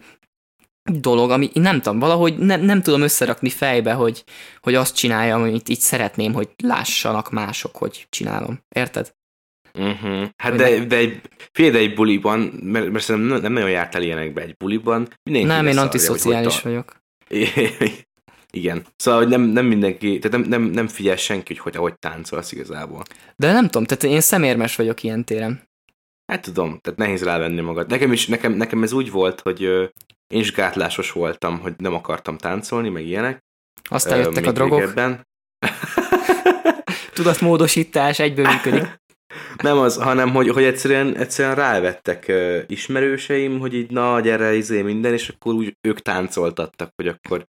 dolog, 0.82 1.30
ami 1.30 1.50
nem 1.52 1.80
tudom, 1.80 1.98
valahogy 1.98 2.38
nem, 2.38 2.60
nem 2.60 2.82
tudom 2.82 3.02
összerakni 3.02 3.50
fejbe, 3.50 3.92
hogy, 3.92 4.24
hogy 4.60 4.74
azt 4.74 4.96
csináljam, 4.96 5.42
amit 5.42 5.68
így 5.68 5.80
szeretném, 5.80 6.32
hogy 6.32 6.48
lássanak 6.62 7.30
mások, 7.30 7.76
hogy 7.76 8.06
csinálom. 8.10 8.60
Érted? 8.68 9.12
Uh-huh. 9.74 10.28
Hát 10.36 10.54
de, 10.54 10.84
de 10.84 10.96
egy, 10.96 11.20
figyelj, 11.52 11.74
de 11.74 11.78
egy 11.78 11.94
buliban, 11.94 12.40
mert, 12.62 12.90
mert 12.90 13.04
szerintem 13.04 13.30
nem, 13.30 13.40
nem 13.40 13.52
nagyon 13.52 13.70
jártál 13.70 14.02
ilyenekbe 14.02 14.42
egy 14.42 14.56
buliban. 14.56 15.08
Mindenki 15.22 15.48
nem, 15.48 15.66
én 15.66 15.78
antiszociális 15.78 16.60
vagyok. 16.60 16.96
Igen. 18.52 18.86
Szóval, 18.96 19.20
hogy 19.20 19.30
nem, 19.30 19.42
nem 19.42 19.66
mindenki, 19.66 20.18
tehát 20.18 20.38
nem, 20.38 20.48
nem, 20.48 20.70
nem 20.70 20.88
figyel 20.88 21.16
senki, 21.16 21.54
hogy, 21.54 21.62
hogy 21.62 21.76
ahogy 21.76 21.98
táncolsz 21.98 22.52
igazából. 22.52 23.02
De 23.36 23.52
nem 23.52 23.64
tudom, 23.64 23.84
tehát 23.84 24.04
én 24.14 24.20
szemérmes 24.20 24.76
vagyok 24.76 25.02
ilyen 25.02 25.24
téren. 25.24 25.68
Hát 26.26 26.42
tudom, 26.42 26.78
tehát 26.78 26.98
nehéz 26.98 27.22
rávenni 27.22 27.60
magad. 27.60 27.88
Nekem 27.88 28.12
is, 28.12 28.26
nekem, 28.26 28.52
nekem 28.52 28.82
ez 28.82 28.92
úgy 28.92 29.10
volt, 29.10 29.40
hogy 29.40 29.90
én 30.30 30.40
is 30.40 30.52
gátlásos 30.52 31.12
voltam, 31.12 31.60
hogy 31.60 31.74
nem 31.76 31.94
akartam 31.94 32.38
táncolni, 32.38 32.88
meg 32.88 33.06
ilyenek. 33.06 33.44
Aztán 33.82 34.18
jöttek 34.18 34.46
a 34.46 34.52
drogok. 34.52 34.94
Tudatmódosítás 37.14 38.18
egyből 38.18 38.46
működik. 38.46 38.88
Nem 39.62 39.78
az, 39.78 39.96
hanem 39.96 40.30
hogy, 40.30 40.48
hogy 40.48 40.62
egyszerűen, 40.62 41.16
egyszerűen 41.16 41.54
rávettek 41.54 42.24
uh, 42.28 42.58
ismerőseim, 42.66 43.58
hogy 43.58 43.74
így 43.74 43.90
na, 43.90 44.20
gyere, 44.20 44.54
izé 44.54 44.82
minden, 44.82 45.12
és 45.12 45.28
akkor 45.28 45.54
úgy 45.54 45.76
ők 45.80 46.00
táncoltattak, 46.00 46.92
hogy 46.96 47.06
akkor 47.06 47.46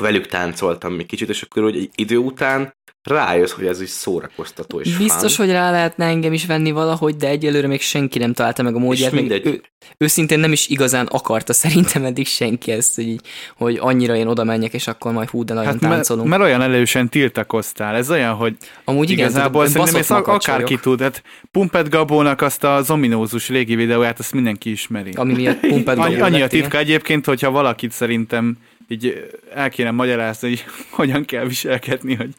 velük 0.00 0.26
táncoltam 0.26 0.92
még 0.92 1.06
kicsit, 1.06 1.28
és 1.28 1.42
akkor 1.42 1.62
hogy 1.62 1.90
idő 1.94 2.16
után 2.16 2.74
rájössz, 3.02 3.50
hogy 3.52 3.66
ez 3.66 3.80
is 3.80 3.88
szórakoztató 3.88 4.80
és 4.80 4.96
Biztos, 4.96 5.34
fán. 5.34 5.46
hogy 5.46 5.54
rá 5.54 5.70
lehetne 5.70 6.04
engem 6.04 6.32
is 6.32 6.46
venni 6.46 6.70
valahogy, 6.70 7.16
de 7.16 7.28
egyelőre 7.28 7.66
még 7.66 7.80
senki 7.80 8.18
nem 8.18 8.32
találta 8.32 8.62
meg 8.62 8.74
a 8.74 8.78
módját. 8.78 9.12
mindegy. 9.12 9.46
Ő, 9.46 9.62
őszintén 9.96 10.38
nem 10.38 10.52
is 10.52 10.68
igazán 10.68 11.06
akarta 11.06 11.52
szerintem 11.62 12.04
eddig 12.04 12.26
senki 12.26 12.70
ezt, 12.70 12.94
hogy, 12.94 13.20
hogy 13.56 13.78
annyira 13.80 14.16
én 14.16 14.26
oda 14.26 14.44
menjek, 14.44 14.72
és 14.72 14.86
akkor 14.86 15.12
majd 15.12 15.28
hú, 15.28 15.44
de 15.44 15.54
nagyon 15.54 15.70
hát 15.70 15.80
táncolunk. 15.80 16.28
Mert, 16.28 16.40
mert 16.40 16.50
olyan 16.52 16.72
elősen 16.72 17.08
tiltakoztál. 17.08 17.94
Ez 17.94 18.10
olyan, 18.10 18.34
hogy 18.34 18.56
Amúgy 18.84 19.10
igen, 19.10 19.28
igazából 19.28 19.66
tudom, 19.66 19.86
szerintem 19.86 20.18
ezt 20.18 20.28
akárki 20.28 20.78
tud. 20.78 21.00
Hát 21.00 21.22
Pumpet 21.50 21.88
Gabónak 21.88 22.40
azt 22.40 22.64
az 22.64 22.90
ominózus 22.90 23.48
régi 23.48 23.74
videóját, 23.74 24.18
azt 24.18 24.32
mindenki 24.32 24.70
ismeri. 24.70 25.10
Ami 25.14 25.32
miatt 25.32 25.60
Pumpet 25.60 25.96
Gabó 26.06 26.22
Annyi 26.22 26.42
a 26.42 26.46
titka 26.46 26.78
egyébként, 26.78 27.26
hogyha 27.26 27.50
valakit 27.50 27.92
szerintem 27.92 28.56
így 28.88 29.30
el 29.54 29.70
kéne 29.70 29.90
magyarázni, 29.90 30.48
hogy 30.48 30.64
hogyan 30.98 31.24
kell 31.24 31.46
viselkedni, 31.46 32.14
hogy 32.14 32.34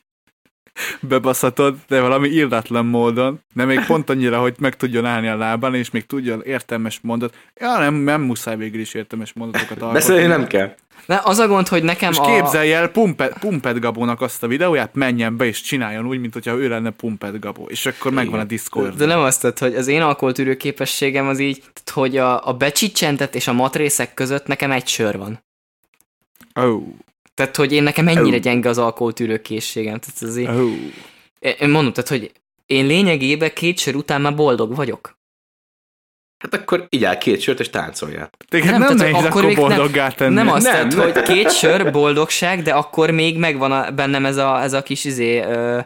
bebaszhatod, 1.00 1.78
de 1.88 2.02
valami 2.02 2.30
illatlan 2.30 2.86
módon, 2.86 3.40
de 3.54 3.66
még 3.66 3.86
pont 3.86 4.10
annyira, 4.10 4.40
hogy 4.40 4.56
meg 4.60 4.76
tudjon 4.76 5.06
állni 5.06 5.28
a 5.28 5.38
lábán, 5.38 5.76
és 5.76 5.92
még 5.92 6.06
tudjon 6.06 6.42
értelmes 6.44 7.00
mondat. 7.02 7.36
Ja, 7.56 7.78
nem, 7.80 7.94
nem 7.94 8.22
muszáj 8.22 8.58
végül 8.58 8.80
is 8.80 8.94
értelmes 8.94 9.34
mondatokat 9.34 9.72
alkotni. 9.82 9.94
Beszélni 9.94 10.26
nem 10.26 10.48
kell. 10.48 10.76
De 11.06 11.22
az 11.24 11.40
a 11.40 11.48
gond, 11.48 11.68
hogy 11.68 11.84
nekem 11.84 12.12
és 12.12 12.18
a... 12.18 12.22
képzelj 12.22 12.74
el 12.74 12.88
Pumpet, 12.88 13.40
Pumpet 13.40 13.80
Gabónak 13.80 14.22
azt 14.22 14.44
a 14.44 14.48
videóját, 14.48 14.96
menjen 14.96 15.38
be 15.38 15.46
és 15.46 15.62
csináljon 15.62 16.06
úgy, 16.06 16.20
mint 16.20 16.34
hogyha 16.34 16.56
ő 16.56 16.70
lenne 16.70 16.90
Pumpet 16.90 17.40
Gabó, 17.40 17.66
és 17.70 17.86
akkor 17.86 18.12
Igen. 18.12 18.24
megvan 18.24 18.40
a 18.40 18.44
Discord. 18.44 18.98
De 18.98 19.06
nem 19.06 19.20
azt 19.20 19.42
tett, 19.42 19.60
hogy 19.60 19.76
az 19.76 19.88
én 19.88 20.02
alkoholtűrő 20.02 20.56
képességem 20.56 21.28
az 21.28 21.40
így, 21.40 21.64
hogy 21.94 22.18
a, 22.18 22.48
a 22.48 22.54
becsicsentet 22.54 23.36
és 23.36 23.48
a 23.48 23.54
matrészek 23.54 24.14
között 24.14 24.48
nekem 24.48 24.72
egy 24.72 24.88
sör 24.88 25.18
van. 25.18 25.44
Oh. 26.54 26.84
Tehát, 27.34 27.56
hogy 27.56 27.72
én 27.72 27.84
nekem 27.84 28.08
ennyire 28.08 28.36
oh. 28.36 28.42
gyenge 28.42 28.70
az 28.70 28.78
alkoholtűrő 28.78 29.42
készségem. 29.42 30.00
Tehát 30.00 30.22
azért, 30.22 30.50
oh. 30.50 30.72
Én 31.60 31.70
mondom, 31.70 31.94
tehát, 31.94 32.10
hogy 32.10 32.32
én 32.66 32.86
lényegében 32.86 33.54
két 33.54 33.78
sör 33.78 33.96
után 33.96 34.22
már 34.22 34.36
boldog 34.36 34.76
vagyok. 34.76 35.22
Hát 36.38 36.54
akkor 36.54 36.86
igyál 36.90 37.18
két 37.18 37.42
sört 37.42 37.60
és 37.60 37.70
táncoljál. 37.70 38.30
Téged 38.50 38.70
nem, 38.70 38.80
nem 38.80 38.96
nehéz 38.96 39.14
akkor, 39.14 39.46
akkor 39.46 39.56
boldoggá 39.56 40.08
nem, 40.08 40.16
tenni. 40.16 40.34
Nem 40.34 40.50
azt 40.50 40.72
nem, 40.72 40.90
tett, 40.90 41.00
hogy 41.00 41.24
két 41.24 41.52
sör 41.52 41.92
boldogság, 41.92 42.62
de 42.62 42.74
akkor 42.74 43.12
még 43.12 43.38
megvan 43.38 43.72
a, 43.72 43.92
bennem 43.92 44.26
ez 44.26 44.38
a, 44.38 44.62
ez 44.62 44.74
a 44.74 44.84
kis 44.84 45.04
izé, 45.04 45.40
uh, 45.40 45.84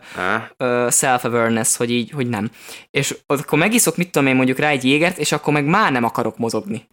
uh, 0.59 0.91
self-awareness, 0.91 1.75
hogy 1.75 1.91
így, 1.91 2.11
hogy 2.11 2.27
nem. 2.27 2.49
És 2.91 3.15
akkor 3.25 3.59
megiszok, 3.59 3.97
mit 3.97 4.11
tudom 4.11 4.27
én 4.27 4.35
mondjuk 4.35 4.57
rá 4.57 4.69
egy 4.69 4.83
jégert, 4.83 5.17
és 5.17 5.31
akkor 5.31 5.53
meg 5.53 5.65
már 5.65 5.91
nem 5.91 6.03
akarok 6.03 6.37
mozogni. 6.37 6.87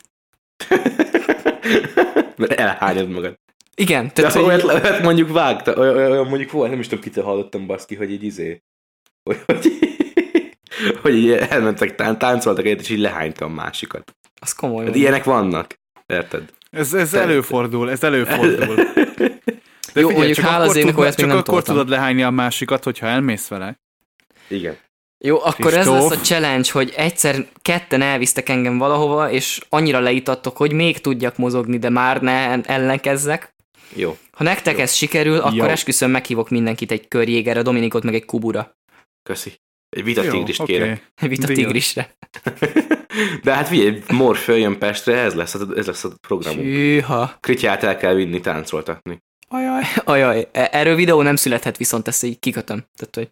Mert 2.36 2.52
elhányod 2.52 3.08
magad. 3.08 3.38
Igen. 3.74 4.12
Tehát, 4.12 4.32
De 4.32 4.40
olyat, 4.40 4.62
olyat 4.62 5.02
mondjuk 5.02 5.32
vágta, 5.32 5.72
olyan, 5.72 5.96
olyan 5.96 6.26
mondjuk 6.26 6.50
volt, 6.50 6.70
nem 6.70 6.78
is 6.78 6.88
tudom, 6.88 7.04
kitől 7.04 7.24
hallottam 7.24 7.66
baszki, 7.66 7.94
hogy 7.94 8.10
így 8.10 8.22
izé, 8.22 8.62
hogy, 9.22 9.40
hogy, 9.46 9.72
hogy 11.02 11.14
így 11.14 11.30
elmentek, 11.30 11.94
tán, 11.94 12.18
táncoltak 12.18 12.64
egyet, 12.64 12.80
és 12.80 12.88
így 12.88 12.98
lehánytam 12.98 13.52
másikat. 13.52 14.16
Az 14.40 14.52
komoly. 14.52 14.84
Hát 14.84 14.94
ilyenek 14.94 15.24
vannak, 15.24 15.78
érted? 16.06 16.42
Ez, 16.70 16.94
ez 16.94 17.14
előfordul, 17.14 17.90
ez 17.90 18.02
előfordul. 18.02 18.76
De 19.94 20.00
Jó, 20.00 20.08
figyelj, 20.08 20.26
mondjuk 20.26 20.44
csak 20.44 20.54
hála 20.54 20.64
az 20.64 20.72
tud, 20.72 20.98
olyat 20.98 21.16
Csak 21.16 21.26
nem 21.26 21.36
akkor 21.36 21.54
toltam. 21.54 21.74
tudod 21.74 21.88
lehányni 21.88 22.22
a 22.22 22.30
másikat, 22.30 22.84
hogyha 22.84 23.06
elmész 23.06 23.48
vele. 23.48 23.80
Igen. 24.48 24.76
Jó, 25.18 25.36
akkor 25.36 25.70
Kristóf. 25.70 25.96
ez 25.96 26.02
lesz 26.02 26.18
a 26.18 26.20
challenge, 26.20 26.68
hogy 26.72 26.92
egyszer 26.96 27.46
ketten 27.62 28.02
elvisztek 28.02 28.48
engem 28.48 28.78
valahova, 28.78 29.30
és 29.30 29.60
annyira 29.68 30.00
leítattok, 30.00 30.56
hogy 30.56 30.72
még 30.72 31.00
tudjak 31.00 31.36
mozogni, 31.36 31.78
de 31.78 31.88
már 31.88 32.20
ne 32.20 32.62
ellenkezzek. 32.62 33.53
Jó. 33.94 34.16
Ha 34.32 34.44
nektek 34.44 34.76
Jó. 34.76 34.80
ez 34.82 34.92
sikerül, 34.94 35.38
akkor 35.38 35.52
Jó. 35.56 35.64
esküszöm 35.64 36.10
meghívok 36.10 36.50
mindenkit 36.50 36.90
egy 36.90 37.08
körjégerre, 37.08 37.62
Dominikot 37.62 38.02
meg 38.02 38.14
egy 38.14 38.24
kubura. 38.24 38.76
Köszi. 39.22 39.52
Egy 39.88 40.04
vitatigrist 40.04 40.64
kérek. 40.64 41.12
Vita 41.20 41.46
Díjas. 41.46 41.58
tigrisre. 41.64 42.16
De 43.42 43.54
hát 43.54 43.68
figyelj, 43.68 44.02
Morf 44.12 44.48
jön 44.48 44.78
Pestre, 44.78 45.16
ez 45.18 45.34
lesz, 45.34 45.54
a- 45.54 45.76
ez 45.76 45.86
lesz 45.86 46.04
a 46.04 46.12
programunk. 46.28 46.64
Hűha. 46.64 47.34
Krityát 47.40 47.82
el 47.82 47.96
kell 47.96 48.14
vinni 48.14 48.40
táncoltatni. 48.40 49.18
Ajaj. 49.48 49.82
Ajaj. 50.04 50.48
E- 50.52 50.68
Erről 50.72 50.94
videó 50.94 51.22
nem 51.22 51.36
születhet, 51.36 51.76
viszont 51.76 52.08
ezt 52.08 52.22
így 52.22 52.38
kikötöm. 52.38 52.84
Tehát, 52.96 53.14
hogy 53.14 53.28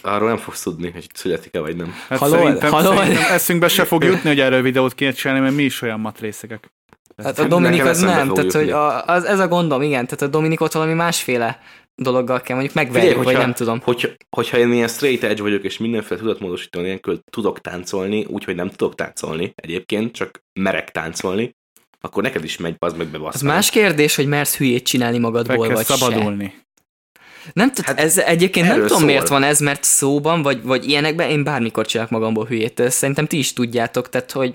Arról 0.00 0.28
nem 0.28 0.36
fogsz 0.36 0.62
tudni, 0.62 0.90
hogy 0.90 1.06
születik-e 1.14 1.60
vagy 1.60 1.76
nem. 1.76 1.94
Hát 2.08 2.18
Haló, 2.18 2.32
szerintem, 2.32 2.70
haló. 2.70 2.96
szerintem 2.96 3.32
eszünkbe 3.32 3.68
se 3.68 3.84
fog 3.84 4.04
jutni, 4.04 4.28
hogy 4.28 4.40
erről 4.40 4.62
videót 4.62 4.94
kéne 4.94 5.12
csinálni, 5.12 5.42
mert 5.42 5.54
mi 5.54 5.62
is 5.62 5.82
olyan 5.82 6.00
matrészekek. 6.00 6.70
Hát 7.22 7.38
a 7.38 7.46
Dominik 7.46 7.84
az 7.84 8.00
nem, 8.00 8.34
tehát 8.34 8.52
hogy 8.52 8.70
a, 8.70 9.04
az, 9.04 9.24
ez 9.24 9.38
a 9.38 9.48
gondom, 9.48 9.82
igen, 9.82 10.04
tehát 10.04 10.22
a 10.22 10.26
Dominikot 10.26 10.72
valami 10.72 10.92
másféle 10.92 11.60
dologgal 11.94 12.40
kell 12.40 12.56
mondjuk 12.56 12.76
megverjük, 12.76 13.22
vagy 13.22 13.36
nem 13.36 13.52
tudom. 13.52 13.80
Hogyha, 13.84 14.08
hogyha 14.36 14.58
én 14.58 14.72
ilyen 14.72 14.88
straight 14.88 15.24
edge 15.24 15.42
vagyok, 15.42 15.64
és 15.64 15.78
mindenféle 15.78 16.20
tudatmódosító 16.20 16.80
nélkül 16.80 17.20
tudok 17.30 17.60
táncolni, 17.60 18.24
úgyhogy 18.28 18.54
nem 18.54 18.70
tudok 18.70 18.94
táncolni 18.94 19.52
egyébként, 19.54 20.12
csak 20.12 20.44
merek 20.60 20.90
táncolni, 20.90 21.56
akkor 22.00 22.22
neked 22.22 22.44
is 22.44 22.56
megy, 22.56 22.74
az 22.78 22.92
meg 22.92 23.06
Az 23.06 23.12
bebasztani. 23.12 23.52
más 23.52 23.70
kérdés, 23.70 24.16
hogy 24.16 24.26
mersz 24.26 24.56
hülyét 24.56 24.86
csinálni 24.86 25.18
magadból, 25.18 25.66
kell 25.66 25.74
vagy 25.74 25.86
se. 25.86 26.65
Nem 27.52 27.72
tudom, 27.72 27.96
Hát 27.96 28.04
ez 28.04 28.18
egyébként 28.18 28.66
nem 28.66 28.80
tudom 28.80 28.98
szól. 28.98 29.06
miért 29.06 29.28
van 29.28 29.42
ez, 29.42 29.60
mert 29.60 29.84
szóban, 29.84 30.42
vagy, 30.42 30.62
vagy 30.62 30.88
ilyenekben 30.88 31.30
én 31.30 31.44
bármikor 31.44 31.86
csinálok 31.86 32.12
magamból 32.12 32.46
hülyét. 32.46 32.82
Szerintem 32.88 33.26
ti 33.26 33.38
is 33.38 33.52
tudjátok, 33.52 34.08
tehát 34.08 34.32
hogy 34.32 34.54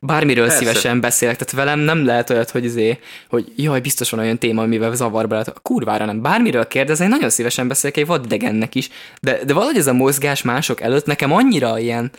bármiről 0.00 0.46
Persze. 0.46 0.58
szívesen 0.58 1.00
beszélek, 1.00 1.36
tehát 1.36 1.54
velem 1.54 1.78
nem 1.78 2.04
lehet 2.04 2.30
olyat, 2.30 2.50
hogy 2.50 2.64
izé, 2.64 2.98
hogy 3.28 3.52
jaj, 3.56 3.80
biztos 3.80 4.10
van 4.10 4.20
olyan 4.20 4.38
téma, 4.38 4.62
amivel 4.62 4.94
zavarba 4.94 5.34
lehet. 5.34 5.60
Kurvára 5.62 6.04
nem. 6.04 6.22
Bármiről 6.22 6.66
kérdez, 6.66 7.00
én 7.00 7.08
nagyon 7.08 7.30
szívesen 7.30 7.68
beszélek 7.68 7.96
egy 7.96 8.06
vadidegennek 8.06 8.74
is, 8.74 8.88
de, 9.20 9.44
de 9.44 9.52
valahogy 9.52 9.76
ez 9.76 9.86
a 9.86 9.92
mozgás 9.92 10.42
mások 10.42 10.80
előtt 10.80 11.06
nekem 11.06 11.32
annyira 11.32 11.78
ilyen, 11.78 12.10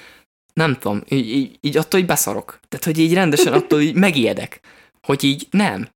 nem 0.53 0.77
tudom, 0.79 1.03
így, 1.10 1.29
így, 1.29 1.58
így 1.62 1.77
attól 1.77 1.99
így 1.99 2.05
beszarok. 2.05 2.60
Tehát, 2.69 2.86
hogy 2.86 2.97
így 2.97 3.13
rendesen 3.13 3.53
attól 3.53 3.82
így 3.82 3.95
megijedek, 3.95 4.60
hogy 5.01 5.23
így 5.23 5.47
nem. 5.51 5.88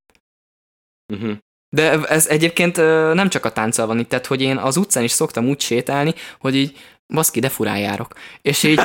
Uh-huh. 1.14 1.38
De 1.74 2.00
ez 2.02 2.28
egyébként 2.28 2.78
nem 3.14 3.30
csak 3.30 3.46
a 3.46 3.52
tánccal 3.52 3.88
van 3.88 4.00
itt, 4.00 4.10
tehát 4.10 4.26
hogy 4.26 4.42
én 4.42 4.58
az 4.58 4.78
utcán 4.78 5.04
is 5.04 5.12
szoktam 5.12 5.48
úgy 5.48 5.62
sétálni, 5.62 6.14
hogy 6.40 6.56
így 6.56 6.78
baszki, 7.14 7.40
de 7.40 7.50
furán 7.50 7.78
járok. 7.78 8.14
És 8.42 8.64
így, 8.64 8.80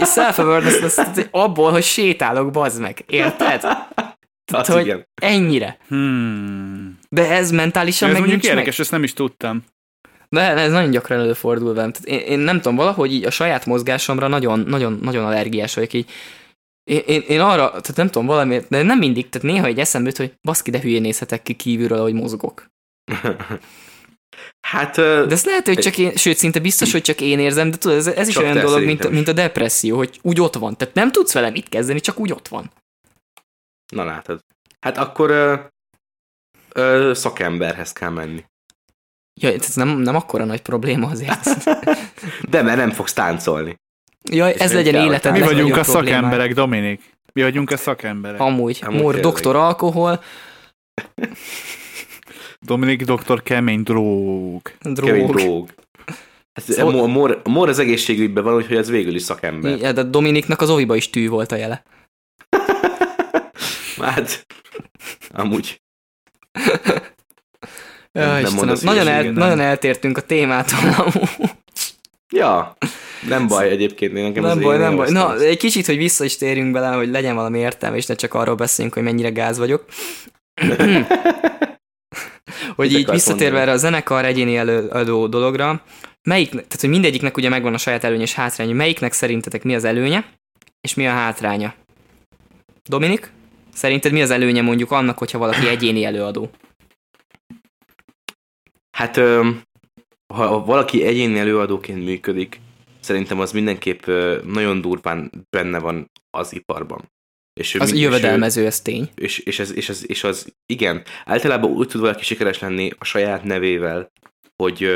így 0.00 0.06
self 0.06 0.38
awareness 0.38 0.94
abból, 1.30 1.70
hogy 1.70 1.82
sétálok, 1.82 2.50
bazd 2.50 2.80
meg. 2.80 3.04
Érted? 3.06 3.60
Tehát, 3.60 4.68
Az 4.68 4.68
hogy 4.68 4.84
igen. 4.84 5.06
ennyire. 5.22 5.78
Hmm. 5.88 6.98
De 7.08 7.30
ez 7.30 7.50
mentálisan 7.50 8.08
Ez 8.08 8.14
meg 8.14 8.22
mondjuk 8.22 8.40
nincs 8.40 8.54
meg. 8.54 8.58
érdekes, 8.58 8.78
ezt 8.78 8.90
nem 8.90 9.02
is 9.02 9.12
tudtam. 9.12 9.64
De 10.28 10.40
ez 10.40 10.72
nagyon 10.72 10.90
gyakran 10.90 11.20
előfordul 11.20 11.74
velem. 11.74 11.92
Tehát 11.92 12.22
én, 12.22 12.32
én, 12.32 12.38
nem 12.38 12.56
tudom, 12.56 12.76
valahogy 12.76 13.12
így 13.12 13.24
a 13.24 13.30
saját 13.30 13.66
mozgásomra 13.66 14.28
nagyon, 14.28 14.60
nagyon, 14.60 14.98
nagyon 15.02 15.24
allergiás 15.24 15.74
vagyok. 15.74 15.92
Így, 15.92 16.10
én, 16.88 17.02
én, 17.06 17.20
én, 17.28 17.40
arra, 17.40 17.68
tehát 17.68 17.96
nem 17.96 18.06
tudom, 18.06 18.26
valamiért, 18.26 18.68
de 18.68 18.82
nem 18.82 18.98
mindig, 18.98 19.28
tehát 19.28 19.48
néha 19.48 19.66
egy 19.66 19.78
eszembe 19.78 20.08
jut, 20.08 20.18
hogy 20.18 20.34
baszki, 20.42 20.70
de 20.70 20.80
hülyén 20.80 21.00
nézhetek 21.00 21.42
ki 21.42 21.54
kívülről, 21.54 22.02
hogy 22.02 22.14
mozgok. 22.14 22.66
Hát, 24.60 24.96
De 24.96 25.30
ez 25.30 25.44
lehet, 25.44 25.66
hogy 25.66 25.78
csak 25.78 25.98
én, 25.98 26.16
sőt, 26.16 26.36
szinte 26.36 26.58
biztos, 26.60 26.92
hogy 26.92 27.02
csak 27.02 27.20
én 27.20 27.38
érzem, 27.38 27.70
de 27.70 27.76
tudod, 27.76 27.96
ez, 27.96 28.06
ez 28.06 28.28
is 28.28 28.36
olyan 28.36 28.58
dolog, 28.58 28.84
mint, 28.84 29.04
is. 29.04 29.10
mint 29.10 29.28
a 29.28 29.32
depresszió, 29.32 29.96
hogy 29.96 30.18
úgy 30.22 30.40
ott 30.40 30.54
van. 30.54 30.76
Tehát 30.76 30.94
nem 30.94 31.12
tudsz 31.12 31.32
vele 31.32 31.50
mit 31.50 31.68
kezdeni, 31.68 32.00
csak 32.00 32.18
úgy 32.18 32.32
ott 32.32 32.48
van. 32.48 32.72
na 33.92 34.04
látod. 34.04 34.40
Hát 34.80 34.98
akkor 34.98 35.30
ö, 35.30 35.54
ö, 36.72 37.12
szakemberhez 37.14 37.92
kell 37.92 38.10
menni. 38.10 38.44
Jaj, 39.40 39.54
ez 39.54 39.74
nem, 39.74 39.88
nem 39.88 40.16
akkora 40.16 40.44
nagy 40.44 40.62
probléma 40.62 41.08
azért. 41.08 41.64
De 42.50 42.62
mert 42.62 42.76
nem 42.76 42.90
fogsz 42.90 43.12
táncolni. 43.12 43.76
Jaj, 44.30 44.54
ez 44.58 44.72
legyen 44.72 44.92
kell, 44.92 45.04
életed 45.04 45.32
Mi 45.32 45.40
vagyunk 45.40 45.76
a 45.76 45.84
szakemberek, 45.84 46.54
Dominik. 46.54 47.02
Mi 47.32 47.42
vagyunk 47.42 47.70
a 47.70 47.76
szakemberek. 47.76 48.40
Amúgy, 48.40 48.78
Amúgy 48.82 49.00
Mór, 49.00 49.20
doktor 49.20 49.56
alkohol, 49.56 50.20
Dominik 52.60 53.04
doktor 53.04 53.42
kemény 53.42 53.82
dróg. 53.82 54.62
Kemény 54.94 55.26
Drog. 55.26 55.36
drog. 55.36 55.68
Hát, 56.52 56.64
Szóval- 56.64 56.92
szóval... 56.92 57.08
mor, 57.08 57.40
mor 57.44 57.68
az 57.68 57.78
egészségügyben 57.78 58.44
van, 58.44 58.54
úgyhogy 58.54 58.76
ez 58.76 58.90
végül 58.90 59.14
is 59.14 59.22
szakember. 59.22 59.78
Ja, 59.78 59.92
de 59.92 60.02
Dominiknak 60.02 60.60
az 60.60 60.70
oviba 60.70 60.96
is 60.96 61.10
tű 61.10 61.28
volt 61.28 61.52
a 61.52 61.56
jele. 61.56 61.82
Hát, 64.00 64.46
amúgy. 65.30 65.80
Ja, 68.12 68.26
nem 68.26 68.44
Istenem, 68.44 68.76
nagyon, 68.82 69.08
el, 69.08 69.22
nem. 69.22 69.32
nagyon 69.32 69.60
eltértünk 69.60 70.16
a 70.16 70.20
témától. 70.20 70.78
amúgy. 70.96 71.50
Ja, 72.32 72.76
nem 73.28 73.46
baj 73.46 73.70
egyébként, 73.70 74.16
én 74.16 74.22
nekem 74.22 74.42
nem 74.42 74.60
baj, 74.60 74.78
nem 74.78 74.96
baj. 74.96 75.10
Na, 75.10 75.38
egy 75.38 75.56
kicsit, 75.56 75.86
hogy 75.86 75.96
vissza 75.96 76.24
is 76.24 76.36
térjünk 76.36 76.72
bele, 76.72 76.96
hogy 76.96 77.08
legyen 77.08 77.34
valami 77.34 77.58
értelme, 77.58 77.96
és 77.96 78.06
ne 78.06 78.14
csak 78.14 78.34
arról 78.34 78.54
beszéljünk, 78.54 78.96
hogy 78.96 79.04
mennyire 79.04 79.30
gáz 79.30 79.58
vagyok. 79.58 79.84
hogy 82.76 82.92
így 82.92 83.10
visszatérve 83.10 83.44
mondani? 83.44 83.62
erre 83.62 83.72
a 83.72 83.76
zenekar 83.76 84.24
egyéni 84.24 84.56
előadó 84.56 85.26
dologra, 85.26 85.82
melyik, 86.22 86.50
tehát 86.50 86.80
hogy 86.80 86.90
mindegyiknek 86.90 87.36
ugye 87.36 87.48
megvan 87.48 87.74
a 87.74 87.78
saját 87.78 88.04
előny 88.04 88.20
és 88.20 88.34
hátránya, 88.34 88.74
melyiknek 88.74 89.12
szerintetek 89.12 89.62
mi 89.62 89.74
az 89.74 89.84
előnye, 89.84 90.24
és 90.80 90.94
mi 90.94 91.06
a 91.06 91.10
hátránya? 91.10 91.74
Dominik? 92.88 93.32
Szerinted 93.74 94.12
mi 94.12 94.22
az 94.22 94.30
előnye 94.30 94.62
mondjuk 94.62 94.90
annak, 94.90 95.18
hogyha 95.18 95.38
valaki 95.38 95.68
egyéni 95.68 96.04
előadó? 96.04 96.50
Hát, 98.90 99.16
öm, 99.16 99.62
ha 100.34 100.64
valaki 100.64 101.02
egyéni 101.04 101.38
előadóként 101.38 102.04
működik, 102.04 102.60
szerintem 103.00 103.40
az 103.40 103.52
mindenképp 103.52 104.06
nagyon 104.44 104.80
durván 104.80 105.30
benne 105.56 105.78
van 105.78 106.10
az 106.30 106.52
iparban. 106.54 107.10
És 107.60 107.74
Az 107.74 107.80
mind- 107.80 107.92
és 107.92 107.98
ő- 108.00 108.02
jövedelmező, 108.04 108.66
ez 108.66 108.80
tény. 108.80 109.08
és, 109.14 109.38
és, 109.38 109.58
ez, 109.58 109.72
és, 109.76 109.88
ez, 109.88 110.02
és 110.08 110.24
az, 110.24 110.54
igen, 110.66 111.02
általában 111.24 111.70
úgy 111.70 111.88
tud 111.88 112.00
valaki 112.00 112.24
sikeres 112.24 112.58
lenni 112.58 112.90
a 112.98 113.04
saját 113.04 113.44
nevével, 113.44 114.10
hogy 114.62 114.90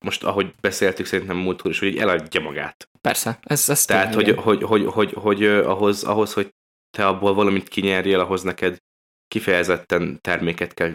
most, 0.00 0.24
ahogy 0.24 0.52
beszéltük 0.60 1.06
szerintem 1.06 1.36
múltkor 1.36 1.70
is, 1.70 1.78
hogy 1.78 1.96
eladja 1.96 2.40
magát. 2.40 2.88
Persze, 3.00 3.38
ez, 3.42 3.68
ez 3.68 3.84
Tehát, 3.84 4.14
tény, 4.16 4.34
hogy, 4.34 4.36
hogy, 4.44 4.62
hogy, 4.62 4.84
hogy, 4.86 5.12
hogy 5.12 5.42
ö, 5.42 5.64
ahhoz, 5.66 6.04
ahhoz, 6.04 6.32
hogy 6.32 6.48
te 6.96 7.06
abból 7.06 7.34
valamit 7.34 7.68
kinyerjél, 7.68 8.20
ahhoz 8.20 8.42
neked 8.42 8.76
kifejezetten 9.32 10.18
terméket 10.20 10.74
kell 10.74 10.92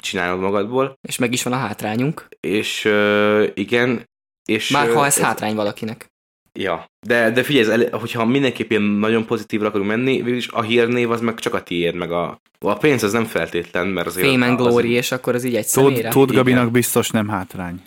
csinálnod 0.00 0.40
magadból, 0.40 0.98
És 1.08 1.18
meg 1.18 1.32
is 1.32 1.42
van 1.42 1.52
a 1.52 1.56
hátrányunk. 1.56 2.28
és 2.40 2.84
ö, 2.84 3.46
igen, 3.54 4.08
és... 4.44 4.68
Már 4.70 4.92
ha 4.92 5.06
ez 5.06 5.18
hátrány 5.18 5.54
valakinek. 5.54 6.06
Ja, 6.52 6.86
de, 7.06 7.30
de 7.30 7.42
figyelj, 7.42 7.84
ez 7.84 8.00
hogyha 8.00 8.24
mindenképp 8.24 8.70
ilyen 8.70 8.82
nagyon 8.82 9.26
pozitívra 9.26 9.68
akarunk 9.68 9.88
menni, 9.90 10.22
végülis 10.22 10.48
a 10.48 10.62
hírnév 10.62 11.10
az 11.10 11.20
meg 11.20 11.38
csak 11.38 11.54
a 11.54 11.62
tiéd, 11.62 11.94
meg 11.94 12.12
a, 12.12 12.40
a 12.58 12.74
pénz 12.74 13.02
az 13.02 13.12
nem 13.12 13.24
feltétlen, 13.24 13.86
mert 13.86 14.06
azért... 14.06 14.26
Fame 14.26 14.46
and 14.46 14.60
az- 14.60 14.66
Glory, 14.66 14.90
és 14.90 15.12
akkor 15.12 15.34
az 15.34 15.44
így 15.44 15.56
egy 15.56 15.66
Tóth 15.66 15.86
személyre. 15.86 16.10
Tóth 16.10 16.32
Igen. 16.32 16.44
Gabinak 16.44 16.70
biztos 16.70 17.10
nem 17.10 17.28
hátrány. 17.28 17.82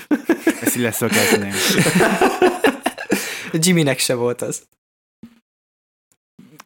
Ezt 0.62 0.76
így 0.76 0.82
leszögezném. 0.82 1.52
Jimmynek 3.52 3.98
se 3.98 4.14
volt 4.14 4.42
az. 4.42 4.62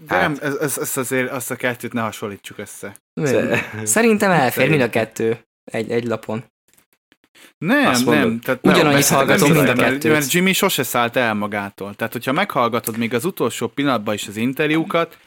De 0.07 0.15
Hát. 0.15 0.23
nem, 0.23 0.39
ez, 0.53 0.55
ez, 0.57 0.79
ez 0.79 0.97
azért 0.97 1.31
azt 1.31 1.51
a 1.51 1.57
kettőt 1.57 1.93
ne 1.93 2.01
hasonlítsuk 2.01 2.59
össze. 2.59 2.97
Sze- 3.25 3.71
Szerintem 3.85 4.31
elfér 4.31 4.69
mind 4.69 4.81
a 4.81 4.91
kettő 4.91 5.39
egy, 5.65 5.91
egy 5.91 6.05
lapon. 6.05 6.45
Nem, 7.59 7.87
Azt 7.87 8.05
mondod? 8.05 8.25
nem. 8.29 8.41
Tehát 8.41 8.61
Ugyanannyit 8.63 9.09
nem, 9.09 9.19
hallgatom 9.19 9.53
mind 9.53 9.69
a 9.69 9.73
kettőt. 9.73 10.13
Mert 10.13 10.33
Jimmy 10.33 10.53
sose 10.53 10.83
szállt 10.83 11.17
el 11.17 11.35
magától. 11.35 11.95
Tehát, 11.95 12.13
hogyha 12.13 12.33
meghallgatod 12.33 12.99
még 12.99 13.15
az 13.15 13.25
utolsó 13.25 13.67
pillanatban 13.69 14.15
is 14.15 14.29
az 14.29 14.37
interjúkat, 14.37 15.19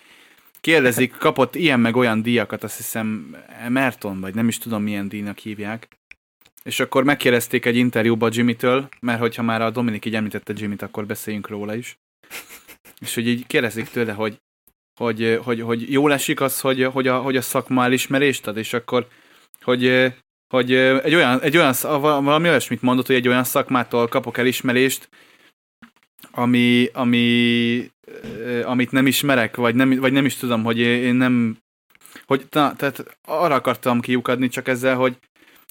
kérdezik, 0.62 1.16
kapott 1.18 1.56
ilyen 1.56 1.80
meg 1.80 1.96
olyan 1.96 2.22
díjakat, 2.22 2.64
azt 2.64 2.78
hiszem 2.78 3.36
Merton, 3.70 4.20
vagy 4.20 4.36
nem 4.36 4.48
is 4.48 4.58
tudom 4.58 4.84
milyen 4.84 5.08
díjnak 5.10 5.38
hívják. 5.38 5.88
És 6.64 6.80
akkor 6.80 7.04
megkérdezték 7.04 7.66
egy 7.66 7.76
interjúba 7.76 8.28
Jimmy-től, 8.32 8.88
mert 9.00 9.20
hogyha 9.20 9.42
már 9.42 9.62
a 9.62 9.70
Dominik 9.70 10.06
így 10.06 10.16
említette 10.16 10.54
Jimmy-t, 10.56 10.82
akkor 10.82 11.06
beszéljünk 11.06 11.48
róla 11.48 11.76
is. 11.76 11.98
És 13.00 13.14
hogy 13.16 13.28
így 13.28 13.48
kérdezik 13.48 13.90
tőle, 13.90 14.12
hogy, 14.12 14.42
hogy, 14.98 15.40
hogy, 15.44 15.62
hogy 15.62 15.92
jól 15.92 16.14
esik 16.14 16.42
az, 16.42 16.60
hogy, 16.60 16.84
hogy, 16.84 17.08
a, 17.08 17.20
hogy 17.20 17.38
a 17.38 17.42
szakma 17.42 17.84
elismerést 17.84 18.48
ad, 18.48 18.58
és 18.58 18.74
akkor, 18.74 19.08
hogy, 19.62 20.14
hogy 20.48 20.74
egy 20.74 21.16
olyan, 21.16 21.42
egy 21.42 21.58
olyan, 21.58 21.74
valami 22.02 22.50
olyasmit 22.50 22.82
mondott, 22.82 23.06
hogy 23.06 23.16
egy 23.16 23.28
olyan 23.28 23.44
szakmától 23.44 24.08
kapok 24.08 24.38
elismerést, 24.38 25.10
ami, 26.32 26.90
ami, 26.94 27.92
amit 28.64 28.92
nem 28.92 29.08
ismerek, 29.08 29.56
vagy 29.56 29.76
nem, 29.76 30.00
vagy 30.00 30.12
nem 30.12 30.26
is 30.26 30.36
tudom, 30.36 30.64
hogy 30.64 30.78
én 30.80 31.16
nem, 31.16 31.58
hogy, 32.26 32.46
na, 32.50 32.76
tehát 32.76 33.18
arra 33.26 33.56
akartam 33.56 34.00
kiukadni 34.00 34.48
csak 34.48 34.68
ezzel, 34.68 34.96
hogy 34.96 35.18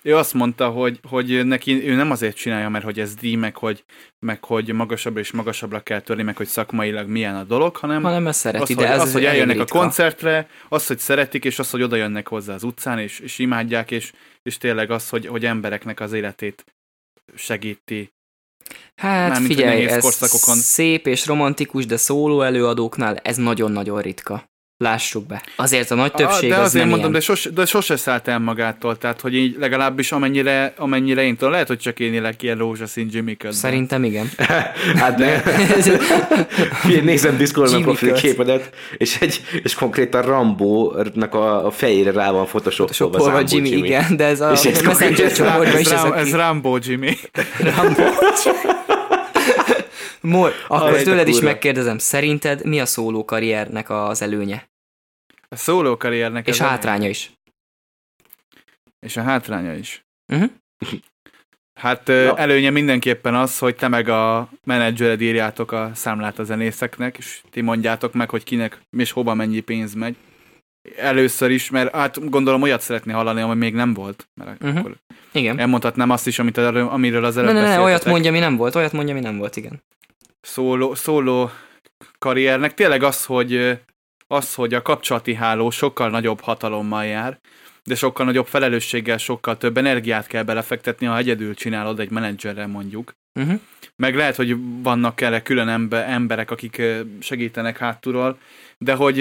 ő 0.07 0.17
azt 0.17 0.35
mondta, 0.35 0.69
hogy, 0.69 1.01
hogy 1.09 1.47
neki 1.47 1.89
ő 1.89 1.95
nem 1.95 2.11
azért 2.11 2.37
csinálja, 2.37 2.69
mert 2.69 2.85
hogy 2.85 3.01
ez 3.01 3.15
díj, 3.15 3.35
meg 3.35 3.57
hogy, 3.57 3.85
meg 4.19 4.45
hogy 4.45 4.73
magasabbra 4.73 5.21
és 5.21 5.31
magasabbra 5.31 5.81
kell 5.81 6.01
törni, 6.01 6.23
meg 6.23 6.37
hogy 6.37 6.47
szakmailag 6.47 7.09
milyen 7.09 7.37
a 7.37 7.45
dolog, 7.45 7.77
hanem, 7.77 8.03
Hanem 8.03 8.27
ezt 8.27 8.39
szereti, 8.39 8.73
az, 8.73 8.79
de 8.79 8.87
hogy, 8.87 8.97
ez 8.97 9.03
az, 9.03 9.13
hogy 9.13 9.25
eljönnek 9.25 9.57
a 9.57 9.61
ritka. 9.61 9.79
koncertre, 9.79 10.49
az, 10.69 10.87
hogy 10.87 10.99
szeretik, 10.99 11.45
és 11.45 11.59
az, 11.59 11.71
hogy 11.71 11.83
oda 11.83 11.97
jönnek 11.97 12.29
hozzá 12.29 12.55
az 12.55 12.63
utcán, 12.63 12.99
és, 12.99 13.19
és 13.19 13.39
imádják, 13.39 13.91
és, 13.91 14.13
és 14.43 14.59
tényleg 14.59 14.91
az, 14.91 15.09
hogy, 15.09 15.27
hogy 15.27 15.45
embereknek 15.45 16.01
az 16.01 16.13
életét 16.13 16.65
segíti. 17.35 18.13
Hát 18.95 19.29
Mármint, 19.29 19.55
figyelj, 19.55 19.87
ez 19.87 20.03
korszakokon. 20.03 20.57
szép 20.57 21.07
és 21.07 21.27
romantikus, 21.27 21.87
de 21.87 21.97
szóló 21.97 22.43
előadóknál 22.43 23.17
ez 23.17 23.37
nagyon-nagyon 23.37 24.01
ritka. 24.01 24.49
Lássuk 24.79 25.27
be. 25.27 25.43
Azért 25.57 25.91
a 25.91 25.95
nagy 25.95 26.13
többség 26.13 26.49
de 26.51 26.57
az 26.57 26.63
azért 26.65 26.81
nem 26.85 26.89
mondom, 26.89 27.11
ilyen. 27.11 27.13
de, 27.13 27.21
sos, 27.21 27.49
de 27.55 27.65
sose 27.65 27.97
szállt 27.97 28.29
el 28.29 28.39
magától, 28.39 28.99
tehát 28.99 29.21
hogy 29.21 29.35
így 29.35 29.57
legalábbis 29.59 30.13
amennyire, 30.13 30.73
amennyire 30.77 31.23
én 31.23 31.37
tudom, 31.37 31.53
lehet, 31.53 31.67
hogy 31.67 31.79
csak 31.79 32.01
én 32.01 32.15
élek 32.15 32.43
ilyen 32.43 32.57
rózsaszín 32.59 33.09
Jimmy 33.11 33.37
közben. 33.37 33.59
Szerintem 33.71 34.05
igen. 34.05 34.31
Hát. 34.97 35.23
Figyelj, 36.83 37.05
nézem 37.05 37.37
Discordon 37.37 37.75
a 37.75 37.77
Jimmy 37.77 37.91
profil 37.91 38.09
Curse. 38.09 38.27
képedet, 38.29 38.71
és, 38.97 39.17
egy, 39.21 39.41
és 39.63 39.75
konkrétan 39.75 40.23
Rambo-nak 40.23 41.35
a, 41.35 41.67
a 41.67 41.71
fejére 41.71 42.11
rá 42.13 42.31
van 42.31 42.47
photoshopolva 42.47 42.95
Sokkal 43.19 43.21
Zambó 43.21 43.55
Jimmy, 43.55 43.69
Jimmy. 43.69 43.87
igen, 43.87 44.17
de 44.17 44.25
ez 44.25 44.41
a 44.41 44.51
És 44.53 44.65
ez 44.65 44.65
Messenger 44.83 44.97
konkrétan- 45.17 45.35
csoportban 45.35 45.81
is 45.81 45.87
ez, 45.87 45.93
ez 45.93 46.03
a 46.05 46.19
ez 46.19 46.25
ki- 46.27 46.33
Rambo 46.33 46.79
Jimmy. 46.83 47.17
Mor, 50.27 50.53
akkor 50.69 50.93
a 50.93 51.03
tőled 51.03 51.29
is 51.29 51.35
kurva. 51.35 51.49
megkérdezem, 51.51 51.99
szerinted 51.99 52.65
mi 52.65 52.81
a 52.81 52.87
szóló 52.87 53.25
karriernek 53.25 53.91
az 53.91 54.23
előnye? 54.23 54.69
A 55.49 55.57
szóló 55.57 55.97
karriernek 55.97 56.47
És 56.47 56.61
a- 56.61 56.65
hátránya 56.65 57.09
is. 57.09 57.33
És 59.07 59.17
a 59.17 59.23
hátránya 59.23 59.75
is. 59.75 60.05
Uh-huh. 60.33 60.51
Hát 61.81 62.09
ö, 62.09 62.23
Ja. 62.25 62.37
előnye 62.37 62.71
mindenképpen 62.71 63.35
az, 63.35 63.59
hogy 63.59 63.77
te 63.77 63.89
meg 63.89 64.09
a 64.09 64.49
menedzsered 64.65 65.21
írjátok 65.21 65.73
a 65.73 65.91
számlát 65.95 66.39
a 66.39 66.45
zenészeknek, 66.45 67.17
és 67.19 67.41
ti 67.51 67.61
mondjátok 67.61 68.13
meg, 68.13 68.31
hogy 68.31 68.45
kinek 68.45 68.81
és 68.97 69.11
hova 69.11 69.35
mennyi 69.35 69.61
pénz 69.61 69.95
megy. 69.95 70.17
Először 70.97 71.51
is, 71.51 71.71
mert 71.71 71.95
hát 71.95 72.31
gondolom 72.31 72.63
olyat 72.63 72.81
szeretné 72.81 73.13
hallani, 73.13 73.41
ami 73.41 73.55
még 73.55 73.75
nem 73.75 73.95
volt. 73.95 74.29
Mert 74.35 74.61
Mhm. 74.63 74.77
akkor 74.77 74.97
Igen. 75.33 75.59
elmondhatnám 75.59 76.11
azt 76.11 76.27
is, 76.27 76.39
amit 76.39 76.57
amiről 76.57 77.25
az 77.25 77.35
Ne, 77.35 77.41
előbb 77.41 77.55
ne, 77.55 77.61
ne, 77.61 77.67
olyat 77.67 77.77
beszéltetek. 77.79 78.13
mondja, 78.13 78.31
mi 78.33 78.39
nem 78.39 78.57
volt, 78.57 78.75
olyat 78.75 78.93
mondja, 78.93 79.15
mi 79.15 79.21
nem 79.21 79.37
volt, 79.39 79.57
igen. 79.57 79.83
Szóló, 80.47 80.95
szóló 80.95 81.51
karriernek 82.19 82.75
tényleg 82.75 83.03
az, 83.03 83.25
hogy 83.25 83.79
az, 84.27 84.55
hogy 84.55 84.75
a 84.75 84.83
kapcsolati 84.83 85.35
háló 85.35 85.71
sokkal 85.71 86.11
nagyobb 86.11 86.41
hatalommal 86.41 87.05
jár, 87.05 87.39
de 87.85 87.95
sokkal 87.95 88.27
nagyobb 88.27 88.47
felelősséggel, 88.47 89.19
sokkal 89.19 89.57
több 89.57 89.77
energiát 89.77 90.27
kell 90.27 90.43
belefektetni, 90.43 91.07
ha 91.07 91.17
egyedül 91.17 91.55
csinálod 91.55 92.01
egy 92.01 92.11
menedzserrel 92.11 92.67
mondjuk. 92.67 93.13
Uh-huh. 93.41 93.61
Meg 93.97 94.15
lehet, 94.15 94.37
hogy 94.37 94.57
vannak 94.83 95.21
erre 95.21 95.43
külön 95.43 95.69
ember, 95.69 96.09
emberek, 96.09 96.51
akik 96.51 96.83
segítenek 97.21 97.79
hátulról, 97.79 98.39
de 98.79 98.95
hogy 98.95 99.19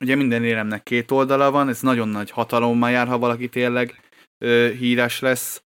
ugye 0.00 0.14
minden 0.14 0.44
éremnek 0.44 0.82
két 0.82 1.10
oldala 1.10 1.50
van, 1.50 1.68
ez 1.68 1.80
nagyon 1.80 2.08
nagy 2.08 2.30
hatalommal 2.30 2.90
jár, 2.90 3.06
ha 3.06 3.18
valaki 3.18 3.48
tényleg 3.48 4.00
híres 4.78 5.20
lesz, 5.20 5.62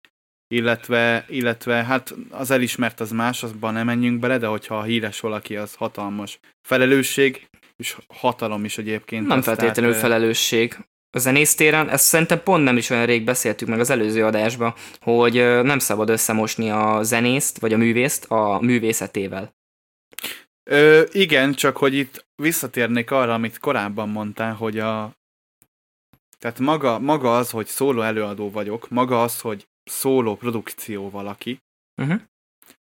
illetve, 0.53 1.25
illetve 1.29 1.85
hát 1.85 2.15
az 2.31 2.51
elismert 2.51 3.01
az 3.01 3.11
más, 3.11 3.43
azban 3.43 3.73
nem 3.73 3.87
menjünk 3.87 4.21
bele, 4.21 4.39
de 4.39 4.47
hogyha 4.47 4.83
híres 4.83 5.21
valaki, 5.21 5.57
az 5.57 5.75
hatalmas 5.75 6.39
felelősség, 6.69 7.49
és 7.77 7.97
hatalom 8.09 8.65
is 8.65 8.79
egyébként. 8.79 9.27
Nem 9.27 9.43
feltétlenül 9.43 9.93
tehát, 9.93 10.07
felelősség. 10.07 10.77
A 11.11 11.19
zenésztéren, 11.19 11.89
ezt 11.89 12.05
szerintem 12.05 12.43
pont 12.43 12.65
nem 12.65 12.77
is 12.77 12.91
olyan 12.91 13.07
rég 13.07 13.25
beszéltük 13.25 13.69
meg 13.69 13.81
az 13.81 13.91
előző 13.91 14.25
adásban, 14.25 14.75
hogy 15.01 15.35
nem 15.63 15.79
szabad 15.79 16.09
összemosni 16.09 16.71
a 16.71 17.03
zenészt, 17.03 17.59
vagy 17.59 17.73
a 17.73 17.77
művészt 17.77 18.25
a 18.25 18.61
művészetével. 18.61 19.55
Ö, 20.71 21.03
igen, 21.13 21.53
csak 21.55 21.77
hogy 21.77 21.95
itt 21.95 22.27
visszatérnék 22.43 23.11
arra, 23.11 23.35
amit 23.35 23.59
korábban 23.59 24.09
mondtál, 24.09 24.55
hogy 24.55 24.79
a 24.79 25.13
tehát 26.39 26.59
maga, 26.59 26.99
maga 26.99 27.37
az, 27.37 27.51
hogy 27.51 27.67
szóló 27.67 28.01
előadó 28.01 28.51
vagyok, 28.51 28.89
maga 28.89 29.23
az, 29.23 29.41
hogy 29.41 29.67
szóló 29.85 30.35
produkció 30.37 31.11
valaki, 31.11 31.59
Uh-huh. 32.03 32.21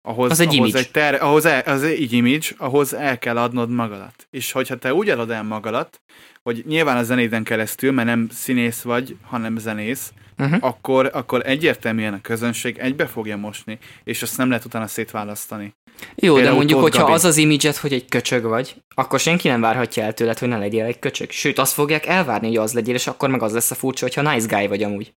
ahhoz, 0.02 0.32
Az 0.32 0.39
egy 0.39 0.47
ahhoz 0.47 0.58
image. 0.70 0.80
egy 0.80 0.91
ter, 0.91 1.22
ahhoz 1.22 1.45
el, 1.45 1.60
az 1.66 1.84
egy 1.84 2.14
image, 2.14 2.47
ahhoz 2.58 2.93
el 2.93 3.20
kell 3.20 3.38
adnod 3.38 3.70
magadat. 3.70 4.28
És 4.30 4.52
hogyha 4.52 4.78
te 4.78 4.93
úgy 4.93 5.10
adod 5.10 5.30
el 5.30 5.43
magadat, 5.43 6.02
hogy 6.43 6.64
nyilván 6.68 6.97
a 6.97 7.04
zenéden 7.04 7.43
keresztül, 7.43 7.91
mert 7.91 8.08
nem 8.08 8.28
színész 8.32 8.82
vagy, 8.82 9.18
hanem 9.24 9.58
zenész, 9.58 10.14
Uh-huh. 10.38 10.58
akkor, 10.62 11.10
akkor 11.14 11.41
egyértelműen 11.45 12.14
a 12.14 12.22
közönség 12.22 12.78
egybe 12.78 13.06
fogja 13.08 13.38
mosni, 13.38 13.78
és 14.04 14.22
azt 14.22 14.38
nem 14.38 14.49
lehet 14.49 14.66
utána 14.66 14.88
szétválasztani. 14.88 15.74
Jó, 16.16 16.30
de 16.30 16.36
Például 16.36 16.56
mondjuk, 16.58 16.80
Tóth 16.80 16.91
hogyha 16.91 17.02
Gabi. 17.08 17.18
az 17.18 17.26
az 17.26 17.38
imidzset, 17.38 17.76
hogy 17.78 17.93
egy 17.93 18.06
köcsög 18.10 18.43
vagy, 18.43 18.76
akkor 18.95 19.20
senki 19.20 19.47
nem 19.47 19.62
várhatja 19.62 20.04
el 20.04 20.14
tőled, 20.14 20.38
hogy 20.39 20.47
ne 20.47 20.58
legyél 20.58 20.86
egy 20.86 20.99
köcsög. 20.99 21.30
Sőt, 21.32 21.60
azt 21.60 21.74
fogják 21.74 22.06
elvárni, 22.06 22.47
hogy 22.47 22.58
az 22.58 22.74
legyél, 22.74 22.93
és 22.95 23.08
akkor 23.08 23.30
meg 23.30 23.41
az 23.41 23.54
lesz 23.54 23.72
a 23.72 23.76
furcsa, 23.76 24.06
hogyha 24.06 24.34
nice 24.34 24.56
guy 24.58 24.68
vagy 24.68 24.84
amúgy. 24.84 25.14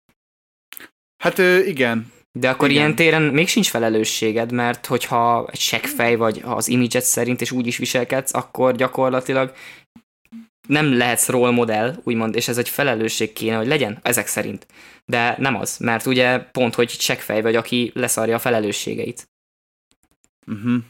Hát 1.24 1.38
igen, 1.66 2.12
De 2.32 2.48
akkor 2.48 2.70
Igen. 2.70 2.82
ilyen 2.82 2.94
téren 2.94 3.22
még 3.22 3.48
sincs 3.48 3.68
felelősséged, 3.68 4.52
mert 4.52 4.86
hogyha 4.86 5.48
egy 5.52 5.58
seggfej 5.58 6.16
vagy 6.16 6.40
az 6.44 6.68
imidzset 6.68 7.02
szerint, 7.02 7.40
és 7.40 7.50
úgy 7.50 7.66
is 7.66 7.76
viselkedsz, 7.76 8.34
akkor 8.34 8.76
gyakorlatilag 8.76 9.52
nem 10.68 10.96
lehetsz 10.96 11.28
role 11.28 11.50
model, 11.50 12.00
úgymond, 12.02 12.36
és 12.36 12.48
ez 12.48 12.58
egy 12.58 12.68
felelősség 12.68 13.32
kéne, 13.32 13.56
hogy 13.56 13.66
legyen, 13.66 13.98
ezek 14.02 14.26
szerint. 14.26 14.66
De 15.04 15.34
nem 15.38 15.56
az, 15.56 15.78
mert 15.78 16.06
ugye 16.06 16.38
pont, 16.38 16.74
hogy 16.74 16.88
seggfej 16.90 17.42
vagy, 17.42 17.56
aki 17.56 17.90
leszarja 17.94 18.34
a 18.34 18.38
felelősségeit. 18.38 19.28
Uh-huh. 20.46 20.82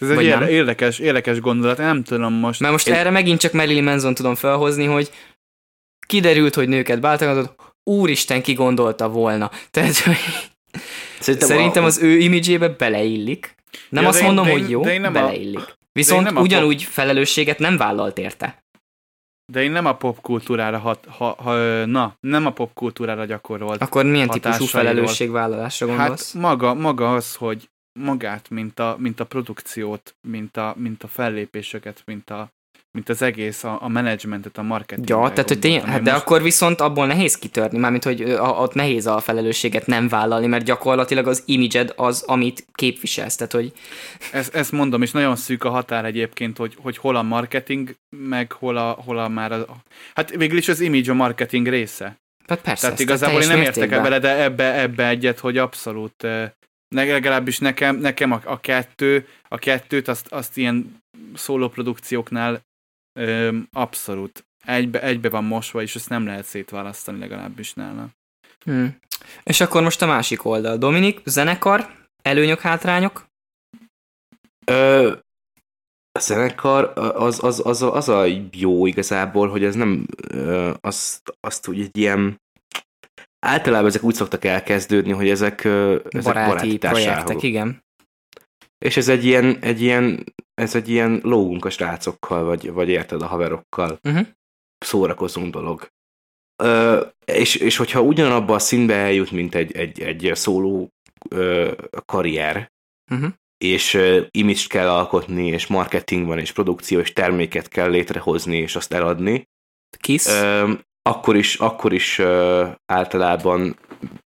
Ez 0.00 0.08
egy 0.08 0.14
Vagy 0.14 0.28
nem? 0.28 0.42
érdekes, 0.42 0.98
érdekes 0.98 1.40
gondolat, 1.40 1.78
nem 1.78 2.02
tudom 2.02 2.32
most. 2.32 2.60
Mert 2.60 2.72
most 2.72 2.88
Én- 2.88 2.94
erre 2.94 3.10
megint 3.10 3.40
csak 3.40 3.52
Marilyn 3.52 3.84
Manson 3.84 4.14
tudom 4.14 4.34
felhozni, 4.34 4.84
hogy 4.84 5.10
kiderült, 6.06 6.54
hogy 6.54 6.68
nőket 6.68 7.00
bántogatott, 7.00 7.69
úristen, 7.98 8.42
ki 8.42 8.52
gondolta 8.52 9.08
volna. 9.08 9.50
Tehát, 9.70 9.92
Szerintem, 11.20 11.48
szerintem 11.48 11.82
a, 11.82 11.86
az 11.86 11.98
ő 12.02 12.18
imidzsébe 12.18 12.68
beleillik. 12.68 13.54
Nem 13.88 14.02
Ja, 14.02 14.08
azt 14.08 14.18
én- 14.20 14.24
mondom, 14.26 14.46
én- 14.46 14.52
hogy 14.52 14.70
jó, 14.70 14.82
de 14.82 14.92
én 14.92 15.00
nem 15.00 15.10
a- 15.14 15.20
beleillik. 15.20 15.74
Viszont 15.92 16.24
nem 16.24 16.36
a 16.36 16.40
ugyanúgy 16.40 16.82
felelősséget 16.82 17.58
nem 17.58 17.76
vállalt 17.76 18.18
érte. 18.18 18.62
De 19.52 19.62
én 19.62 19.70
nem 19.70 19.86
a 19.86 19.96
popkultúrára 19.96 20.78
hat, 20.78 21.06
ha, 21.08 21.34
ha, 21.42 21.54
na, 21.84 22.14
nem 22.20 22.46
a 22.46 22.50
popkultúrára 22.50 23.24
gyakorolt. 23.24 23.82
Akkor 23.82 24.04
milyen 24.04 24.28
típusú 24.28 24.64
felelősségvállalásra 24.64 25.86
gondolsz? 25.86 26.32
Hát 26.32 26.42
maga, 26.42 26.74
maga 26.74 27.14
az, 27.14 27.34
hogy 27.34 27.68
magát, 28.00 28.50
mint 28.50 28.78
a, 28.78 28.96
mint 28.98 29.20
a 29.20 29.24
produkciót, 29.24 30.14
mint 30.28 30.56
a, 30.56 30.74
mint 30.78 31.02
a 31.02 31.08
fellépéseket, 31.08 32.02
mint, 32.06 32.30
a, 32.30 32.48
mint 32.92 33.08
az 33.08 33.22
egész, 33.22 33.64
a, 33.64 33.78
a 33.82 33.88
menedzsmentet, 33.88 34.58
a 34.58 34.62
marketinget. 34.62 35.08
Ja, 35.08 35.28
tehát 35.28 35.48
hogy 35.48 35.58
tény, 35.58 35.70
gondoltam 35.70 35.92
hát 35.94 36.02
de 36.02 36.10
most. 36.12 36.22
akkor 36.22 36.42
viszont 36.42 36.80
abból 36.80 37.06
nehéz 37.06 37.38
kitörni, 37.38 37.78
mármint 37.78 38.04
hogy 38.04 38.22
a- 38.22 38.60
ott 38.60 38.74
nehéz 38.74 39.06
a 39.06 39.20
felelősséget 39.20 39.86
nem 39.86 40.08
vállalni, 40.08 40.46
mert 40.46 40.64
gyakorlatilag 40.64 41.26
az 41.26 41.42
imidzsed 41.46 41.92
az, 41.96 42.22
amit 42.22 42.66
képviselsz, 42.72 43.36
tehát 43.36 43.52
hogy 43.52 43.72
Ezt, 44.32 44.54
ezt 44.54 44.72
mondom, 44.72 45.02
és 45.02 45.10
nagyon 45.10 45.36
szűk 45.36 45.64
a 45.64 45.70
határ 45.70 46.04
egyébként, 46.04 46.56
hogy, 46.56 46.76
hogy 46.82 46.96
hol 46.96 47.16
a 47.16 47.22
marketing, 47.22 47.94
meg 48.16 48.52
hol 48.52 48.76
a, 48.76 48.90
hol 48.90 49.18
a 49.18 49.28
már 49.28 49.52
a... 49.52 49.66
Hát 50.14 50.30
végül 50.30 50.58
is 50.58 50.68
az 50.68 50.80
image 50.80 51.10
a 51.10 51.14
marketing 51.14 51.68
része. 51.68 52.16
hát 52.46 52.60
persze. 52.60 52.82
Tehát 52.82 53.00
igazából 53.00 53.42
én 53.42 53.48
nem 53.48 53.62
értek 53.62 53.90
vele, 53.90 54.18
de 54.18 54.42
ebbe, 54.42 54.80
ebbe 54.80 55.08
egyet, 55.08 55.38
hogy 55.38 55.58
abszolút, 55.58 56.26
legalábbis 56.94 57.58
nekem, 57.58 57.96
nekem 57.96 58.32
a, 58.32 58.40
a 58.44 58.60
kettő, 58.60 59.26
a 59.48 59.58
kettőt 59.58 60.08
azt, 60.08 60.26
azt 60.32 60.56
ilyen 60.56 61.02
szólóprodukcióknál 61.34 62.60
öm, 63.12 63.68
abszolút 63.72 64.44
egybe, 64.64 65.02
egybe 65.02 65.28
van 65.28 65.44
mosva, 65.44 65.82
és 65.82 65.94
ezt 65.94 66.08
nem 66.08 66.26
lehet 66.26 66.44
szétválasztani 66.44 67.18
legalábbis 67.18 67.74
nála. 67.74 68.08
Hmm. 68.64 68.98
És 69.42 69.60
akkor 69.60 69.82
most 69.82 70.02
a 70.02 70.06
másik 70.06 70.44
oldal. 70.44 70.76
Dominik, 70.76 71.20
zenekar, 71.24 71.90
előnyök, 72.22 72.60
hátrányok? 72.60 73.26
Ö, 74.64 75.12
a 76.12 76.18
zenekar 76.18 76.92
az, 76.96 77.44
az, 77.44 77.66
az, 77.66 77.82
az 77.82 78.08
a 78.08 78.24
jó 78.52 78.86
igazából, 78.86 79.48
hogy 79.48 79.64
ez 79.64 79.74
nem 79.74 80.06
ö, 80.28 80.72
azt, 80.80 81.36
azt 81.40 81.68
úgy 81.68 81.80
egy 81.80 81.96
ilyen 81.96 82.40
általában 83.46 83.88
ezek 83.88 84.02
úgy 84.02 84.14
szoktak 84.14 84.44
elkezdődni, 84.44 85.12
hogy 85.12 85.28
ezek, 85.28 85.64
ezek 85.64 86.22
Baráti, 86.22 86.50
baráti 86.50 86.78
projektek, 86.78 87.42
igen. 87.42 87.82
És 88.78 88.96
ez 88.96 89.08
egy 89.08 89.24
ilyen, 89.24 89.58
egy 89.60 89.80
ilyen, 89.80 90.24
ez 90.60 90.74
egy 90.74 90.88
ilyen 90.88 91.20
lógunk 91.22 91.64
a 91.64 91.70
srácokkal, 91.70 92.44
vagy, 92.44 92.72
vagy 92.72 92.88
érted 92.88 93.22
a 93.22 93.26
haverokkal. 93.26 93.98
Uh-huh. 94.02 94.26
szórakozunk 94.78 95.52
dolog. 95.52 95.88
Ö, 96.62 97.04
és, 97.24 97.54
és 97.54 97.76
hogyha 97.76 98.00
ugyanabba 98.00 98.54
a 98.54 98.58
színbe 98.58 98.94
eljut, 98.94 99.30
mint 99.30 99.54
egy, 99.54 99.76
egy, 99.76 100.00
egy 100.00 100.30
szóló 100.34 100.88
ö, 101.28 101.72
karrier, 102.04 102.70
Uh-huh. 103.12 103.32
és 103.64 103.98
image 104.30 104.66
kell 104.68 104.88
alkotni, 104.88 105.46
és 105.46 105.66
marketing 105.66 106.26
van, 106.26 106.38
és 106.38 106.52
produkció, 106.52 106.98
és 107.00 107.12
terméket 107.12 107.68
kell 107.68 107.90
létrehozni, 107.90 108.56
és 108.56 108.76
azt 108.76 108.92
eladni, 108.92 109.48
Kiss? 109.98 110.26
ö, 110.26 110.72
akkor 111.02 111.36
is, 111.36 111.54
akkor 111.54 111.92
is 111.92 112.18
ö, 112.18 112.66
általában 112.92 113.76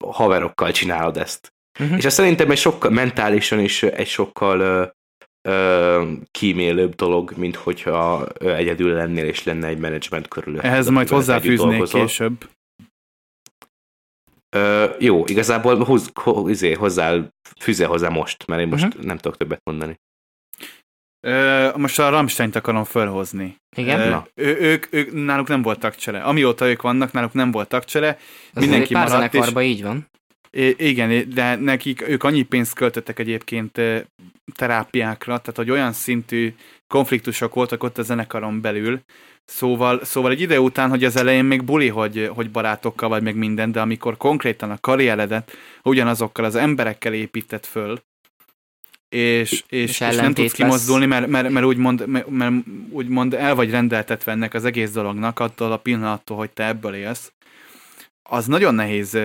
haverokkal 0.05 0.73
csinálod 0.73 1.17
ezt. 1.17 1.53
uh-huh. 1.81 1.97
És 1.97 2.05
ez 2.05 2.15
szerintem 2.15 2.51
egy 2.51 2.59
sokkal, 2.59 2.91
mentálisan 2.91 3.61
is 3.61 3.83
egy 3.83 4.09
sokkal 4.09 4.91
ö, 5.49 6.13
kímélőbb 6.31 6.95
dolog, 6.95 7.33
mint 7.37 7.57
hogyha 7.57 8.27
egyedül 8.39 8.93
lennél, 8.93 9.25
és 9.25 9.45
lenne 9.45 9.67
egy 9.67 9.79
menedzsment 9.79 10.29
körül. 10.29 10.61
Ehhez 10.61 10.89
majd 10.89 11.09
hozzáfűznék 11.09 11.83
később. 11.83 12.49
Ö, 14.57 14.91
jó, 14.99 15.25
igazából 15.27 15.85
húz, 15.85 16.11
ho, 16.15 16.49
izé, 16.49 16.73
hozzá, 16.73 17.19
fűze 17.61 17.87
hozzá 17.87 18.09
most, 18.09 18.47
mert 18.47 18.61
én 18.61 18.69
most 18.69 18.85
uh-huh. 18.85 19.03
nem 19.03 19.17
tudok 19.17 19.37
többet 19.37 19.61
mondani. 19.65 20.01
Ö, 21.27 21.71
most 21.77 21.99
a 21.99 22.09
Rammstein-t 22.09 22.57
akarom 22.57 22.85
felhozni. 22.85 23.57
Igen? 23.77 24.01
Ö, 24.01 24.09
Na. 24.09 24.27
ő, 24.35 24.57
ők, 24.61 24.87
ők, 24.91 25.13
náluk 25.13 25.49
nem 25.49 25.63
volt 25.63 25.79
tagcsere. 25.79 26.23
Amióta 26.23 26.69
ők 26.69 26.83
vannak, 26.83 27.13
náluk 27.13 27.33
nem 27.33 27.51
volt 27.51 27.69
tagcsere. 27.69 28.19
Az 28.55 28.63
mindenki 28.63 28.93
pár 28.93 29.09
maradt, 29.09 29.25
és- 29.25 29.31
zenekarban 29.31 29.63
így 29.63 29.83
van. 29.83 30.11
I- 30.57 30.89
igen, 30.89 31.31
de 31.35 31.57
nekik, 31.57 32.09
ők 32.09 32.23
annyi 32.23 32.43
pénzt 32.43 32.75
költöttek 32.75 33.19
egyébként 33.19 33.81
terápiákra, 34.55 35.39
tehát 35.39 35.57
hogy 35.57 35.71
olyan 35.71 35.93
szintű 35.93 36.55
konfliktusok 36.87 37.55
voltak 37.55 37.83
ott 37.83 37.99
a 37.99 38.03
zenekaron 38.03 38.61
belül, 38.61 39.01
Szóval, 39.45 40.05
szóval 40.05 40.31
egy 40.31 40.41
idő 40.41 40.59
után, 40.59 40.91
hogy 40.91 41.05
az 41.05 41.17
elején 41.17 41.45
még 41.45 41.65
buli, 41.65 41.89
hogy, 41.89 42.31
hogy 42.35 42.51
barátokkal 42.51 43.09
vagy 43.09 43.23
meg 43.23 43.37
minden, 43.37 43.73
de 43.73 43.81
amikor 43.81 44.17
konkrétan 44.17 44.71
a 44.71 44.79
karrieredet 44.81 45.53
ugyanazokkal 45.83 46.45
az 46.45 46.55
emberekkel 46.55 47.13
épített 47.13 47.67
föl, 47.67 48.03
és, 49.09 49.51
és, 49.51 49.65
és, 49.69 50.01
és 50.01 50.17
nem 50.17 50.35
tudsz 50.35 50.53
kimozdulni, 50.53 51.07
mert, 51.07 51.27
mert, 51.27 51.49
mert, 51.49 51.67
úgymond, 51.67 52.07
mert, 52.07 52.29
mert 52.29 52.55
úgymond 52.91 53.35
el 53.35 53.55
vagy 53.55 53.71
rendeltetve 53.71 54.33
ennek 54.33 54.55
az 54.55 54.65
egész 54.65 54.91
dolognak, 54.91 55.41
attól 55.41 55.73
a 55.73 55.77
pillanattól, 55.77 56.37
hogy 56.37 56.51
te 56.51 56.67
ebből 56.67 56.95
élsz, 56.95 57.33
az 58.23 58.47
nagyon 58.47 58.75
nehéz 58.75 59.19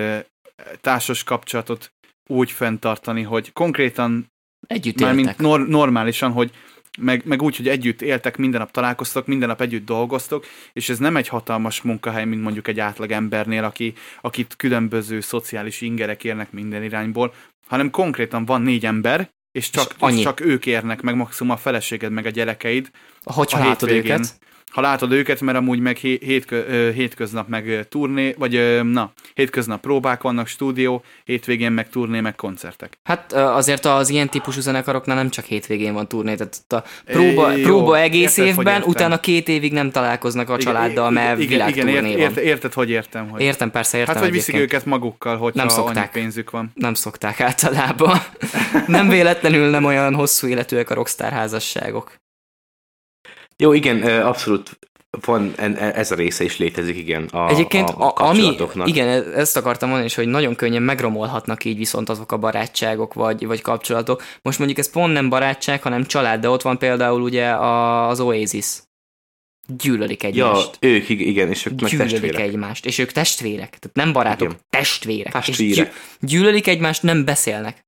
társas 0.80 1.24
kapcsolatot 1.24 1.92
úgy 2.26 2.50
fenntartani, 2.50 3.22
hogy 3.22 3.52
konkrétan 3.52 4.26
Együtt 4.66 5.00
Mármint 5.00 5.26
éltek. 5.26 5.40
nor- 5.40 5.68
normálisan, 5.68 6.32
hogy 6.32 6.50
meg, 6.98 7.22
meg 7.24 7.42
úgy, 7.42 7.56
hogy 7.56 7.68
együtt 7.68 8.02
éltek, 8.02 8.36
minden 8.36 8.60
nap 8.60 8.70
találkoztok, 8.70 9.26
minden 9.26 9.48
nap 9.48 9.60
együtt 9.60 9.84
dolgoztok, 9.84 10.46
és 10.72 10.88
ez 10.88 10.98
nem 10.98 11.16
egy 11.16 11.28
hatalmas 11.28 11.82
munkahely, 11.82 12.24
mint 12.24 12.42
mondjuk 12.42 12.68
egy 12.68 12.80
átlag 12.80 13.10
embernél, 13.10 13.64
aki, 13.64 13.94
akit 14.20 14.54
különböző 14.56 15.20
szociális 15.20 15.80
ingerek 15.80 16.24
érnek 16.24 16.52
minden 16.52 16.82
irányból, 16.82 17.34
hanem 17.66 17.90
konkrétan 17.90 18.44
van 18.44 18.62
négy 18.62 18.86
ember, 18.86 19.30
és 19.52 19.70
csak, 19.70 19.94
És 20.00 20.14
és 20.16 20.22
csak 20.22 20.40
ők 20.40 20.66
érnek 20.66 21.02
meg 21.02 21.14
maximum 21.14 21.52
a 21.52 21.56
feleséged, 21.56 22.12
meg 22.12 22.26
a 22.26 22.30
gyerekeid. 22.30 22.90
Hogyha 23.24 23.58
a 23.58 23.62
hétvégén. 23.62 24.12
őket. 24.12 24.38
Ha 24.70 24.80
látod 24.80 25.12
őket, 25.12 25.40
mert 25.40 25.58
amúgy 25.58 25.78
meg 25.78 25.96
hé- 25.96 26.22
hétkö, 26.22 26.90
hétköznap 26.92 27.48
meg 27.48 27.86
turné, 27.88 28.34
vagy 28.38 28.80
na, 28.84 29.12
hétköznap 29.34 29.80
próbák 29.80 30.22
vannak, 30.22 30.46
stúdió, 30.46 31.02
hétvégén 31.24 31.72
meg 31.72 31.88
turné, 31.88 32.20
meg 32.20 32.34
koncertek. 32.34 32.98
Hát 33.02 33.32
azért 33.32 33.84
az 33.84 34.08
ilyen 34.08 34.28
típusú 34.28 34.60
zenekaroknál 34.60 35.16
nem 35.16 35.30
csak 35.30 35.44
hétvégén 35.44 35.92
van 35.92 36.08
turné, 36.08 36.34
tehát 36.34 36.64
a 36.68 36.82
próba, 37.04 37.50
Jó, 37.50 37.62
próba 37.62 37.98
egész 37.98 38.36
érted, 38.36 38.54
hogy 38.54 38.66
évben, 38.66 38.82
utána 38.82 39.20
két 39.20 39.48
évig 39.48 39.72
nem 39.72 39.90
találkoznak 39.90 40.48
a 40.48 40.58
családdal, 40.58 41.10
mert 41.10 41.38
igen, 41.40 41.68
igen, 41.68 41.86
világturné 41.86 42.10
ért, 42.10 42.18
van. 42.18 42.28
ért, 42.36 42.46
érted, 42.46 42.72
hogy 42.72 42.90
értem, 42.90 43.28
hogy... 43.28 43.40
Értem, 43.40 43.70
persze, 43.70 43.98
értem 43.98 44.14
hát, 44.14 44.22
hogy 44.24 44.32
viszik 44.32 44.56
őket 44.56 44.84
magukkal, 44.84 45.36
hogyha 45.36 45.58
Nem 45.58 45.68
szokták. 45.68 46.10
pénzük 46.10 46.50
van. 46.50 46.72
Nem 46.74 46.94
szokták 46.94 47.40
általában. 47.40 48.18
nem 48.86 49.08
véletlenül 49.08 49.70
nem 49.70 49.84
olyan 49.84 50.14
hosszú 50.14 50.46
életűek 50.46 50.90
a 50.90 50.94
rockstar 50.94 51.32
házasságok. 51.32 52.12
Jó, 53.62 53.72
igen, 53.72 54.02
abszolút 54.20 54.78
van, 55.24 55.52
e- 55.56 55.92
ez 55.94 56.10
a 56.10 56.14
része 56.14 56.44
is 56.44 56.58
létezik, 56.58 56.96
igen, 56.96 57.24
a, 57.24 57.48
Egyébként, 57.48 57.90
a, 57.90 58.06
a 58.06 58.12
ami, 58.16 58.56
igen, 58.84 59.08
e- 59.08 59.38
ezt 59.38 59.56
akartam 59.56 59.88
mondani 59.88 60.08
is, 60.08 60.14
hogy 60.14 60.26
nagyon 60.26 60.54
könnyen 60.54 60.82
megromolhatnak 60.82 61.64
így 61.64 61.76
viszont 61.76 62.08
azok 62.08 62.32
a 62.32 62.36
barátságok 62.38 63.14
vagy, 63.14 63.46
vagy 63.46 63.60
kapcsolatok. 63.60 64.22
Most 64.42 64.58
mondjuk 64.58 64.78
ez 64.78 64.90
pont 64.90 65.12
nem 65.12 65.28
barátság, 65.28 65.82
hanem 65.82 66.04
család, 66.04 66.40
de 66.40 66.48
ott 66.48 66.62
van 66.62 66.78
például 66.78 67.22
ugye 67.22 67.50
az 67.50 68.20
Oasis. 68.20 68.66
Gyűlölik 69.76 70.22
Ja, 70.22 70.28
egymást. 70.28 70.76
ők, 70.80 71.08
ig- 71.08 71.20
igen, 71.20 71.48
és 71.48 71.66
ők 71.66 71.80
meg 71.80 71.90
gyűlölik 71.90 72.10
testvérek. 72.12 72.40
egymást, 72.40 72.86
és 72.86 72.98
ők 72.98 73.12
testvérek, 73.12 73.68
tehát 73.78 73.96
nem 73.96 74.12
barátok, 74.12 74.48
Igen. 74.48 74.60
testvérek. 74.70 75.34
És 75.38 75.46
Testvérek. 75.46 75.74
gyű- 75.76 75.92
gyűlölik 76.30 76.66
egymást, 76.66 77.02
nem 77.02 77.24
beszélnek. 77.24 77.86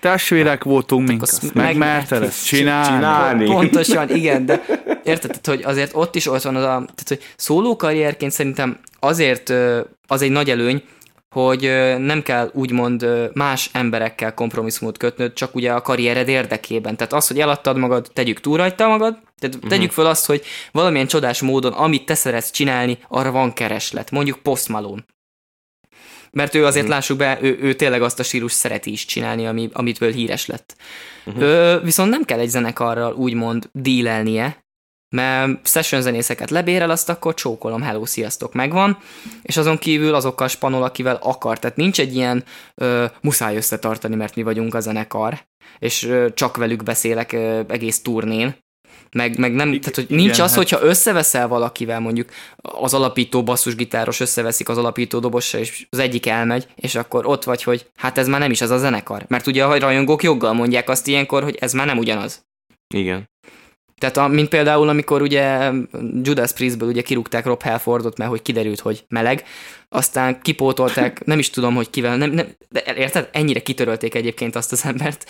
Testvérek 0.00 0.64
voltunk 0.64 1.08
mink, 1.08 1.22
azt 1.22 1.42
azt 1.42 1.54
meg- 1.54 1.64
megmerted 1.64 2.22
ezt 2.22 2.46
csinálni? 2.46 2.86
Csinálni. 2.86 3.44
Pontosan, 3.44 4.16
igen, 4.16 4.46
de 4.46 4.64
érted, 5.04 5.46
hogy 5.46 5.62
azért 5.64 5.90
ott 5.94 6.14
is 6.14 6.26
ott 6.26 6.42
van 6.42 6.56
az 6.56 6.62
a, 6.62 6.66
tehát, 6.66 7.04
hogy 7.08 7.22
szóló 7.36 7.76
karrierként 7.76 8.32
szerintem 8.32 8.78
azért 9.00 9.52
az 10.06 10.22
egy 10.22 10.30
nagy 10.30 10.50
előny, 10.50 10.82
hogy 11.34 11.60
nem 11.98 12.22
kell 12.22 12.50
úgymond 12.52 13.06
más 13.34 13.70
emberekkel 13.72 14.34
kompromisszumot 14.34 14.98
kötnöd, 14.98 15.32
csak 15.32 15.54
ugye 15.54 15.72
a 15.72 15.82
karriered 15.82 16.28
érdekében. 16.28 16.96
Tehát 16.96 17.12
az, 17.12 17.26
hogy 17.26 17.40
eladtad 17.40 17.76
magad, 17.76 18.10
tegyük 18.12 18.40
túl 18.40 18.56
rajta 18.56 18.88
magad, 18.88 19.18
tehát 19.38 19.54
uh-huh. 19.54 19.70
tegyük 19.70 19.90
föl 19.90 20.06
azt, 20.06 20.26
hogy 20.26 20.42
valamilyen 20.72 21.06
csodás 21.06 21.40
módon, 21.40 21.72
amit 21.72 22.06
te 22.06 22.14
szeretsz 22.14 22.50
csinálni, 22.50 22.98
arra 23.08 23.30
van 23.30 23.52
kereslet. 23.52 24.10
Mondjuk 24.10 24.38
Post 24.38 24.68
Malone. 24.68 25.04
Mert 26.30 26.54
ő 26.54 26.64
azért, 26.64 26.88
lássuk 26.88 27.18
be, 27.18 27.38
ő, 27.42 27.58
ő 27.60 27.74
tényleg 27.74 28.02
azt 28.02 28.18
a 28.18 28.22
stílus 28.22 28.52
szereti 28.52 28.92
is 28.92 29.04
csinálni, 29.04 29.46
ami, 29.46 29.68
amitől 29.72 30.12
híres 30.12 30.46
lett. 30.46 30.76
Uh-huh. 31.24 31.42
Ö, 31.42 31.80
viszont 31.82 32.10
nem 32.10 32.24
kell 32.24 32.38
egy 32.38 32.48
zenekarral 32.48 33.12
úgymond 33.12 33.68
dílelnie, 33.72 34.66
mert 35.16 35.66
session 35.66 36.02
zenészeket 36.02 36.50
lebérel, 36.50 36.90
azt 36.90 37.08
akkor 37.08 37.34
csókolom, 37.34 37.82
hello, 37.82 38.06
sziasztok, 38.06 38.52
megvan, 38.52 38.98
és 39.42 39.56
azon 39.56 39.78
kívül 39.78 40.14
azokkal 40.14 40.48
spanol, 40.48 40.82
akivel 40.82 41.18
akar. 41.22 41.58
Tehát 41.58 41.76
nincs 41.76 42.00
egy 42.00 42.14
ilyen 42.14 42.44
ö, 42.74 43.04
muszáj 43.20 43.56
összetartani, 43.56 44.14
mert 44.14 44.34
mi 44.34 44.42
vagyunk 44.42 44.74
a 44.74 44.80
zenekar, 44.80 45.46
és 45.78 46.04
ö, 46.04 46.26
csak 46.34 46.56
velük 46.56 46.82
beszélek 46.82 47.32
ö, 47.32 47.60
egész 47.68 48.02
turnén, 48.02 48.56
meg, 49.12 49.38
meg 49.38 49.52
nem, 49.52 49.68
tehát 49.80 49.94
hogy 49.94 50.04
igen, 50.04 50.16
nincs 50.16 50.38
az, 50.38 50.48
hát- 50.48 50.56
hogyha 50.56 50.82
összeveszel 50.82 51.48
valakivel, 51.48 52.00
mondjuk 52.00 52.28
az 52.56 52.94
alapító 52.94 53.42
basszusgitáros 53.42 54.20
összeveszik 54.20 54.68
az 54.68 54.78
alapító 54.78 55.18
dobossal, 55.18 55.60
és 55.60 55.86
az 55.90 55.98
egyik 55.98 56.26
elmegy, 56.26 56.66
és 56.74 56.94
akkor 56.94 57.26
ott 57.26 57.44
vagy, 57.44 57.62
hogy 57.62 57.86
hát 57.96 58.18
ez 58.18 58.28
már 58.28 58.40
nem 58.40 58.50
is 58.50 58.60
az 58.60 58.70
a 58.70 58.78
zenekar. 58.78 59.24
Mert 59.28 59.46
ugye 59.46 59.64
a 59.64 59.78
rajongók 59.78 60.22
joggal 60.22 60.52
mondják 60.52 60.88
azt 60.88 61.06
ilyenkor, 61.06 61.42
hogy 61.42 61.56
ez 61.60 61.72
már 61.72 61.86
nem 61.86 61.98
ugyanaz. 61.98 62.46
Igen. 62.94 63.28
Tehát, 63.98 64.16
a, 64.16 64.26
mint 64.26 64.48
például, 64.48 64.88
amikor 64.88 65.22
ugye 65.22 65.70
Judas 66.22 66.52
Priestből 66.52 66.88
ugye 66.88 67.02
kirúgták 67.02 67.44
Rob 67.44 67.62
Halfordot, 67.62 68.18
mert 68.18 68.30
hogy 68.30 68.42
kiderült, 68.42 68.80
hogy 68.80 69.04
meleg, 69.08 69.44
aztán 69.88 70.40
kipótolták, 70.40 71.24
nem 71.24 71.38
is 71.38 71.50
tudom, 71.50 71.74
hogy 71.74 71.90
kivel, 71.90 72.16
nem, 72.16 72.30
nem, 72.30 72.46
de 72.68 72.94
érted? 72.96 73.28
Ennyire 73.32 73.60
kitörölték 73.60 74.14
egyébként 74.14 74.56
azt 74.56 74.72
az 74.72 74.84
embert. 74.84 75.26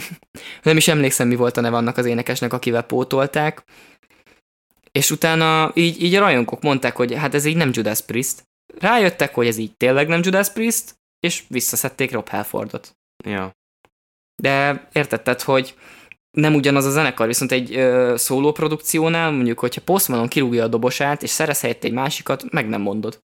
nem 0.62 0.76
is 0.76 0.88
emlékszem, 0.88 1.28
mi 1.28 1.36
volt 1.36 1.56
a 1.56 1.60
neve 1.60 1.76
annak 1.76 1.96
az 1.96 2.06
énekesnek, 2.06 2.52
akivel 2.52 2.82
pótolták. 2.82 3.64
És 4.92 5.10
utána 5.10 5.70
így, 5.74 6.02
így 6.02 6.14
a 6.14 6.20
rajongók 6.20 6.62
mondták, 6.62 6.96
hogy 6.96 7.14
hát 7.14 7.34
ez 7.34 7.44
így 7.44 7.56
nem 7.56 7.70
Judas 7.72 8.00
Priest. 8.00 8.42
Rájöttek, 8.78 9.34
hogy 9.34 9.46
ez 9.46 9.56
így 9.56 9.76
tényleg 9.76 10.08
nem 10.08 10.20
Judas 10.22 10.52
Priest, 10.52 10.96
és 11.20 11.42
visszaszedték 11.48 12.12
Rob 12.12 12.28
Halfordot. 12.28 12.96
Ja. 13.24 13.56
De 14.42 14.88
értetted, 14.92 15.40
hogy 15.40 15.74
nem 16.30 16.54
ugyanaz 16.54 16.84
a 16.84 16.90
zenekar, 16.90 17.26
viszont 17.26 17.52
egy 17.52 17.76
ö, 17.76 18.14
szóló 18.16 18.52
produkciónál, 18.52 19.30
mondjuk, 19.30 19.58
hogyha 19.58 19.80
Post 19.84 20.08
Malone 20.08 20.28
kirúgja 20.28 20.64
a 20.64 20.68
dobosát, 20.68 21.22
és 21.22 21.30
szerez 21.30 21.60
helyette 21.60 21.86
egy 21.86 21.92
másikat, 21.92 22.50
meg 22.50 22.68
nem 22.68 22.80
mondod. 22.80 23.18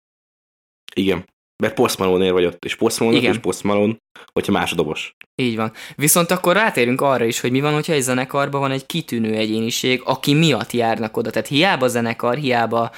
Igen. 0.95 1.29
Mert 1.63 1.75
Post 1.75 1.99
Malone-ér 1.99 2.33
vagy 2.33 2.45
ott, 2.45 2.65
és 2.65 2.75
Post 2.75 2.99
Malone 3.01 3.17
Igen. 3.17 3.33
és 3.33 3.39
Post 3.39 3.63
Malone, 3.63 3.97
hogyha 4.33 4.53
más 4.53 4.73
a 4.73 4.75
dobos. 4.75 5.17
Így 5.35 5.57
van. 5.57 5.73
Viszont 5.97 6.31
akkor 6.31 6.55
rátérünk 6.55 7.01
arra 7.01 7.25
is, 7.25 7.41
hogy 7.41 7.51
mi 7.51 7.61
van, 7.61 7.73
hogyha 7.73 7.93
egy 7.93 8.03
zenekarban 8.03 8.61
van 8.61 8.71
egy 8.71 8.87
kitűnő 8.87 9.35
egyéniség, 9.35 10.03
aki 10.05 10.35
miatt 10.35 10.71
járnak 10.71 11.17
oda. 11.17 11.31
Tehát 11.31 11.49
hiába 11.49 11.89
zenekar, 11.89 12.37
hiába 12.37 12.91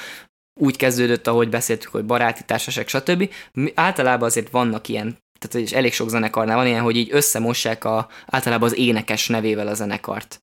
úgy 0.61 0.77
kezdődött, 0.77 1.27
ahogy 1.27 1.49
beszéltük, 1.49 1.91
hogy 1.91 2.05
baráti 2.05 2.43
társaság, 2.47 2.89
stb. 2.89 3.31
Általában 3.75 4.29
azért 4.29 4.51
vannak 4.51 4.89
ilyen, 4.89 5.19
tehát 5.43 5.67
és 5.67 5.73
elég 5.73 5.93
sok 5.93 6.09
zenekarnál 6.09 6.57
van 6.57 6.67
ilyen, 6.67 6.83
hogy 6.83 6.97
így 6.97 7.09
összemossák 7.13 7.85
a, 7.85 8.09
általában 8.27 8.69
az 8.69 8.77
énekes 8.77 9.29
nevével 9.29 9.67
a 9.69 9.75
zenekart. 9.75 10.43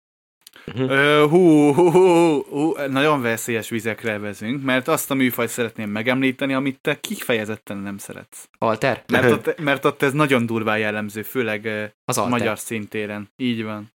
Ö, 0.76 1.26
hú, 1.30 1.74
hú, 1.74 1.92
hú, 1.92 2.42
hú, 2.44 2.74
nagyon 2.88 3.22
veszélyes 3.22 3.70
vizekre 3.70 4.18
vezünk, 4.18 4.64
mert 4.64 4.88
azt 4.88 5.12
a 5.12 5.14
műfajt 5.14 5.50
szeretném 5.50 5.90
megemlíteni, 5.90 6.54
amit 6.54 6.82
te 6.82 7.00
kifejezetten 7.00 7.78
nem 7.78 7.98
szeretsz. 7.98 8.50
Alter? 8.58 9.04
Mert 9.08 9.32
ott, 9.48 9.60
mert 9.60 9.86
ott 9.86 10.02
ez 10.02 10.14
nagyon 10.14 10.46
durván 10.46 10.78
jellemző, 10.78 11.22
főleg 11.22 11.66
Az 12.06 12.18
alter. 12.18 12.32
magyar 12.32 12.60
szintéren. 12.60 13.30
Így 13.38 13.64
van. 13.64 13.94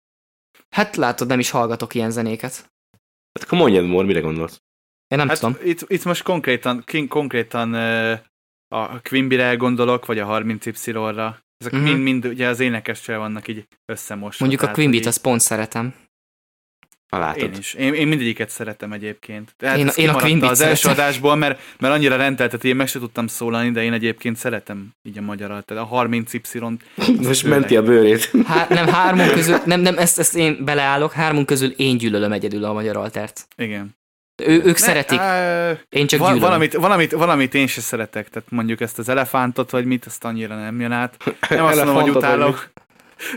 Hát 0.70 0.95
látod, 0.95 1.28
nem 1.28 1.39
is 1.39 1.49
hallgatok 1.49 1.93
ilyen 1.93 2.12
zenéket. 2.12 2.72
Hát 3.34 3.43
akkor 3.43 3.58
mondjad, 3.58 3.86
Mor, 3.86 4.06
mire 4.06 4.20
gondolsz? 4.20 4.62
Én 5.08 5.18
nem 5.18 5.28
Hát 5.28 5.39
tudom. 5.39 5.58
itt, 5.64 5.86
itt 5.88 6.04
most 6.04 6.24
konkrétan, 6.24 6.84
konkrétan 7.08 7.74
ö, 7.74 8.14
a 8.82 8.99
Quimbire 9.09 9.55
gondolok, 9.55 10.05
vagy 10.05 10.19
a 10.19 10.26
30Y-ra. 10.26 11.38
Ezek 11.57 11.74
Mhm. 11.74 11.84
mind, 11.84 12.01
mind 12.01 12.26
ugye 12.26 12.47
az 12.47 12.59
énekessel 12.59 13.19
vannak 13.19 13.47
így 13.47 13.67
összemosva. 13.86 14.36
Mondjuk 14.39 14.61
a 14.61 14.63
tehát, 14.63 14.76
Quimbit 14.80 14.99
hogy 14.99 15.07
azt 15.07 15.21
pont 15.21 15.39
szeretem. 15.41 15.93
Ha 17.09 17.19
látod. 17.19 17.41
Én 17.43 17.53
is. 17.59 17.74
Én, 17.74 17.93
én 17.93 18.07
mindegyiket 18.07 18.49
szeretem 18.49 18.91
egyébként. 18.91 19.53
Tehát 19.57 19.78
Én- 19.78 19.89
én 19.95 20.09
a 20.09 20.15
Quimbit 20.15 20.49
az 20.49 20.61
első 20.61 20.76
szeretem. 20.82 21.03
adásból, 21.03 21.36
mert, 21.36 21.59
mert 21.80 21.93
annyira 21.93 22.15
rendeltet, 22.15 22.61
hogy 22.61 22.69
én 22.69 22.76
meg 22.76 22.88
se 22.88 22.99
tudtam 22.99 23.28
szólalni, 23.28 23.71
de 23.71 23.84
én 23.84 23.93
egyébként 23.93 24.36
szeretem 24.38 24.89
így 25.03 25.17
a 25.17 25.21
magyarat. 25.21 25.65
Tehát 25.65 25.84
a 25.84 25.88
30Y-t. 25.88 26.80
Most 27.28 27.41
főleg. 27.41 27.59
menti 27.59 27.76
a 27.76 27.82
bőrét. 27.84 28.32
Há, 28.45 28.65
nem, 28.69 28.88
hármunk 28.88 29.32
közül, 29.32 29.57
nem, 29.65 29.82
nem, 29.82 29.97
ezt, 29.97 30.19
ezt 30.19 30.36
én 30.36 30.65
beleállok, 30.65 31.11
hármunk 31.11 31.45
közül 31.45 31.69
én 31.69 31.97
gyűlölöm 31.97 32.32
egyedül 32.32 32.63
a 32.63 32.74
magyar 32.74 32.97
altert. 32.97 33.47
Igen. 33.57 33.95
Ő, 34.36 34.53
ők 34.53 34.65
Ne, 34.65 34.73
szeretik, 34.73 35.19
á, 35.19 35.71
én 35.89 36.07
csak 36.07 36.19
val- 36.19 36.39
valamit, 36.39 36.73
valamit, 36.73 37.11
valamit 37.11 37.53
én 37.53 37.67
se 37.67 37.81
szeretek, 37.81 38.29
tehát 38.29 38.51
mondjuk 38.51 38.81
ezt 38.81 38.99
az 38.99 39.09
elefántot, 39.09 39.69
vagy 39.69 39.86
mit, 39.86 40.05
azt 40.05 40.23
annyira 40.23 40.55
nem 40.55 40.79
jön 40.79 40.91
át. 40.91 41.17
Nem 41.49 41.65
azt 41.65 41.75
mondom, 41.75 41.95
hogy 41.95 42.09
utálok, 42.09 42.71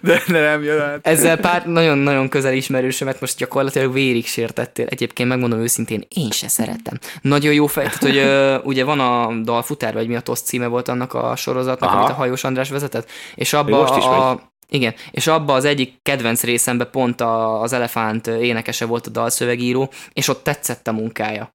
de, 0.03 0.23
de 0.29 0.41
nem 0.41 0.63
jön 0.63 0.81
át. 0.81 1.07
Ezzel 1.07 1.37
pár 1.39 1.67
nagyon-nagyon 1.67 2.29
közel 2.29 2.53
ismerősömet 2.53 3.21
most 3.21 3.37
gyakorlatilag 3.37 3.93
vérig 3.93 4.27
sértettél. 4.27 4.87
Egyébként 4.87 5.29
megmondom 5.29 5.61
őszintén, 5.61 6.07
én 6.09 6.31
se 6.31 6.49
szeretem. 6.49 6.99
Nagyon 7.21 7.53
jó 7.53 7.67
fej, 7.67 7.85
tehát, 7.85 8.03
hogy 8.03 8.17
ö, 8.17 8.59
ugye 8.59 8.85
van 8.85 9.01
a 9.01 9.41
dal 9.43 9.63
futár, 9.63 9.95
vagy 9.95 10.09
mi 10.09 10.17
a 10.17 10.21
TOSZ 10.21 10.41
címe 10.43 10.67
volt 10.67 10.89
annak 10.89 11.15
a 11.15 11.37
sorozatnak, 11.37 11.91
Aha. 11.91 11.99
amit 11.99 12.11
a 12.11 12.15
Hajós 12.15 12.45
András 12.45 12.71
vezetett, 12.71 13.11
és 13.35 13.53
Még 13.53 13.61
abba 13.61 13.77
most 13.77 13.97
is 13.97 14.05
a, 14.05 14.29
megy. 14.29 14.39
Igen, 14.69 14.95
és 15.11 15.27
abba 15.27 15.55
az 15.55 15.65
egyik 15.65 15.99
kedvenc 16.03 16.43
részemben 16.43 16.91
pont 16.91 17.21
a, 17.21 17.61
az 17.61 17.73
elefánt 17.73 18.27
énekese 18.27 18.85
volt 18.85 19.07
a 19.07 19.11
dalszövegíró, 19.11 19.93
és 20.13 20.29
ott 20.29 20.43
tetszett 20.43 20.87
a 20.87 20.93
munkája. 20.93 21.55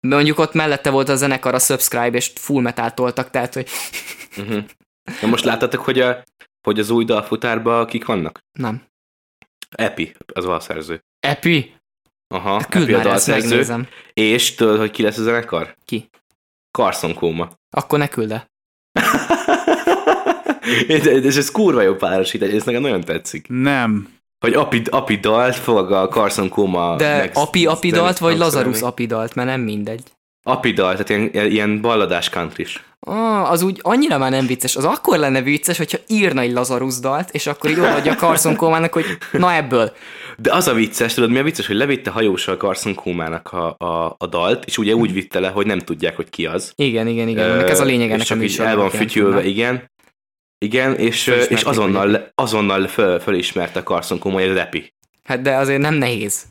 Mondjuk 0.00 0.38
ott 0.38 0.52
mellette 0.52 0.90
volt 0.90 1.08
a 1.08 1.16
zenekar 1.16 1.54
a 1.54 1.58
Subscribe, 1.58 2.16
és 2.16 2.32
full 2.34 2.62
metal 2.62 2.94
toltak, 2.94 3.30
tehát, 3.30 3.54
hogy 3.54 3.68
Uh-huh. 4.38 4.64
Na 5.22 5.28
most 5.28 5.44
láttatok, 5.44 5.80
hogy, 5.80 6.00
a, 6.00 6.24
hogy 6.62 6.78
az 6.78 6.90
új 6.90 7.04
dalfutárban 7.04 7.86
kik 7.86 8.04
vannak? 8.04 8.40
nem. 8.52 8.86
Epi, 9.70 10.14
az 10.32 10.44
a 10.44 10.60
szerző. 10.60 11.04
Epi? 11.20 11.74
Aha, 12.28 12.52
Hát 12.58 12.74
Epi 12.74 12.94
a 12.94 13.02
dalszerző. 13.02 13.88
És 14.12 14.54
tudod, 14.54 14.78
hogy 14.78 14.90
ki 14.90 15.02
lesz 15.02 15.18
a 15.18 15.22
zenekar? 15.22 15.76
Ki? 15.84 16.08
Carson 16.70 17.14
Kóma. 17.14 17.50
Akkor 17.70 17.98
ne 17.98 18.08
küld 18.08 18.30
el. 18.30 18.50
És, 20.86 21.04
és 21.04 21.36
ez 21.36 21.50
kurva 21.50 21.82
jó 21.82 21.94
párosítás, 21.94 22.50
ez 22.50 22.64
nekem 22.64 22.82
nagyon 22.82 23.00
tetszik. 23.00 23.46
Nem. 23.48 24.08
Hogy 24.38 24.54
Api, 24.54 24.82
Api 24.90 25.16
dalt 25.16 25.56
fog 25.56 25.92
a 25.92 26.08
Carson 26.08 26.48
Kóma 26.48 26.96
De 26.96 27.16
meg 27.16 27.30
Api 27.34 27.66
Apidalt, 27.66 28.18
vagy 28.18 28.30
zenét 28.30 28.44
Lazarus 28.44 28.64
hangszerelni. 28.64 28.92
Apidalt, 28.92 29.34
mert 29.34 29.48
nem 29.48 29.60
mindegy. 29.60 30.02
Api 30.42 30.72
dalt, 30.72 31.04
tehát 31.04 31.30
ilyen, 31.32 31.50
ilyen 31.50 31.80
balladás 31.80 32.28
country 32.28 32.66
Ah, 33.00 33.50
az 33.50 33.62
úgy 33.62 33.78
annyira 33.82 34.18
már 34.18 34.30
nem 34.30 34.46
vicces. 34.46 34.76
Az 34.76 34.84
akkor 34.84 35.18
lenne 35.18 35.42
vicces, 35.42 35.78
hogyha 35.78 35.98
írna 36.06 36.40
egy 36.40 36.52
Lazarus 36.52 36.98
dalt, 36.98 37.30
és 37.30 37.46
akkor 37.46 37.70
így 37.70 37.78
odaadja 37.78 38.12
a 38.12 38.14
Carson 38.14 38.56
Coleman-nak, 38.56 38.92
hogy 38.92 39.04
na 39.32 39.54
ebből. 39.54 39.92
De 40.38 40.52
az 40.52 40.68
a 40.68 40.74
vicces, 40.74 41.14
tudod, 41.14 41.30
mi 41.30 41.38
a 41.38 41.42
vicces, 41.42 41.66
hogy 41.66 41.76
levitte 41.76 42.10
hajóssal 42.10 42.56
Carson 42.56 42.94
Kómának 42.94 43.52
a, 43.52 43.76
a, 43.78 44.14
a 44.18 44.26
dalt, 44.26 44.64
és 44.64 44.78
ugye 44.78 44.94
úgy 44.94 45.12
vitte 45.12 45.40
le, 45.40 45.48
hogy 45.48 45.66
nem 45.66 45.78
tudják, 45.78 46.16
hogy 46.16 46.30
ki 46.30 46.46
az. 46.46 46.72
Igen, 46.74 47.06
igen, 47.06 47.28
igen. 47.28 47.50
Ennek 47.50 47.68
ez 47.68 47.80
a 47.80 47.84
lényeg 47.84 48.08
és 48.08 48.14
ennek 48.14 48.30
a 48.30 48.34
így 48.34 48.40
műsornak. 48.40 48.74
el 48.74 48.80
van 48.80 48.90
fütyülve, 48.90 49.44
igen. 49.44 49.90
Igen, 50.58 50.94
és, 50.94 51.26
és 51.48 51.62
azonnal, 51.62 52.30
azonnal 52.34 52.86
föl, 52.86 53.20
fölismerte 53.20 53.82
Carson 53.82 54.18
Kóma, 54.18 54.40
hogy 54.40 54.48
ez 54.48 54.56
Epi. 54.56 54.94
Hát 55.22 55.40
de 55.40 55.56
azért 55.56 55.80
nem 55.80 55.94
nehéz. 55.94 56.44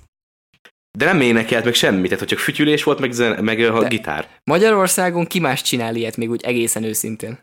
De 0.98 1.06
nem 1.06 1.22
énekelt 1.22 1.64
meg 1.64 1.74
semmit, 1.74 2.04
tehát 2.04 2.20
hogy 2.20 2.28
csak 2.28 2.40
fütyülés 2.40 2.84
volt, 2.84 3.00
meg, 3.00 3.12
zen, 3.12 3.44
meg 3.44 3.60
a 3.60 3.80
De- 3.80 3.88
gitár. 3.88 4.30
Magyarországon 4.44 5.26
ki 5.26 5.40
más 5.40 5.62
csinál 5.62 5.96
ilyet 5.96 6.18
még 6.18 6.30
úgy 6.30 6.44
egészen 6.44 6.84
őszintén? 6.84 7.40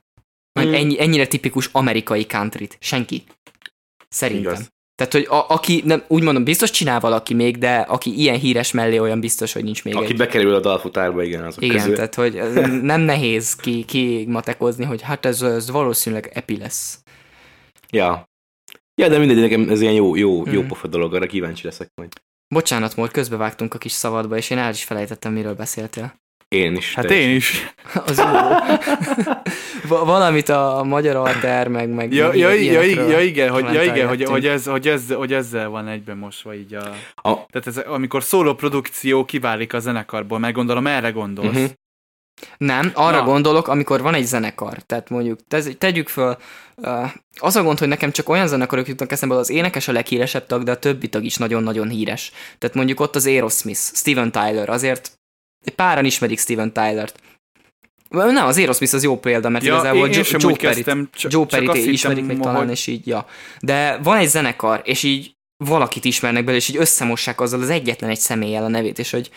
Hmm. 0.61 0.75
ennyi, 0.75 1.01
ennyire 1.01 1.27
tipikus 1.27 1.69
amerikai 1.73 2.27
countryt. 2.27 2.77
Senki. 2.81 3.25
Szerintem. 4.09 4.53
Igaz. 4.53 4.71
Tehát, 5.07 5.13
hogy 5.29 5.39
a, 5.39 5.47
aki, 5.49 5.83
nem, 5.85 6.03
úgy 6.09 6.23
mondom, 6.23 6.45
biztos 6.45 6.71
csinál 6.71 7.01
valaki 7.01 7.35
még, 7.35 7.59
de 7.59 7.77
aki 7.77 8.19
ilyen 8.19 8.39
híres 8.39 8.73
mellé, 8.73 8.99
olyan 8.99 9.21
biztos, 9.21 9.53
hogy 9.53 9.65
nincs 9.65 9.85
még 9.85 9.97
Aki 9.97 10.05
egy. 10.13 10.17
bekerül 10.17 10.55
a 10.55 10.61
dalfutárba, 10.61 11.23
igen, 11.23 11.45
azok 11.45 11.63
Igen, 11.63 11.77
közül. 11.77 11.95
tehát 11.95 12.15
hogy 12.15 12.35
nem 12.93 13.01
nehéz 13.01 13.57
ki, 13.57 13.85
ki 13.85 14.25
matekozni, 14.29 14.85
hogy 14.85 15.03
hát 15.03 15.25
ez, 15.27 15.43
ez 15.43 15.71
valószínűleg 15.71 16.31
epi 16.35 16.59
lesz. 16.59 16.99
Ja. 17.91 18.31
Ja, 18.95 19.09
de 19.09 19.19
mindegy, 19.19 19.37
nekem 19.41 19.69
ez 19.69 19.81
ilyen 19.81 19.93
jó, 19.93 20.17
jó, 20.17 20.43
jó 20.47 20.59
Hmm. 20.59 20.67
pofa 20.69 20.87
dolog, 20.87 21.15
arra 21.15 21.27
kíváncsi 21.27 21.65
leszek 21.65 21.89
majd. 21.95 22.13
Bocsánat, 22.55 22.97
Mór, 22.97 23.11
közbevágtunk 23.11 23.75
a 23.75 23.79
kis 23.79 23.93
szabadba, 23.93 24.37
és 24.37 24.51
én 24.51 24.59
el 24.59 24.71
is 24.71 24.85
felejtettem, 24.85 25.33
miről 25.33 25.55
beszéltél. 25.55 26.15
Én 26.53 26.77
is. 26.77 26.95
Hát 26.95 27.11
én 27.11 27.35
is. 27.35 27.67
Az 28.07 28.19
jó. 28.19 28.25
valamit 29.89 30.49
a 30.49 30.83
magyar 30.85 31.17
alter, 31.17 31.69
meg, 31.69 31.89
meg 31.89 32.13
Ja, 32.13 32.35
ja, 32.35 32.51
ja, 32.51 32.81
ja, 32.81 33.21
igen, 33.21 33.51
hogy, 33.51 33.73
ja, 33.73 33.83
igen 33.83 34.09
hogy, 34.09 34.25
hogy, 34.25 34.47
ez, 34.47 34.67
hogy, 34.67 34.89
ez, 34.89 35.13
hogy 35.13 35.33
ezzel 35.33 35.69
van 35.69 35.89
egyben 35.89 36.17
mosva 36.17 36.55
így 36.55 36.75
a... 36.75 36.83
A- 37.29 37.47
Tehát 37.47 37.67
ez, 37.67 37.77
amikor 37.77 38.23
szóló 38.23 38.55
produkció 38.55 39.25
kiválik 39.25 39.73
a 39.73 39.79
zenekarból, 39.79 40.39
meg 40.39 40.53
gondolom 40.53 40.87
erre 40.87 41.11
gondolsz. 41.11 41.55
Mhm. 41.55 41.65
Nem, 42.57 42.91
arra 42.95 43.17
Na. 43.17 43.25
gondolok, 43.25 43.69
amikor 43.69 44.03
van 44.03 44.15
egy 44.15 44.25
zenekar. 44.25 44.79
Tehát 44.79 45.11
mondjuk 45.11 45.39
tez, 45.49 45.71
tegyük 45.79 46.09
föl, 46.09 46.37
uh, 46.77 47.11
az 47.41 47.57
a 47.57 47.63
gond, 47.63 47.79
hogy 47.79 47.89
nekem 47.89 48.11
csak 48.11 48.29
olyan 48.29 48.47
zenekarok 48.47 48.89
jutnak 48.89 49.13
eszembe, 49.13 49.35
az 49.35 49.51
énekes 49.51 49.89
a 49.89 49.93
leghíresebb 49.93 50.47
tag, 50.47 50.63
de 50.63 50.71
a 50.71 50.77
többi 50.77 51.09
tag 51.09 51.25
is 51.25 51.37
nagyon-nagyon 51.37 51.89
híres. 51.89 52.33
Tehát 52.59 52.77
mondjuk 52.77 53.01
ott 53.01 53.17
az 53.17 53.27
Aerosmith, 53.27 53.81
Steven 53.81 54.31
Tyler, 54.33 54.69
azért 54.69 55.21
páran 55.71 56.05
ismerik 56.05 56.39
Steven 56.39 56.73
Tylert. 56.73 57.21
Nem, 58.09 58.47
az 58.47 58.57
Aerosmith 58.57 58.95
az 58.95 59.03
jó 59.03 59.19
példa, 59.19 59.49
mert 59.49 59.65
Ja, 59.65 59.73
igazából 59.73 60.07
én, 60.07 60.13
én 60.13 60.25
Joe, 60.25 60.35
úgy 60.35 60.43
Joe 60.43 60.57
Perry 60.57 60.75
kezdtem, 60.75 61.09
csak, 61.13 61.33
Joe 61.33 61.47
csak 61.47 61.51
Perry-t 61.51 61.69
azt 61.69 61.87
ismerik 61.87 62.25
még 62.25 62.39
talán, 62.39 62.71
és 62.71 62.87
így, 62.87 63.07
ja. 63.07 63.27
De 63.61 63.99
van 64.03 64.17
egy 64.17 64.29
zenekar, 64.29 64.81
és 64.85 65.03
így 65.03 65.35
valakit 65.65 66.05
ismernek 66.05 66.45
belőle, 66.45 66.63
és 66.63 66.69
így 66.69 66.77
összemossák 66.77 67.41
azzal 67.41 67.61
az 67.61 67.71
egyetlen 67.71 68.11
egy 68.11 68.21
személlyel 68.21 68.65
a 68.65 68.69
nevét, 68.69 68.99
és 68.99 69.11
hogy 69.11 69.31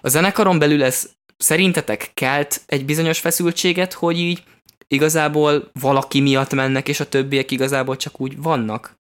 a 0.00 0.08
zenekaron 0.08 0.58
belül 0.58 0.82
ez 0.82 1.10
szerintetek 1.36 2.10
kelt 2.14 2.62
egy 2.66 2.84
bizonyos 2.84 3.18
feszültséget, 3.18 3.92
hogy 3.92 4.18
így 4.18 4.42
igazából 4.88 5.70
valaki 5.80 6.20
miatt 6.20 6.52
mennek, 6.52 6.88
és 6.88 7.00
a 7.00 7.08
többiek 7.08 7.50
igazából 7.50 7.96
csak 7.96 8.20
úgy 8.20 8.42
vannak? 8.42 9.00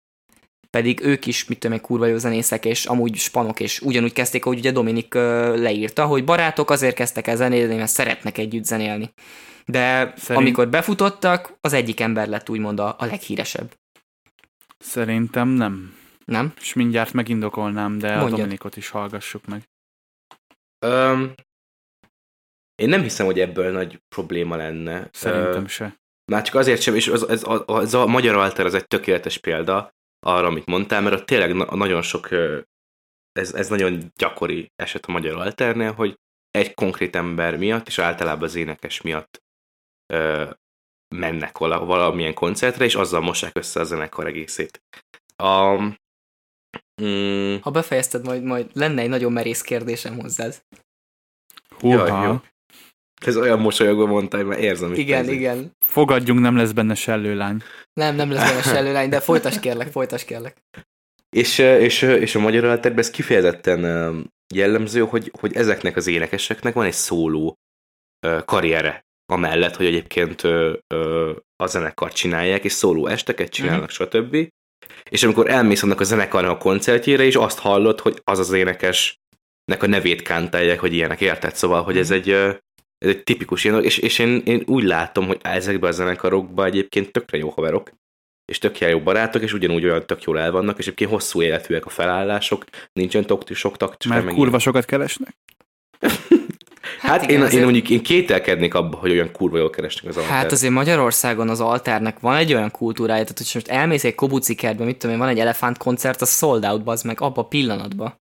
Pedig 0.77 1.01
ők 1.01 1.27
is, 1.27 1.45
mit 1.45 1.59
tudom, 1.59 1.77
egy 1.77 1.83
kurva 1.83 2.07
jó 2.07 2.17
zenészek, 2.17 2.65
és 2.65 2.85
amúgy 2.85 3.17
spanok, 3.17 3.61
és 3.61 3.81
ugyanúgy 3.81 4.13
kezdték, 4.13 4.45
ahogy 4.45 4.59
ugye 4.59 4.71
Dominik 4.71 5.15
leírta, 5.15 6.07
hogy 6.07 6.25
barátok 6.25 6.71
azért 6.71 6.95
kezdtek 6.95 7.27
el 7.27 7.37
zenélni, 7.37 7.77
mert 7.77 7.91
szeretnek 7.91 8.39
együtt 8.39 8.65
zenélni. 8.65 9.13
De 9.67 10.13
Szerint- 10.17 10.45
amikor 10.45 10.69
befutottak, 10.69 11.55
az 11.61 11.73
egyik 11.73 12.01
ember 12.01 12.29
lett 12.29 12.51
úgymond 12.51 12.81
a, 12.81 12.97
a 12.99 13.05
leghíresebb. 13.05 13.75
Szerintem 14.79 15.49
nem. 15.49 15.97
Nem? 16.25 16.53
És 16.61 16.73
mindjárt 16.73 17.13
megindokolnám, 17.13 17.99
de 17.99 18.13
a 18.13 18.19
Mondjad. 18.19 18.39
Dominikot 18.39 18.77
is 18.77 18.89
hallgassuk 18.89 19.47
meg. 19.47 19.63
Öm, 20.79 21.35
én 22.75 22.89
nem 22.89 23.03
hiszem, 23.03 23.27
hogy 23.27 23.41
ebből 23.41 23.73
nagy 23.73 24.01
probléma 24.09 24.57
lenne. 24.57 25.09
Szerintem 25.13 25.65
Ö, 25.65 25.67
se. 25.67 26.01
Már 26.25 26.43
csak 26.43 26.55
azért 26.55 26.81
sem, 26.81 26.95
és 26.95 27.09
az, 27.09 27.29
ez, 27.29 27.45
a, 27.45 27.65
az 27.67 27.95
a 27.95 28.07
magyar 28.07 28.37
alter 28.37 28.67
az 28.67 28.75
egy 28.75 28.87
tökéletes 28.87 29.39
példa 29.39 29.93
arra, 30.27 30.47
amit 30.47 30.67
mondtál, 30.67 31.01
mert 31.03 31.15
ott 31.21 31.27
tényleg 31.27 31.55
na- 31.55 31.77
nagyon 31.77 32.03
sok, 32.03 32.29
ez, 33.33 33.55
ez 33.55 33.69
nagyon 33.69 34.13
gyakori 34.17 34.73
eset 34.77 35.05
a 35.07 35.13
magyar 35.13 35.37
alternél, 35.37 35.93
hogy 35.93 36.19
egy 36.51 36.75
konkrét 36.75 37.17
ember 37.17 37.57
miatt, 37.57 37.87
és 37.87 37.99
általában 37.99 38.45
az 38.45 38.55
énekes 38.55 39.01
miatt 39.01 39.43
ö, 40.13 40.51
mennek 41.15 41.59
vala, 41.59 41.85
valamilyen 41.85 42.35
koncertre, 42.35 42.85
és 42.85 42.95
azzal 42.95 43.21
mossák 43.21 43.57
össze 43.57 43.81
a 43.81 43.85
zenekar 43.85 44.27
egészét. 44.27 44.83
A, 45.37 45.79
mm, 47.03 47.57
Ha 47.61 47.71
befejezted, 47.71 48.25
majd, 48.25 48.43
majd 48.43 48.71
lenne 48.73 49.03
egy 49.03 49.09
nagyon 49.09 49.33
merész 49.33 49.63
kérdésem 49.63 50.19
hozzád. 50.19 50.63
Jaj, 51.81 52.11
Húha. 52.11 52.25
jó. 52.25 52.41
Ez 53.27 53.37
olyan 53.37 53.59
mosolyogva 53.59 54.07
mondtál, 54.07 54.45
mert 54.45 54.61
érzem 54.61 54.93
itt 54.93 54.97
Igen, 54.97 55.21
ezért. 55.21 55.37
igen. 55.37 55.77
Fogadjunk, 55.87 56.41
nem 56.41 56.57
lesz 56.57 56.73
benne 56.73 56.95
sellőlány. 56.95 57.63
Nem, 57.93 58.15
nem 58.15 58.31
lesz 58.31 58.49
benne 58.51 58.63
sellőlány, 58.63 59.09
de 59.09 59.21
folytas 59.21 59.61
kérlek, 59.61 59.91
folytas 59.91 60.25
kérlek. 60.25 60.57
És, 61.37 61.59
és, 61.59 62.03
és 62.03 62.35
a 62.35 62.41
magyar 62.41 62.65
alterben 62.65 62.99
ez 62.99 63.11
kifejezetten 63.11 64.31
jellemző, 64.55 65.01
hogy, 65.01 65.33
hogy 65.41 65.57
ezeknek 65.57 65.97
az 65.97 66.07
énekeseknek 66.07 66.75
van 66.75 66.85
egy 66.85 66.93
szóló 66.93 67.57
karriere, 68.45 69.05
amellett, 69.33 69.77
hogy 69.77 69.87
egyébként 69.87 70.45
ö, 70.45 70.77
ö, 70.95 71.33
a 71.57 71.67
zenekart 71.67 72.15
csinálják, 72.15 72.65
és 72.65 72.73
szóló 72.73 73.07
esteket 73.07 73.49
csinálnak, 73.49 73.91
stb. 73.91 74.37
És 75.11 75.23
amikor 75.23 75.51
elmész 75.51 75.83
annak 75.83 76.01
a 76.01 76.05
zenekarnak 76.05 76.51
a 76.51 76.59
koncertjére, 76.59 77.23
és 77.23 77.35
azt 77.37 77.59
hallod, 77.59 78.01
hogy 78.01 78.21
az 78.25 78.39
az 78.39 78.53
énekesnek 78.53 79.83
a 79.83 79.87
nevét 79.87 80.23
kántálják, 80.23 80.81
hogy 80.81 80.93
ilyenek, 80.93 81.21
érted? 81.21 81.55
Szóval, 81.57 81.83
hogy 81.83 81.97
ez 81.97 82.11
egy, 82.11 82.29
ö, 82.29 82.53
ez 83.03 83.09
egy 83.09 83.23
tipikus 83.23 83.65
ilyen, 83.65 83.85
és, 83.85 83.99
és 83.99 84.19
én, 84.19 84.43
én 84.45 84.63
úgy 84.67 84.83
látom, 84.85 85.27
hogy 85.27 85.39
ezekben 85.43 85.91
a 85.91 85.93
zenekarokban 85.93 86.67
egyébként 86.67 87.13
tökre 87.13 87.39
jó 87.39 87.49
haverok, 87.49 87.91
és 88.53 88.59
tök 88.59 88.79
jó 88.79 89.01
barátok, 89.01 89.43
és 89.43 89.53
ugyanúgy 89.53 89.85
olyan 89.85 90.07
tök 90.07 90.23
jól 90.23 90.39
el 90.39 90.51
vannak, 90.51 90.79
és 90.79 90.85
egyébként 90.85 91.11
hosszú 91.11 91.43
életűek 91.43 91.87
a 91.87 91.91
felállások, 91.91 92.65
nincsen 92.93 93.27
tok, 93.27 93.43
sok 93.55 93.77
taktikai. 93.77 94.23
Mert 94.23 94.35
kurva 94.37 94.59
sokat 94.59 94.85
keresnek? 94.85 95.35
Hát, 96.99 97.23
igen, 97.23 97.35
én, 97.37 97.41
azért- 97.43 97.55
én 97.59 97.63
mondjuk 97.63 97.91
én 97.91 98.03
kételkednék 98.03 98.75
abba, 98.75 98.97
hogy 98.97 99.11
olyan 99.11 99.33
kurva 99.33 99.59
jól 99.59 99.71
keresnek 99.71 100.11
az 100.11 100.17
altert. 100.17 100.35
Hát 100.35 100.53
azért 100.53 100.73
Magyarországon 100.73 101.49
az 101.49 101.61
alternek 101.61 102.21
van 102.21 102.37
egy 102.37 102.55
olyan 102.55 102.71
kultúrája, 102.71 103.23
tehát 103.23 103.39
hogy 103.39 103.51
most 103.55 103.69
elmész 103.69 104.05
egy 104.05 104.15
kobuci 104.15 104.55
kertbe, 104.55 104.85
mit 104.85 104.97
tudom 104.97 105.15
én, 105.15 105.21
van 105.21 105.31
egy 105.31 105.39
elefánt 105.39 105.79
koncert, 105.79 106.21
az 106.21 106.37
sold 106.37 106.65
out, 106.65 106.83
az 106.85 107.03
meg 107.03 107.21
abba 107.21 107.41
a 107.41 107.45
pillanatban. 107.45 108.15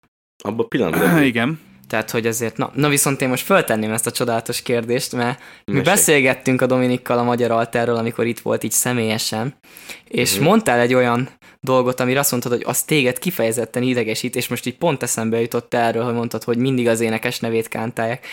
Abban 0.44 0.64
a 0.64 0.68
pillanatban. 0.68 1.22
Igen. 1.32 1.60
Tehát, 1.89 2.11
hogy 2.11 2.26
azért, 2.26 2.57
na, 2.57 2.70
na 2.74 2.89
viszont 2.89 3.20
én 3.22 3.28
most 3.28 3.45
föltenném 3.45 3.93
ezt 3.93 4.07
a 4.07 4.11
csodálatos 4.11 4.62
kérdést, 4.62 5.12
mert 5.12 5.39
mi 5.64 5.72
Mesélj. 5.74 5.95
beszélgettünk 5.95 6.61
a 6.61 6.66
Dominikkal 6.66 7.18
a 7.18 7.22
Magyar 7.22 7.51
Alterről, 7.51 7.97
amikor 7.97 8.26
itt 8.26 8.39
volt 8.41 8.62
így 8.64 8.70
személyesen, 8.72 9.55
és 10.09 10.28
Mhm. 10.28 10.39
uh-huh. 10.39 10.49
mondtál 10.49 10.80
egy 10.80 10.95
olyan 10.95 11.28
dolgot, 11.61 12.01
amire 12.01 12.18
azt 12.18 12.30
mondtad, 12.30 12.53
hogy 12.53 12.62
az 12.66 12.82
téged 12.82 13.18
kifejezetten 13.18 13.82
idegesít, 13.82 14.36
és 14.36 14.49
most 14.49 14.66
így 14.66 14.78
pont 14.78 15.03
eszembe 15.03 15.41
jutott 15.41 15.74
erről, 15.74 16.05
hogy 16.05 16.14
mondtad, 16.14 16.45
hogy 16.45 16.59
mindig 16.59 16.89
az 16.89 17.01
énekes 17.01 17.41
nevét 17.41 17.68
kántálják. 17.68 18.26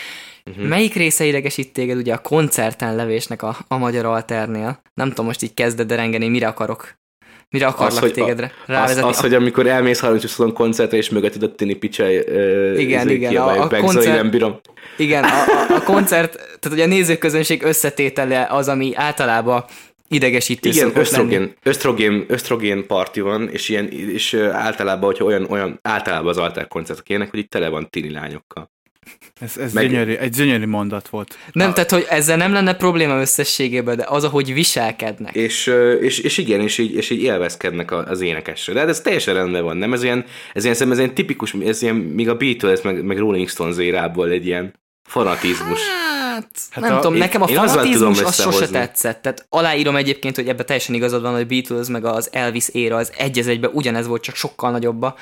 Mhm. 0.44 0.54
Uh-huh. 0.54 0.68
Melyik 0.70 0.94
része 0.94 1.24
idegesít 1.24 1.72
téged 1.72 1.96
ugye 1.96 2.14
a 2.14 2.18
koncerten 2.18 2.96
levésnek 2.96 3.42
a, 3.42 3.56
a 3.68 3.76
Magyar 3.76 4.04
Alternél? 4.04 4.80
Nem 4.94 5.08
tudom, 5.08 5.26
most 5.26 5.42
így 5.42 5.54
kezded 5.54 5.86
derengeni, 5.86 6.28
mire 6.28 6.46
akarok 6.46 6.94
Mire 7.50 7.66
akarlak 7.66 7.92
Az, 7.92 7.98
hogy 7.98 8.12
téged 8.12 8.40
Az, 8.40 8.50
rávezetni? 8.66 9.08
az, 9.10 9.20
hogy 9.20 9.34
amikor 9.34 9.66
elmész 9.66 10.00
30 10.00 10.52
koncertre, 10.52 10.96
és 10.96 11.10
mögötted 11.10 11.42
a 11.42 11.54
Tini 11.54 11.74
Picsaj, 11.74 12.14
Igen, 12.76 13.08
igen, 13.08 13.36
a- 13.36 13.62
a 13.62 13.68
koncert... 13.68 14.16
nem 14.16 14.30
bírom. 14.30 14.60
Igen, 14.96 15.24
a, 15.24 15.28
a, 15.28 15.74
a 15.76 15.82
koncert, 15.82 16.32
tehát 16.34 16.70
ugye 16.72 16.82
a 16.84 16.86
nézőközönség 16.86 17.62
összetétele 17.62 18.46
az, 18.50 18.68
ami 18.68 18.92
általában 18.94 19.64
idegesítő 20.08 20.68
Igen, 20.68 20.88
szokott 20.88 20.94
lenni. 20.94 21.34
ösztrogén, 21.34 21.54
ösztrogén, 21.62 22.24
ösztrogén 22.28 22.86
parti 22.86 23.20
van, 23.20 23.48
és, 23.48 23.68
ilyen, 23.68 23.88
és 23.88 24.34
általában, 24.52 25.04
hogyha 25.04 25.24
olyan, 25.24 25.46
olyan 25.50 25.78
általában 25.82 26.28
az 26.28 26.38
alter 26.38 26.68
koncertek 26.68 27.08
ilyenek, 27.08 27.30
hogy 27.30 27.38
itt 27.38 27.50
tele 27.50 27.68
van 27.68 27.90
tini 27.90 28.10
lányokkal. 28.10 28.70
Ez, 29.40 29.56
ez 29.56 29.72
Meg- 29.72 29.88
gyönyörű, 29.90 30.14
egy 30.14 30.30
gyönyörű 30.30 30.66
mondat 30.66 31.08
volt. 31.08 31.38
Nem, 31.52 31.72
tehát, 31.74 31.90
hogy 31.90 32.06
ezzel 32.08 32.36
nem 32.36 32.52
lenne 32.52 32.74
probléma 32.74 33.20
összességében, 33.20 33.96
de 33.96 34.04
az, 34.08 34.24
ahogy 34.24 34.52
viselkednek. 34.54 35.34
És, 35.34 35.66
és, 36.00 36.18
és 36.18 36.38
igen, 36.38 36.60
és 36.60 36.78
így, 36.78 36.94
és 36.94 37.10
így 37.10 37.22
élvezkednek 37.22 37.90
a- 37.90 38.04
az 38.06 38.20
énekesre. 38.20 38.72
De 38.72 38.78
hát 38.80 38.88
ez 38.88 39.00
teljesen 39.00 39.34
rendben 39.34 39.62
van, 39.64 39.76
nem? 39.76 39.92
Ez 39.92 40.02
ilyen, 40.02 40.24
ez 40.52 40.64
ilyen, 40.64 40.90
ez 40.90 40.98
ilyen 40.98 41.14
tipikus, 41.14 41.54
ez 41.64 41.82
ilyen, 41.82 41.94
még 41.94 42.28
a 42.28 42.36
Beatles, 42.36 42.80
meg, 42.82 43.04
meg 43.04 43.18
Rolling 43.18 43.48
Stones 43.48 43.78
érából 43.78 44.28
egy 44.30 44.46
ilyen 44.46 44.74
fanatizmus. 45.08 45.80
Hát, 46.30 46.50
Hát 46.70 46.84
nem 46.84 46.92
a- 46.92 46.96
tudom, 46.96 47.12
én- 47.14 47.18
nekem 47.18 47.42
a 47.42 47.46
fanatizmus 47.46 48.22
az 48.22 48.40
sose 48.42 48.68
tetszett. 48.68 49.22
Tehát 49.22 49.46
aláírom 49.48 49.96
egyébként, 49.96 50.36
hogy 50.36 50.48
ebben 50.48 50.66
teljesen 50.66 50.94
igazad 50.94 51.22
van, 51.22 51.34
hogy 51.34 51.46
Beatles 51.46 51.86
meg 51.88 52.04
az 52.04 52.28
Elvis 52.32 52.68
éra 52.68 52.96
az 52.96 53.12
egy 53.18 53.38
az 53.38 53.46
egyben 53.46 53.70
ugyanez 53.74 54.06
volt, 54.06 54.22
csak 54.22 54.34
sokkal 54.34 54.70
nagyobba. 54.70 55.16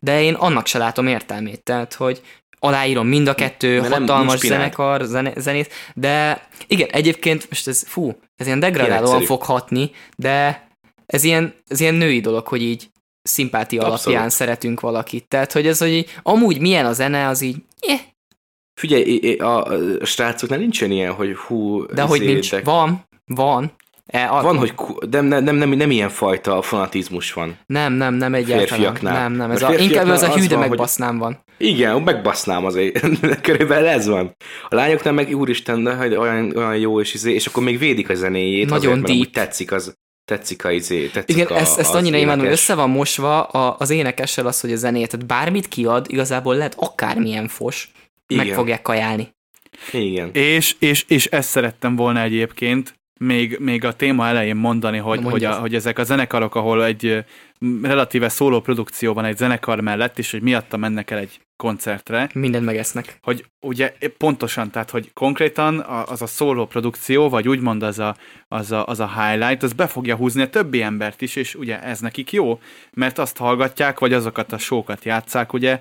De 0.00 0.22
én 0.22 0.34
annak 0.34 0.66
se 0.66 0.78
látom 0.78 1.06
értelmét. 1.06 1.62
Tehát, 1.62 1.94
hogy 1.94 2.20
aláírom 2.58 3.06
mind 3.06 3.26
a 3.28 3.34
kettő 3.34 3.78
Mert 3.80 3.88
nem- 3.90 4.00
hatalmas 4.00 4.40
pinád. 4.40 4.58
zenekar, 4.58 5.02
zene, 5.04 5.32
zenét, 5.36 5.72
de 5.94 6.46
igen, 6.66 6.88
egyébként 6.90 7.46
most 7.50 7.68
ez, 7.68 7.82
fú, 7.86 8.18
ez 8.36 8.46
ilyen 8.46 8.60
degradálóan 8.60 9.02
egyszerű. 9.04 9.24
fog 9.24 9.42
hatni, 9.42 9.90
de 10.16 10.66
ez 11.06 11.24
ilyen, 11.24 11.54
ez 11.68 11.80
ilyen 11.80 11.94
női 11.94 12.20
dolog, 12.20 12.46
hogy 12.46 12.62
így 12.62 12.90
szimpátia 13.22 13.80
Abszolút. 13.80 14.06
alapján 14.06 14.30
szeretünk 14.30 14.80
valakit. 14.80 15.28
Tehát, 15.28 15.52
hogy 15.52 15.66
ez, 15.66 15.78
hogy 15.78 15.88
így, 15.92 16.14
amúgy 16.22 16.60
milyen 16.60 16.86
a 16.86 16.92
zene, 16.92 17.26
az 17.28 17.40
így, 17.40 17.56
eh, 17.80 18.00
Figyelj, 18.80 19.36
a, 19.38 19.64
a 19.64 20.04
srácoknál 20.04 20.58
nincsen 20.58 20.90
ilyen, 20.90 21.12
hogy 21.12 21.36
hú, 21.36 21.86
de 21.86 22.02
hogy 22.02 22.20
nincs. 22.20 22.50
Van, 22.56 23.04
van. 23.24 23.72
E, 24.06 24.30
a, 24.30 24.42
Van, 24.42 24.58
hogy 24.58 24.74
de 25.08 25.20
nem, 25.20 25.44
nem, 25.44 25.56
nem, 25.56 25.68
nem 25.68 25.90
ilyen 25.90 26.08
fajta 26.08 26.62
fanatizmus 26.62 27.32
van. 27.32 27.58
Nem, 27.66 27.92
nem, 27.92 28.14
nem 28.14 28.34
egyáltalán. 28.34 28.66
Férfiaknál. 28.66 29.22
Nem, 29.22 29.32
nem, 29.32 29.50
ez 29.50 29.60
Mert 29.60 29.78
a, 29.78 29.82
inkább 29.82 30.08
ez 30.08 30.22
a 30.22 30.32
hű, 30.34 30.40
de 30.46 30.48
van, 30.48 30.58
hogy- 30.58 30.68
megbasznám 30.68 31.18
van. 31.18 31.44
Igen, 31.58 32.02
megbasznám 32.02 32.64
azért. 32.64 33.00
Körülbelül 33.42 33.86
ez 33.86 34.06
van. 34.06 34.36
A 34.68 34.74
lányoknál 34.74 35.12
meg 35.12 35.36
úristen, 35.36 35.82
de 35.82 35.94
hogy 35.94 36.14
olyan, 36.14 36.56
olyan 36.56 36.76
jó 36.76 37.00
és 37.00 37.14
izé, 37.14 37.32
és 37.34 37.46
akkor 37.46 37.62
még 37.62 37.78
védik 37.78 38.08
a 38.10 38.14
zenéjét. 38.14 38.68
Nagyon 38.68 39.02
azért, 39.02 39.18
deep. 39.18 39.32
tetszik 39.32 39.72
az, 39.72 39.94
tetszik 40.24 40.64
a 40.64 40.70
izé, 40.70 41.06
tetszik 41.06 41.36
Igen, 41.36 41.46
a, 41.46 41.56
ezt, 41.56 41.78
ezt 41.78 41.94
annyira 41.94 42.16
imádom, 42.16 42.44
hogy 42.44 42.52
össze 42.52 42.74
van 42.74 42.90
mosva 42.90 43.42
a, 43.42 43.76
az 43.78 43.90
énekessel 43.90 44.46
az, 44.46 44.60
hogy 44.60 44.72
a 44.72 44.76
zenét, 44.76 45.10
tehát 45.10 45.26
bármit 45.26 45.68
kiad, 45.68 46.06
igazából 46.08 46.56
lehet 46.56 46.74
akármilyen 46.78 47.48
fos, 47.48 47.90
meg 48.34 48.44
Igen. 48.44 48.56
fogják 48.56 48.82
kajálni. 48.82 49.34
Igen. 49.92 50.30
És, 50.32 50.76
és, 50.78 51.04
és 51.08 51.26
ezt 51.26 51.48
szerettem 51.48 51.96
volna 51.96 52.20
egyébként, 52.20 52.95
még, 53.18 53.56
még 53.60 53.84
a 53.84 53.92
téma 53.92 54.26
elején 54.26 54.56
mondani, 54.56 54.98
hogy, 54.98 55.20
hogy, 55.24 55.44
a, 55.44 55.52
hogy 55.52 55.74
ezek 55.74 55.98
a 55.98 56.04
zenekarok, 56.04 56.54
ahol 56.54 56.84
egy 56.84 57.24
relatíve 57.82 58.28
szóló 58.28 58.60
produkció 58.60 59.12
van 59.12 59.24
egy 59.24 59.36
zenekar 59.36 59.80
mellett, 59.80 60.18
és 60.18 60.30
hogy 60.30 60.42
miatta 60.42 60.76
mennek 60.76 61.10
el 61.10 61.18
egy 61.18 61.40
koncertre. 61.56 62.28
Mindent 62.34 62.64
megesznek. 62.64 63.18
Hogy 63.22 63.44
ugye 63.60 63.92
pontosan, 64.18 64.70
tehát 64.70 64.90
hogy 64.90 65.12
konkrétan 65.12 65.80
az 66.06 66.22
a 66.22 66.26
szóló 66.26 66.66
produkció, 66.66 67.28
vagy 67.28 67.48
úgymond 67.48 67.82
az 67.82 67.98
a, 67.98 68.16
az, 68.48 68.72
a, 68.72 68.86
az 68.86 69.00
a 69.00 69.22
highlight, 69.22 69.62
az 69.62 69.72
be 69.72 69.86
fogja 69.86 70.16
húzni 70.16 70.42
a 70.42 70.50
többi 70.50 70.82
embert 70.82 71.22
is, 71.22 71.36
és 71.36 71.54
ugye 71.54 71.82
ez 71.82 72.00
nekik 72.00 72.32
jó, 72.32 72.60
mert 72.92 73.18
azt 73.18 73.36
hallgatják, 73.36 73.98
vagy 73.98 74.12
azokat 74.12 74.52
a 74.52 74.58
sókat 74.58 75.04
játszák, 75.04 75.52
ugye, 75.52 75.80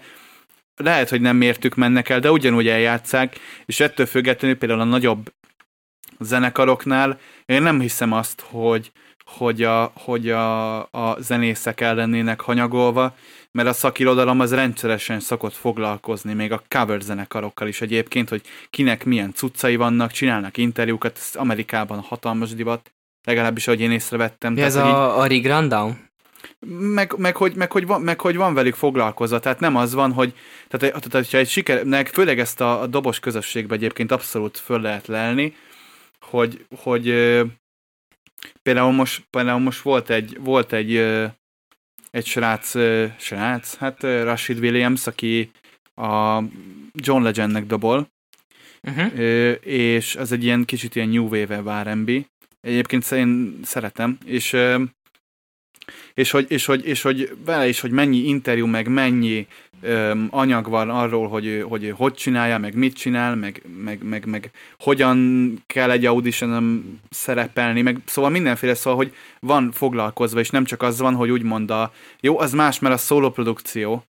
lehet, 0.75 1.09
hogy 1.09 1.21
nem 1.21 1.35
mértük 1.35 1.75
mennek 1.75 2.09
el, 2.09 2.19
de 2.19 2.31
ugyanúgy 2.31 2.67
eljátszák, 2.67 3.39
és 3.65 3.79
ettől 3.79 4.05
függetlenül 4.05 4.57
például 4.57 4.81
a 4.81 4.83
nagyobb 4.83 5.31
zenekaroknál 6.19 7.19
én 7.45 7.61
nem 7.61 7.79
hiszem 7.79 8.11
azt, 8.11 8.43
hogy, 8.49 8.91
hogy, 9.25 9.63
a, 9.63 9.91
hogy 9.95 10.29
a, 10.29 10.77
a 10.79 11.17
zenészek 11.19 11.81
el 11.81 11.95
lennének 11.95 12.41
hanyagolva, 12.41 13.15
mert 13.51 13.67
a 13.67 13.73
szakirodalom 13.73 14.39
az 14.39 14.53
rendszeresen 14.53 15.19
szokott 15.19 15.53
foglalkozni, 15.53 16.33
még 16.33 16.51
a 16.51 16.63
cover 16.67 17.01
zenekarokkal 17.01 17.67
is 17.67 17.81
egyébként, 17.81 18.29
hogy 18.29 18.41
kinek 18.69 19.05
milyen 19.05 19.33
cuccai 19.33 19.75
vannak, 19.75 20.11
csinálnak 20.11 20.57
interjúkat, 20.57 21.17
ez 21.17 21.35
Amerikában 21.35 21.99
hatalmas 21.99 22.53
divat, 22.53 22.93
legalábbis 23.23 23.67
ahogy 23.67 23.81
én 23.81 23.91
észrevettem. 23.91 24.57
Ja, 24.57 24.63
ez 24.63 24.75
a, 24.75 25.19
a 25.19 25.25
Rick 25.25 25.47
Rundown? 25.47 26.03
Meg, 26.69 27.13
meg, 27.17 27.35
hogy, 27.35 27.55
meg, 27.55 27.71
hogy 27.71 27.85
van, 27.85 28.01
meg 28.01 28.19
hogy 28.19 28.35
van 28.35 28.53
velük 28.53 28.75
foglalkozva, 28.75 29.39
tehát 29.39 29.59
nem 29.59 29.75
az 29.75 29.93
van, 29.93 30.11
hogy 30.11 30.33
tehát, 30.67 31.09
tehát 31.09 31.31
ha 31.31 31.37
egy 31.37 31.49
sikernek, 31.49 32.07
főleg 32.07 32.39
ezt 32.39 32.61
a, 32.61 32.81
a 32.81 32.87
dobos 32.87 33.19
közösségbe 33.19 33.75
egyébként 33.75 34.11
abszolút 34.11 34.57
föl 34.57 34.81
lehet 34.81 35.07
lelni, 35.07 35.55
hogy, 36.29 36.65
hogy 36.75 37.05
például 38.63 38.91
most, 38.91 39.27
például 39.29 39.59
most 39.59 39.81
volt 39.81 40.09
egy, 40.09 40.37
volt 40.39 40.73
egy, 40.73 40.95
egy 42.11 42.25
srác, 42.25 42.71
srác, 43.19 43.75
hát 43.75 44.03
Rashid 44.03 44.59
Williams, 44.59 45.07
aki 45.07 45.51
a 45.95 46.41
John 46.93 47.23
Legendnek 47.23 47.65
dobol, 47.65 48.07
uh-huh. 48.83 49.19
és 49.61 50.15
ez 50.15 50.31
egy 50.31 50.43
ilyen 50.43 50.65
kicsit 50.65 50.95
ilyen 50.95 51.09
New 51.09 51.27
Wave 51.27 51.81
R&B. 51.83 52.11
Egyébként 52.61 53.11
én 53.11 53.59
szeretem, 53.63 54.17
és 54.25 54.57
és 56.15 56.31
hogy, 56.31 56.45
és 56.49 56.65
hogy, 56.65 56.85
és 56.85 57.01
hogy 57.01 57.37
vele 57.45 57.67
is, 57.67 57.79
hogy 57.79 57.91
mennyi 57.91 58.17
interjú, 58.17 58.65
meg 58.65 58.87
mennyi 58.87 59.47
öm, 59.81 60.27
anyag 60.31 60.69
van 60.69 60.89
arról, 60.89 61.27
hogy, 61.27 61.65
hogy 61.67 61.93
hogy 61.97 62.13
csinálja, 62.13 62.57
meg 62.57 62.75
mit 62.75 62.95
csinál, 62.95 63.35
meg, 63.35 63.61
meg, 63.83 64.03
meg, 64.03 64.25
meg 64.25 64.51
hogyan 64.79 65.53
kell 65.67 65.91
egy 65.91 66.05
audition 66.05 66.83
szerepelni, 67.09 67.81
meg 67.81 67.97
szóval 68.05 68.29
mindenféle 68.29 68.73
szóval, 68.73 68.97
hogy 68.97 69.13
van 69.39 69.71
foglalkozva, 69.71 70.39
és 70.39 70.49
nem 70.49 70.65
csak 70.65 70.81
az 70.81 70.99
van, 70.99 71.15
hogy 71.15 71.29
úgymond 71.29 71.71
a, 71.71 71.93
jó, 72.19 72.39
az 72.39 72.53
más, 72.53 72.79
mert 72.79 72.93
a 72.95 72.97
szóló 72.97 73.29
produkció, 73.29 74.03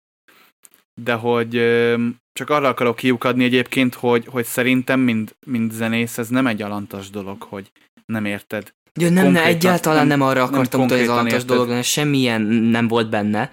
de 1.02 1.14
hogy 1.14 1.56
öm, 1.56 2.16
csak 2.34 2.50
arra 2.50 2.68
akarok 2.68 2.96
kiukadni 2.96 3.44
egyébként, 3.44 3.94
hogy, 3.94 4.26
hogy 4.26 4.46
szerintem, 4.46 5.00
mint, 5.00 5.36
mint 5.46 5.72
zenész, 5.72 6.18
ez 6.18 6.28
nem 6.28 6.48
egy 6.48 6.62
alantas 6.62 7.10
dolog, 7.10 7.42
hogy 7.42 7.72
nem 8.06 8.26
érted 8.26 8.74
Ja, 9.00 9.10
nem, 9.10 9.32
ne, 9.32 9.44
egyáltalán 9.44 10.08
nem, 10.08 10.20
nem 10.20 10.28
arra 10.28 10.44
akartam 10.44 10.82
hogy 10.82 10.92
ez 10.92 11.08
alantas 11.08 11.46
dolog, 11.46 11.70
mert 11.70 11.86
semmilyen 11.86 12.42
nem 12.42 12.88
volt 12.88 13.10
benne. 13.10 13.50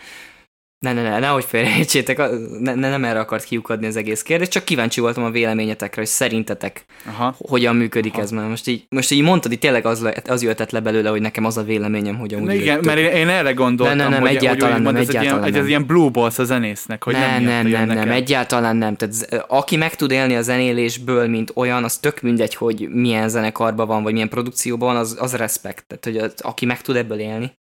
Ne, 0.81 0.93
ne, 0.93 1.03
ne, 1.03 1.19
nehogy 1.19 1.45
félrejtsétek, 1.45 2.19
ne, 2.61 2.75
ne, 2.75 2.91
nem 2.91 3.05
erre 3.05 3.19
akart 3.19 3.45
kiukadni 3.45 3.87
az 3.87 3.97
egész 3.97 4.23
kérdés, 4.23 4.49
csak 4.49 4.65
kíváncsi 4.65 5.01
voltam 5.01 5.25
a 5.25 5.31
véleményetekre, 5.31 6.01
hogy 6.01 6.11
szerintetek 6.11 6.85
Aha. 7.07 7.35
hogyan 7.39 7.77
működik 7.77 8.13
Aha. 8.13 8.23
ez, 8.23 8.31
mert 8.31 8.49
most 8.49 8.69
így, 8.69 8.87
most 8.89 9.11
így 9.11 9.23
mondtad, 9.23 9.51
hogy 9.51 9.61
tényleg 9.61 9.87
az, 9.87 10.09
az 10.27 10.43
jöhetett 10.43 10.71
le 10.71 10.81
belőle, 10.81 11.11
hogy 11.11 11.21
nekem 11.21 11.45
az 11.45 11.57
a 11.57 11.63
véleményem, 11.63 12.19
hogy 12.19 12.35
amúgy... 12.35 12.55
Igen, 12.55 12.81
mert 12.85 12.99
én, 12.99 13.07
én 13.07 13.29
erre 13.29 13.53
gondoltam, 13.53 13.97
ne, 13.97 14.03
ne, 14.03 14.11
nem, 14.11 14.21
hogy, 14.21 14.37
egyáltalán 14.37 14.75
hogy, 14.75 14.83
nem, 14.83 14.97
ez 14.97 15.09
egyáltalán 15.09 15.45
egy 15.45 15.49
ilyen, 15.49 15.53
nem. 15.53 15.63
Ez 15.63 15.69
ilyen 15.69 15.87
blue 15.87 16.09
balls 16.09 16.39
a 16.39 16.45
zenésznek, 16.45 17.05
hogy 17.05 17.15
ne, 17.15 17.21
nem 17.21 17.43
Nem, 17.43 17.67
nem, 17.67 17.87
nem, 17.87 17.97
nem, 17.97 18.11
egyáltalán 18.11 18.77
nem. 18.77 18.97
Tehát 18.97 19.45
aki 19.49 19.77
meg 19.77 19.95
tud 19.95 20.11
élni 20.11 20.37
a 20.37 20.43
zenélésből, 20.43 21.29
mint 21.29 21.53
olyan, 21.55 21.85
az 21.85 21.99
tök 21.99 22.21
mindegy, 22.21 22.55
hogy 22.55 22.89
milyen 22.91 23.29
zenekarban 23.29 23.87
van, 23.87 24.03
vagy 24.03 24.13
milyen 24.13 24.29
produkcióban 24.29 24.93
van, 24.93 24.97
az, 24.97 25.17
az 25.21 25.35
respekt. 25.35 25.85
Tehát, 25.87 26.05
hogy 26.05 26.17
az, 26.17 26.35
aki 26.43 26.67
meg 26.67 26.81
tud 26.81 26.97
ebből 26.97 27.19
élni, 27.19 27.59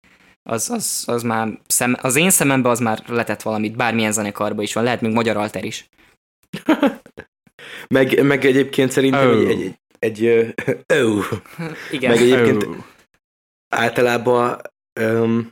az, 0.48 0.70
az, 0.70 1.04
az 1.06 1.22
már 1.22 1.60
szem, 1.66 1.96
az 2.00 2.16
én 2.16 2.30
szemembe 2.30 2.68
az 2.68 2.78
már 2.78 3.02
letett 3.06 3.42
valamit, 3.42 3.76
bármilyen 3.76 4.12
zenekarba 4.12 4.62
is 4.62 4.72
van, 4.72 4.84
lehet 4.84 5.00
még 5.00 5.12
magyar 5.12 5.36
alter 5.36 5.64
is. 5.64 5.88
meg, 7.94 8.24
meg 8.24 8.44
egyébként 8.44 8.90
szerintem 8.90 9.28
oh. 9.28 9.48
egy, 9.48 9.74
egy, 9.98 10.24
egy 10.24 11.04
oh. 11.04 11.24
Igen. 11.90 12.10
Meg 12.10 12.20
egyébként 12.20 12.62
oh. 12.62 12.76
általában 13.68 14.60
um, 15.00 15.50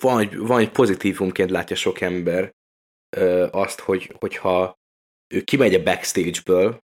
van, 0.00 0.20
egy, 0.20 0.36
van 0.38 0.60
egy 0.60 0.70
pozitívumként 0.70 1.50
látja 1.50 1.76
sok 1.76 2.00
ember 2.00 2.54
uh, 3.16 3.48
azt, 3.50 3.80
hogy, 3.80 4.14
hogyha 4.18 4.78
ő 5.34 5.40
kimegy 5.40 5.74
a 5.74 5.82
backstage-ből, 5.82 6.82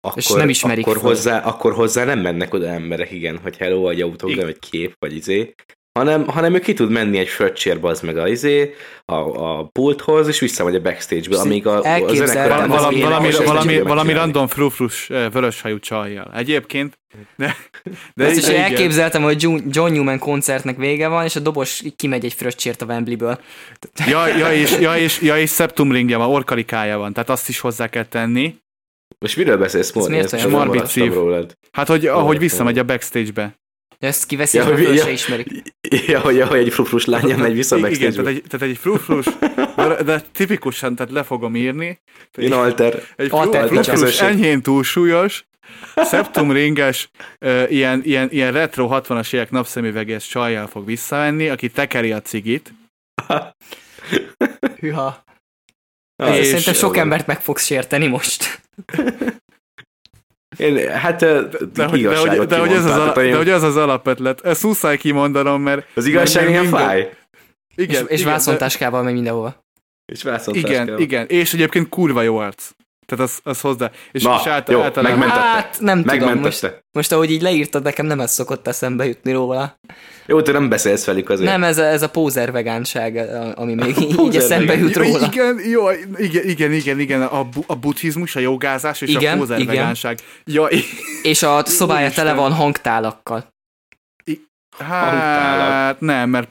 akkor, 0.00 0.18
és 0.18 0.28
nem 0.28 0.48
ismerik 0.48 0.86
akkor, 0.86 1.02
hozzá, 1.02 1.42
akkor 1.44 1.72
hozzá 1.72 2.04
nem 2.04 2.18
mennek 2.18 2.54
oda 2.54 2.66
emberek, 2.66 3.10
igen, 3.10 3.38
hogy 3.38 3.56
hello, 3.56 3.80
vagy 3.80 4.00
autogram, 4.00 4.44
vagy 4.44 4.58
kép, 4.58 4.94
vagy 4.98 5.16
izé, 5.16 5.54
hanem, 5.92 6.26
hanem 6.26 6.54
ő 6.54 6.58
ki 6.58 6.72
tud 6.72 6.90
menni 6.90 7.18
egy 7.18 7.28
fröccsérbe 7.28 7.88
az 7.88 8.00
meg 8.00 8.16
a, 8.16 8.28
izé, 8.28 8.74
a, 9.04 9.14
a 9.14 9.64
pulthoz, 9.64 10.28
és 10.28 10.40
visszamegy 10.40 10.74
a 10.74 10.80
backstage-be, 10.80 11.38
amíg 11.38 11.66
a, 11.66 11.78
a 11.82 12.14
zenekar... 12.14 12.68
Valami, 12.68 13.00
valami, 13.00 13.30
valami, 13.44 13.80
valami 13.80 14.12
random 14.12 14.46
frufrus 14.46 15.06
vöröshajú 15.06 15.78
csajjal. 15.78 16.30
Egyébként 16.34 17.00
de, 17.36 17.56
de 18.14 18.26
Azt 18.26 18.36
is 18.36 18.48
igen. 18.48 18.62
elképzeltem, 18.62 19.22
hogy 19.22 19.42
John 19.66 19.92
Newman 19.92 20.18
koncertnek 20.18 20.76
vége 20.76 21.08
van, 21.08 21.24
és 21.24 21.36
a 21.36 21.40
dobos 21.40 21.82
kimegy 21.96 22.24
egy 22.24 22.32
fröccsért 22.32 22.82
a 22.82 22.84
Wembley-ből. 22.84 23.38
Ja, 24.06 24.26
ja, 24.26 24.52
és, 24.52 24.78
ja, 24.80 24.96
és, 24.96 25.20
ja, 25.20 25.38
és 25.38 25.52
septum 25.52 25.92
ringja 25.92 26.18
van, 26.18 26.28
orkalikája 26.28 26.98
van, 26.98 27.12
tehát 27.12 27.30
azt 27.30 27.48
is 27.48 27.60
hozzá 27.60 27.88
kell 27.88 28.04
tenni. 28.04 28.56
Most 29.18 29.36
miről 29.36 29.58
beszélsz, 29.58 29.92
Móni? 29.92 30.10
Miért 30.10 30.32
olyan? 30.32 31.48
Hát, 31.72 31.88
hogy 31.88 32.06
ahogy 32.06 32.38
visszamegy 32.38 32.78
a 32.78 32.84
backstage-be. 32.84 33.60
De 34.02 34.08
ezt 34.08 34.26
kiveszi, 34.26 34.56
ja, 34.56 34.64
hogy 34.64 34.94
ja, 34.94 35.08
ismerik. 35.08 35.62
Ja, 36.06 36.20
hogy, 36.20 36.36
ja, 36.36 36.46
hogy 36.46 36.58
egy 36.58 36.72
frufrus 36.72 37.04
lánya 37.04 37.36
megy 37.36 37.54
vissza 37.54 37.78
meg. 37.78 37.92
Igen, 37.92 38.12
tehát 38.12 38.26
egy, 38.26 38.42
tehát 38.48 38.68
egy 38.68 38.78
frufrus, 38.78 39.26
de, 39.76 40.02
de, 40.02 40.22
tipikusan, 40.32 40.94
tehát 40.94 41.12
le 41.12 41.22
fogom 41.22 41.56
írni. 41.56 42.00
Én 42.36 42.52
alter. 42.52 43.02
Egy 43.16 43.28
alter 43.30 43.68
frufrus 43.68 44.20
enyhén 44.20 44.62
túlsúlyos, 44.62 45.46
ringes, 46.34 47.10
uh, 47.40 47.64
ilyen, 47.68 48.02
ilyen, 48.04 48.28
ilyen 48.30 48.52
retro 48.52 48.88
60-as 48.90 49.34
évek 49.34 49.50
napszemüveges 49.50 50.26
csajjal 50.26 50.66
fog 50.66 50.86
visszavenni, 50.86 51.48
aki 51.48 51.70
tekeri 51.70 52.12
a 52.12 52.22
cigit. 52.22 52.74
Hűha. 54.80 55.24
És 56.16 56.46
szerintem 56.46 56.74
sok 56.74 56.96
embert 56.96 57.26
meg 57.26 57.40
fogsz 57.40 57.64
sérteni 57.64 58.06
most. 58.06 58.62
Én, 60.56 60.88
hát 60.88 61.20
de, 61.20 61.42
de, 61.72 61.84
hogy, 61.84 62.02
de, 62.02 62.16
hogy, 62.16 62.46
de, 62.46 62.58
hogy 62.58 62.72
ez 62.72 62.84
az 62.84 62.90
alap, 62.90 63.14
de 63.14 63.36
hogy 63.36 63.48
ez 63.48 63.62
az 63.62 63.76
alapötlet. 63.76 64.40
Ezt 64.40 64.62
muszáj 64.62 64.96
kimondanom, 64.96 65.62
mert... 65.62 65.86
Az 65.94 66.06
igazság 66.06 66.48
ilyen 66.48 66.66
fáj. 66.66 67.16
Igen, 67.74 68.02
és, 68.02 68.10
és 68.10 68.20
igen, 68.20 68.32
vászontáskával 68.32 69.02
megy 69.02 69.12
mindenhova. 69.12 69.64
És. 70.12 70.24
Igen, 70.52 70.98
igen. 70.98 71.26
És 71.26 71.54
egyébként 71.54 71.88
kurva 71.88 72.22
jó 72.22 72.36
arc. 72.36 72.70
Tehát 73.06 73.24
az, 73.24 73.40
az 73.42 73.60
hozzá. 73.60 73.90
És, 74.12 74.22
Na, 74.22 74.38
és 74.40 74.46
által, 74.46 74.74
jó, 74.74 74.80
általán... 74.80 75.10
megmentette. 75.10 75.46
Hát 75.46 75.76
nem 75.80 75.98
megmentette. 75.98 76.28
tudom, 76.28 76.42
most, 76.42 76.84
most 76.92 77.12
ahogy 77.12 77.30
így 77.30 77.42
leírtad, 77.42 77.82
nekem 77.82 78.06
nem 78.06 78.20
ez 78.20 78.32
szokott 78.32 78.66
eszembe 78.66 79.06
jutni 79.06 79.32
róla. 79.32 79.78
Jó, 80.26 80.42
te 80.42 80.52
nem 80.52 80.68
beszélsz 80.68 81.04
velük 81.04 81.30
azért. 81.30 81.50
Nem, 81.50 81.62
ez 81.62 81.78
a, 81.78 81.84
ez 81.84 82.02
a 82.02 82.10
pózer 82.10 82.52
vegánság, 82.52 83.16
ami 83.54 83.74
még 83.74 83.96
így 84.26 84.36
eszembe 84.36 84.76
jut 84.76 84.96
róla. 84.96 85.26
Igen, 85.26 85.60
jó, 85.68 85.90
igen, 86.16 86.48
igen, 86.48 86.72
igen, 86.72 87.00
igen, 87.00 87.22
a, 87.22 87.44
bu, 87.44 87.60
a 87.66 87.74
buddhizmus, 87.74 88.36
a 88.36 88.40
jogázás 88.40 89.00
és 89.00 89.08
igen, 89.08 89.34
a 89.34 89.38
pózer 89.38 89.58
igen. 89.58 89.74
vegánság. 89.74 90.18
Ja, 90.44 90.68
és 91.22 91.42
a 91.42 91.64
szobája 91.78 92.10
tele 92.10 92.32
van 92.32 92.52
hangtálakkal. 92.52 93.50
Hát, 94.78 95.10
hangtálak. 95.10 96.00
nem, 96.00 96.30
mert 96.30 96.48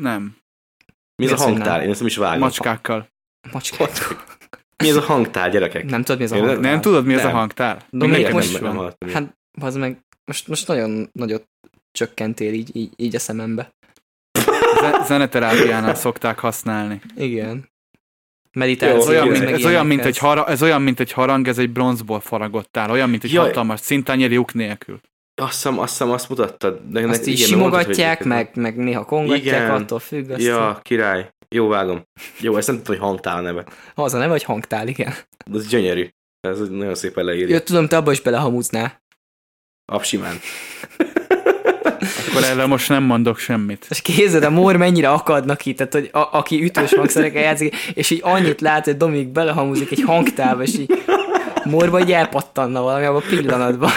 nem. 0.00 0.36
Mi 1.16 1.26
ez 1.26 1.40
a 1.40 1.44
hangtál? 1.44 1.82
Én 1.82 1.90
ezt 1.90 1.98
nem 1.98 2.08
is 2.08 2.16
vágom. 2.16 2.38
Macskákkal. 2.38 3.08
Macskákkal. 3.52 4.38
Mi 4.80 4.88
ez 4.88 4.96
a 4.96 5.00
hangtál, 5.00 5.50
gyerekek? 5.50 5.84
Nem 5.84 6.02
tudod, 6.02 6.18
mi 6.18 6.24
ez 6.24 6.32
a 6.32 6.36
hangtál? 6.36 6.60
Nem 6.60 6.80
tudod, 6.80 7.04
mi 7.04 7.14
ez 7.14 7.24
a 7.24 7.30
hangtál? 7.30 7.86
Dominik, 7.90 8.32
most, 8.32 8.60
nem, 8.60 8.76
nem 8.76 9.12
hát, 9.12 9.36
az 9.60 9.76
meg, 9.76 9.98
most, 10.24 10.48
most 10.48 10.68
nagyon 10.68 11.08
nagyot 11.12 11.48
csökkentél 11.92 12.52
így, 12.52 12.76
így, 12.76 12.92
így 12.96 13.14
a 13.14 13.18
szemembe. 13.18 13.72
Zeneterápiánál 15.06 15.94
szokták 15.94 16.38
használni. 16.38 17.00
Igen. 17.16 17.68
Meditáció. 18.52 18.96
ez 18.96 19.08
olyan, 19.08 19.28
mint, 19.28 19.42
ez, 19.42 19.64
olyan, 19.64 19.86
mint 19.86 20.04
egy 20.04 20.18
hara, 20.18 20.46
ez 20.46 20.62
olyan, 20.62 20.82
mint 20.82 21.00
egy 21.00 21.12
harang, 21.12 21.48
ez 21.48 21.58
egy 21.58 21.70
bronzból 21.70 22.20
faragottál. 22.20 22.90
Olyan, 22.90 23.10
mint 23.10 23.24
egy 23.24 23.32
Jaj. 23.32 23.46
hatalmas 23.46 23.80
szintányér 23.80 24.30
lyuk 24.30 24.54
nélkül. 24.54 25.00
Azt 25.34 25.52
hiszem, 25.52 25.78
azt, 25.78 25.90
hiszem, 25.90 26.10
azt 26.10 26.28
mutattad. 26.28 26.80
De 26.88 27.08
azt 27.08 27.26
így 27.26 27.34
igen, 27.34 27.48
simogatják, 27.48 28.24
mondtad, 28.24 28.56
meg, 28.56 28.74
meg 28.74 28.84
néha 28.84 29.04
kongatják, 29.04 29.62
igen. 29.62 29.70
attól 29.70 29.98
függ. 29.98 30.30
Azt 30.30 30.42
ja, 30.42 30.80
király. 30.82 31.30
Jó, 31.54 31.68
vágom. 31.68 32.02
Jó, 32.40 32.56
ezt 32.56 32.66
nem 32.66 32.76
tudom, 32.76 32.96
hogy 32.98 33.06
hangtál 33.08 33.42
neve. 33.42 33.64
Az 33.94 34.14
a 34.14 34.18
neve, 34.18 34.30
vagy 34.30 34.42
hangtál, 34.42 34.88
igen. 34.88 35.14
Ez 35.52 35.66
gyönyörű. 35.66 36.08
Ez 36.40 36.58
nagyon 36.68 36.94
szépen 36.94 37.24
leírja. 37.24 37.54
Jó, 37.54 37.58
tudom, 37.60 37.86
te 37.88 37.96
abba 37.96 38.12
is 38.12 38.20
belehamúznál. 38.20 39.02
Absimán. 39.92 40.36
Akkor 42.28 42.42
erre 42.44 42.66
most 42.66 42.88
nem 42.88 43.02
mondok 43.02 43.38
semmit. 43.38 43.86
És 43.88 44.02
kézed 44.02 44.44
a 44.44 44.50
mór 44.50 44.76
mennyire 44.76 45.10
akadnak 45.10 45.66
itt, 45.66 45.76
tehát 45.76 45.92
hogy 45.92 46.08
a, 46.12 46.28
aki 46.38 46.62
ütős 46.64 46.94
hangszerekkel 46.94 47.42
játszik, 47.42 47.76
és 47.76 48.10
így 48.10 48.20
annyit 48.22 48.60
lát, 48.60 48.84
hogy 48.84 48.96
Dominik 48.96 49.28
belehamuzik 49.28 49.90
egy 49.90 50.02
hangtávba, 50.02 50.62
és 50.62 50.78
így 50.78 51.02
morba 51.64 52.00
így 52.00 52.12
elpattanna 52.12 52.82
valami 52.82 53.04
abban 53.04 53.22
a 53.22 53.28
pillanatban. 53.28 53.90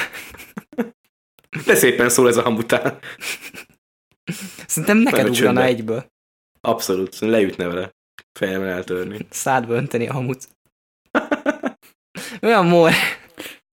De 1.65 1.75
szépen 1.75 2.09
szól 2.09 2.27
ez 2.27 2.37
a 2.37 2.41
hamután. 2.41 2.97
Szerintem 4.67 4.97
neked 4.97 5.19
Nagyon 5.19 5.35
ugrana 5.35 5.45
csöndben. 5.59 5.65
egyből. 5.65 6.11
Abszolút, 6.67 7.19
leütne 7.19 7.67
vele. 7.67 7.91
Fejemre 8.39 8.69
eltörni. 8.69 9.17
Szádba 9.29 9.73
önteni 9.73 10.07
a 10.07 10.13
hamut. 10.13 10.47
Olyan 12.41 12.65
mór. 12.65 12.91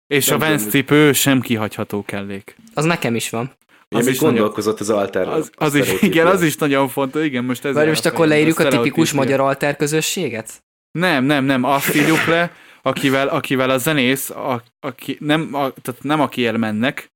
És 0.06 0.26
Nem 0.26 0.40
a 0.40 0.44
tudom, 0.44 0.68
cipő 0.70 1.12
sem 1.12 1.40
kihagyható 1.40 2.04
kellék. 2.04 2.56
Az 2.74 2.84
nekem 2.84 3.14
is 3.14 3.30
van. 3.30 3.52
Az 3.88 3.98
Az 3.98 4.06
is 4.06 4.12
is 4.12 4.18
nagyon- 4.20 4.34
gondolkozott 4.34 4.80
az 4.80 4.90
alter. 4.90 5.28
Az, 5.28 5.50
az 5.56 5.74
is, 5.74 6.02
igen, 6.02 6.26
az 6.26 6.42
is 6.42 6.56
nagyon 6.56 6.88
fontos. 6.88 7.24
Igen, 7.24 7.44
most 7.44 7.64
ez 7.64 7.74
Várj, 7.74 7.88
most 7.88 8.06
akkor 8.06 8.26
leírjuk 8.26 8.58
a 8.58 8.68
tipikus 8.68 9.12
magyar 9.12 9.40
alter 9.40 9.76
közösséget? 9.76 10.64
Nem, 10.90 11.24
nem, 11.24 11.44
nem, 11.44 11.64
azt 11.64 11.94
írjuk 11.94 12.24
le, 12.24 12.52
akivel, 12.82 13.28
akivel 13.28 13.70
a 13.70 13.78
zenész, 13.78 14.30
a, 14.30 14.62
aki, 14.80 15.16
nem, 15.20 15.54
a, 15.54 15.70
tehát 15.82 16.02
nem 16.02 16.20
aki 16.20 16.46
elmennek, 16.46 17.10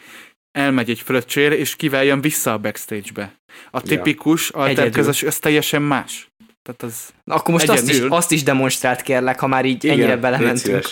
elmegy 0.50 0.90
egy 0.90 1.00
fröccsére, 1.00 1.56
és 1.56 1.76
kivel 1.76 2.04
jön 2.04 2.20
vissza 2.20 2.52
a 2.52 2.58
backstage-be. 2.58 3.39
A 3.70 3.80
tipikus 3.80 4.50
alter 4.50 4.70
Egyedül. 4.70 4.92
közös, 4.92 5.22
az 5.22 5.38
teljesen 5.38 5.82
más. 5.82 6.30
Tehát 6.62 6.82
az... 6.82 7.08
Na, 7.24 7.34
akkor 7.34 7.54
most 7.54 7.68
azt 7.68 7.88
is, 7.90 7.98
azt 8.08 8.32
is 8.32 8.42
demonstrált 8.42 9.02
kérlek, 9.02 9.40
ha 9.40 9.46
már 9.46 9.64
így 9.64 9.86
ennyire 9.86 10.06
légy 10.12 10.20
belementünk. 10.20 10.84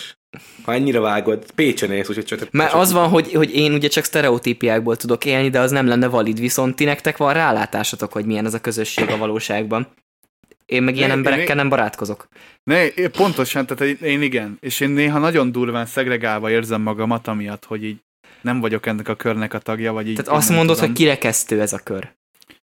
Ha 0.64 0.72
ennyire 0.72 1.00
vágod, 1.00 1.50
Pécsen 1.54 1.92
élsz, 1.92 2.08
úgyhogy 2.08 2.24
csak... 2.24 2.50
Mert 2.50 2.72
az 2.72 2.92
van, 2.92 3.08
hogy, 3.08 3.32
hogy 3.32 3.54
én 3.54 3.72
ugye 3.72 3.88
csak 3.88 4.04
sztereotípiákból 4.04 4.96
tudok 4.96 5.24
élni, 5.24 5.48
de 5.50 5.60
az 5.60 5.70
nem 5.70 5.86
lenne 5.86 6.06
valid, 6.06 6.40
viszont 6.40 6.76
ti 6.76 6.84
nektek 6.84 7.16
van 7.16 7.32
rálátásatok, 7.32 8.12
hogy 8.12 8.24
milyen 8.24 8.46
ez 8.46 8.54
a 8.54 8.60
közösség 8.60 9.08
a 9.08 9.16
valóságban. 9.16 9.88
Én 10.66 10.82
meg 10.82 10.96
ilyen 10.96 11.08
Ne, 11.08 11.14
emberekkel 11.14 11.48
én- 11.48 11.56
nem 11.56 11.68
barátkozok. 11.68 12.28
Ne, 12.64 12.86
én- 12.86 13.10
pontosan, 13.10 13.66
tehát 13.66 14.00
én 14.00 14.22
igen. 14.22 14.56
És 14.60 14.80
én 14.80 14.90
néha 14.90 15.18
nagyon 15.18 15.52
durván 15.52 15.86
szegregálva 15.86 16.50
érzem 16.50 16.82
magamat, 16.82 17.28
amiatt, 17.28 17.64
hogy 17.64 17.84
így 17.84 17.96
nem 18.40 18.60
vagyok 18.60 18.86
ennek 18.86 19.08
a 19.08 19.14
körnek 19.14 19.54
a 19.54 19.58
tagja, 19.58 19.92
vagy 19.92 20.08
így... 20.08 20.16
Tehát 20.16 20.32
azt 20.40 20.48
mondod, 20.50 20.74
tudom. 20.74 20.90
hogy 20.90 20.98
kirekesztő 20.98 21.60
ez 21.60 21.72
a 21.72 21.78
kör. 21.78 22.16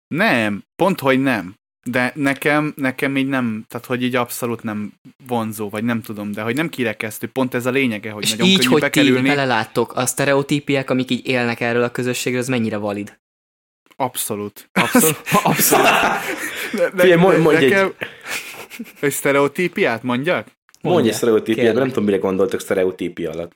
Nem, 0.09 0.63
pont, 0.77 1.01
hogy 1.01 1.21
nem. 1.23 1.55
De 1.91 2.13
nekem, 2.15 2.73
nekem 2.77 3.17
így 3.17 3.27
nem, 3.27 3.65
tehát 3.69 3.87
hogy 3.87 4.03
így 4.03 4.15
abszolút 4.17 4.63
nem 4.63 4.93
vonzó, 5.27 5.69
vagy 5.69 5.85
nem 5.85 6.03
tudom, 6.03 6.33
de 6.33 6.43
hogy 6.43 6.55
nem 6.55 6.69
kirekesztő, 6.69 7.27
pont 7.27 7.55
ez 7.55 7.67
a 7.67 7.71
lényege, 7.71 8.11
hogy 8.11 8.23
És 8.23 8.31
nagyon 8.31 8.47
így, 8.47 8.57
könnyű 8.57 8.69
hogy 8.69 8.81
ti 8.81 8.87
bekerülni. 9.01 9.29
beleláttok, 9.29 9.97
a 9.97 10.07
sztereotípiák, 10.07 10.91
amik 10.91 11.11
így 11.11 11.27
élnek 11.27 11.61
erről 11.61 11.83
a 11.83 11.91
közösségről, 11.91 12.41
az 12.41 12.49
mennyire 12.49 12.77
valid? 12.77 13.19
Abszolút. 13.97 14.69
Abszolút. 14.83 15.21
Abszolút. 15.43 15.87
De, 16.77 16.91
de, 16.91 17.03
Figyelj, 17.03 17.21
mondj- 17.21 17.41
mondj 17.43 17.65
egy- 17.65 17.71
nekem... 17.71 17.93
Egy 19.01 19.13
sztereotípiát 19.13 20.03
mondjak? 20.03 20.47
Mondj 20.81 21.09
egy 21.09 21.15
sztereotípiát, 21.15 21.75
nem 21.75 21.89
tudom, 21.89 22.05
mire 22.05 22.17
gondoltok 22.17 22.61
sztereotípia 22.61 23.31
alatt. 23.31 23.53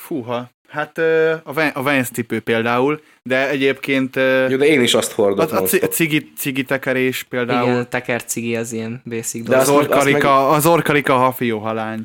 Fúha. 0.00 0.50
Hát 0.74 0.98
a, 1.44 1.52
Van- 1.52 1.68
a 1.74 1.82
Vans 1.82 2.08
tipő 2.10 2.40
például, 2.40 3.00
de 3.22 3.48
egyébként 3.48 4.16
Jó, 4.16 4.56
de 4.56 4.66
én 4.66 4.82
is 4.82 4.94
azt 4.94 5.12
a, 5.12 5.14
hordok 5.14 5.52
a, 5.52 5.62
a 5.62 5.66
cigi, 5.66 6.32
cigi 6.36 6.62
tekerés 6.62 7.22
például, 7.22 7.70
Igen, 7.70 7.88
tekercigi 7.88 8.56
az 8.56 8.72
ilyen 8.72 9.02
basic 9.04 9.48
De 9.48 9.56
az 9.56 9.68
azt 9.68 9.78
meg- 9.80 9.90
orkarika, 9.90 10.48
az 10.48 10.66
orkarika 10.66 11.14
hafió 11.16 11.58
halány. 11.58 12.02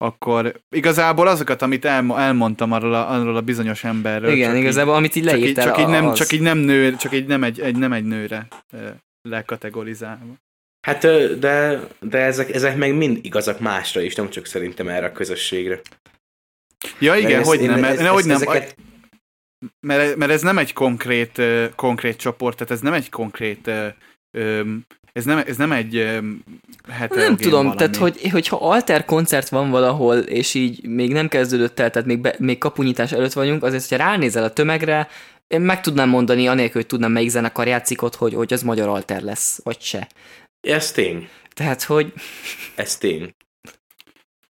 Akkor 0.00 0.60
igazából 0.70 1.26
azokat, 1.26 1.62
amit 1.62 1.84
elmo- 1.84 2.18
elmondtam 2.18 2.72
arról 2.72 2.94
a, 2.94 3.10
arról 3.10 3.36
a 3.36 3.40
bizonyos 3.40 3.84
emberről. 3.84 4.30
Igen, 4.30 4.50
csak 4.50 4.58
igazából, 4.58 4.94
amit 4.94 5.14
így 5.14 5.24
így, 5.24 5.28
csak, 5.28 5.36
így, 5.38 5.42
leírtál, 5.42 5.66
csak, 5.66 5.78
így 5.78 5.86
nem, 5.86 6.14
csak 6.14 6.32
így 6.32 6.40
nem 6.40 6.58
nő, 6.58 6.96
csak 6.96 7.14
így 7.14 7.26
nem 7.26 7.44
egy, 7.44 7.60
egy, 7.60 7.76
nem 7.76 7.92
egy 7.92 8.04
nőre 8.04 8.46
lekategorizálva. 9.28 10.32
Hát, 10.86 11.00
de, 11.38 11.80
de 12.00 12.18
ezek, 12.18 12.54
ezek 12.54 12.76
meg 12.76 12.94
mind 12.94 13.18
igazak 13.22 13.60
másra 13.60 14.00
is, 14.00 14.14
nem 14.14 14.30
csak 14.30 14.46
szerintem 14.46 14.88
erre 14.88 15.06
a 15.06 15.12
közösségre. 15.12 15.80
Ja 16.98 17.16
igen, 17.16 17.44
hogy 17.44 17.60
nem, 17.60 17.80
mert, 17.80 17.98
ez- 18.00 18.06
hogy 18.08 18.24
nem, 18.24 18.36
ezeket- 18.36 18.76
mert, 19.80 20.16
mert 20.16 20.30
ez 20.30 20.42
nem 20.42 20.58
egy 20.58 20.72
konkrét, 20.72 21.42
konkrét 21.76 22.16
csoport, 22.16 22.56
tehát 22.56 22.72
ez 22.72 22.80
nem 22.80 22.92
egy 22.92 23.10
konkrét, 23.10 23.70
ez 25.12 25.24
nem, 25.24 25.38
ez 25.46 25.56
nem 25.56 25.72
egy 25.72 25.92
Nem 27.08 27.36
tudom, 27.36 27.50
valami. 27.62 27.76
tehát 27.76 27.96
hogy, 27.96 28.30
hogyha 28.30 28.56
alter 28.56 29.04
koncert 29.04 29.48
van 29.48 29.70
valahol, 29.70 30.16
és 30.18 30.54
így 30.54 30.86
még 30.88 31.12
nem 31.12 31.28
kezdődött 31.28 31.78
el, 31.80 31.90
tehát 31.90 32.08
még, 32.08 32.18
be, 32.18 32.34
még 32.38 32.58
kapunyítás 32.58 33.12
előtt 33.12 33.32
vagyunk, 33.32 33.62
azért, 33.62 33.88
hogyha 33.88 34.04
ránézel 34.04 34.44
a 34.44 34.52
tömegre, 34.52 35.08
én 35.46 35.60
meg 35.60 35.80
tudnám 35.80 36.08
mondani, 36.08 36.46
anélkül, 36.46 36.80
hogy 36.80 36.86
tudnám, 36.86 37.12
melyik 37.12 37.28
zenekar 37.28 37.66
játszik 37.66 38.02
ott, 38.02 38.14
hogy, 38.14 38.34
hogy 38.34 38.52
az 38.52 38.62
magyar 38.62 38.88
alter 38.88 39.22
lesz, 39.22 39.60
vagy 39.62 39.80
se. 39.80 40.08
Ez 40.60 40.92
tény. 40.92 41.28
Tehát, 41.54 41.82
hogy 41.82 42.12
Ez 42.74 42.96
tény. 42.96 43.34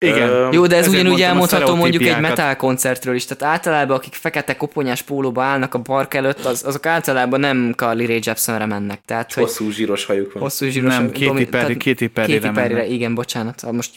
Igen. 0.03 0.29
Ö, 0.29 0.49
jó, 0.51 0.67
de 0.67 0.75
ez 0.75 0.87
ugyanúgy 0.87 1.21
elmondható 1.21 1.75
mondjuk 1.75 2.03
egy 2.03 2.19
metal 2.19 2.55
koncertről 2.55 3.15
is. 3.15 3.25
Tehát 3.25 3.53
általában, 3.53 3.97
akik 3.97 4.13
fekete 4.13 4.57
koponyás 4.57 5.01
pólóba 5.01 5.43
állnak 5.43 5.73
a 5.73 5.79
park 5.79 6.13
előtt, 6.13 6.45
az, 6.45 6.63
azok 6.65 6.85
általában 6.85 7.39
nem 7.39 7.73
Carly 7.75 8.05
Rae 8.05 8.19
Jepsenre 8.23 8.65
mennek. 8.65 9.01
Tehát, 9.05 9.33
hogy 9.33 9.43
Hosszú 9.43 9.69
zsíros 9.69 10.05
hajuk 10.05 10.33
van. 10.33 10.43
hosszú 10.43 10.67
zsíros... 10.67 10.93
nem, 10.93 11.11
Katy 11.11 11.45
Perry, 11.45 11.77
Katy 11.77 12.07
Perry-re 12.07 12.85
igen, 12.85 13.15
bocsánat. 13.15 13.71
Most 13.71 13.95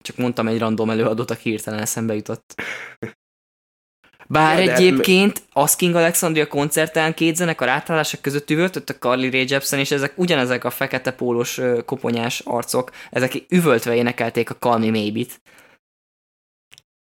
csak 0.00 0.16
mondtam 0.16 0.48
egy 0.48 0.58
random 0.58 0.90
előadót, 0.90 1.30
aki 1.30 1.50
hirtelen 1.50 1.80
eszembe 1.80 2.14
jutott. 2.14 2.54
Bár 4.30 4.58
Ja, 4.58 4.64
de- 4.64 4.74
egyébként 4.74 5.42
Asking 5.52 5.94
Alexandria 5.94 6.46
koncerten 6.46 7.14
két 7.14 7.36
zenekar 7.36 7.68
átállások 7.68 8.20
között 8.20 8.50
üvöltött 8.50 8.90
a 8.90 8.94
Carly 8.94 9.30
Rae 9.30 9.44
Jepsen, 9.48 9.78
és 9.78 9.90
ezek 9.90 10.12
ugyanezek 10.18 10.64
a 10.64 10.70
fekete 10.70 11.12
pólós 11.12 11.60
koponyás 11.84 12.40
arcok, 12.40 12.90
ezek 13.10 13.32
üvöltve 13.48 13.94
énekelték 13.94 14.50
a 14.50 14.54
Call 14.56 14.78
Me 14.78 14.90
Maybe-t. 14.90 15.40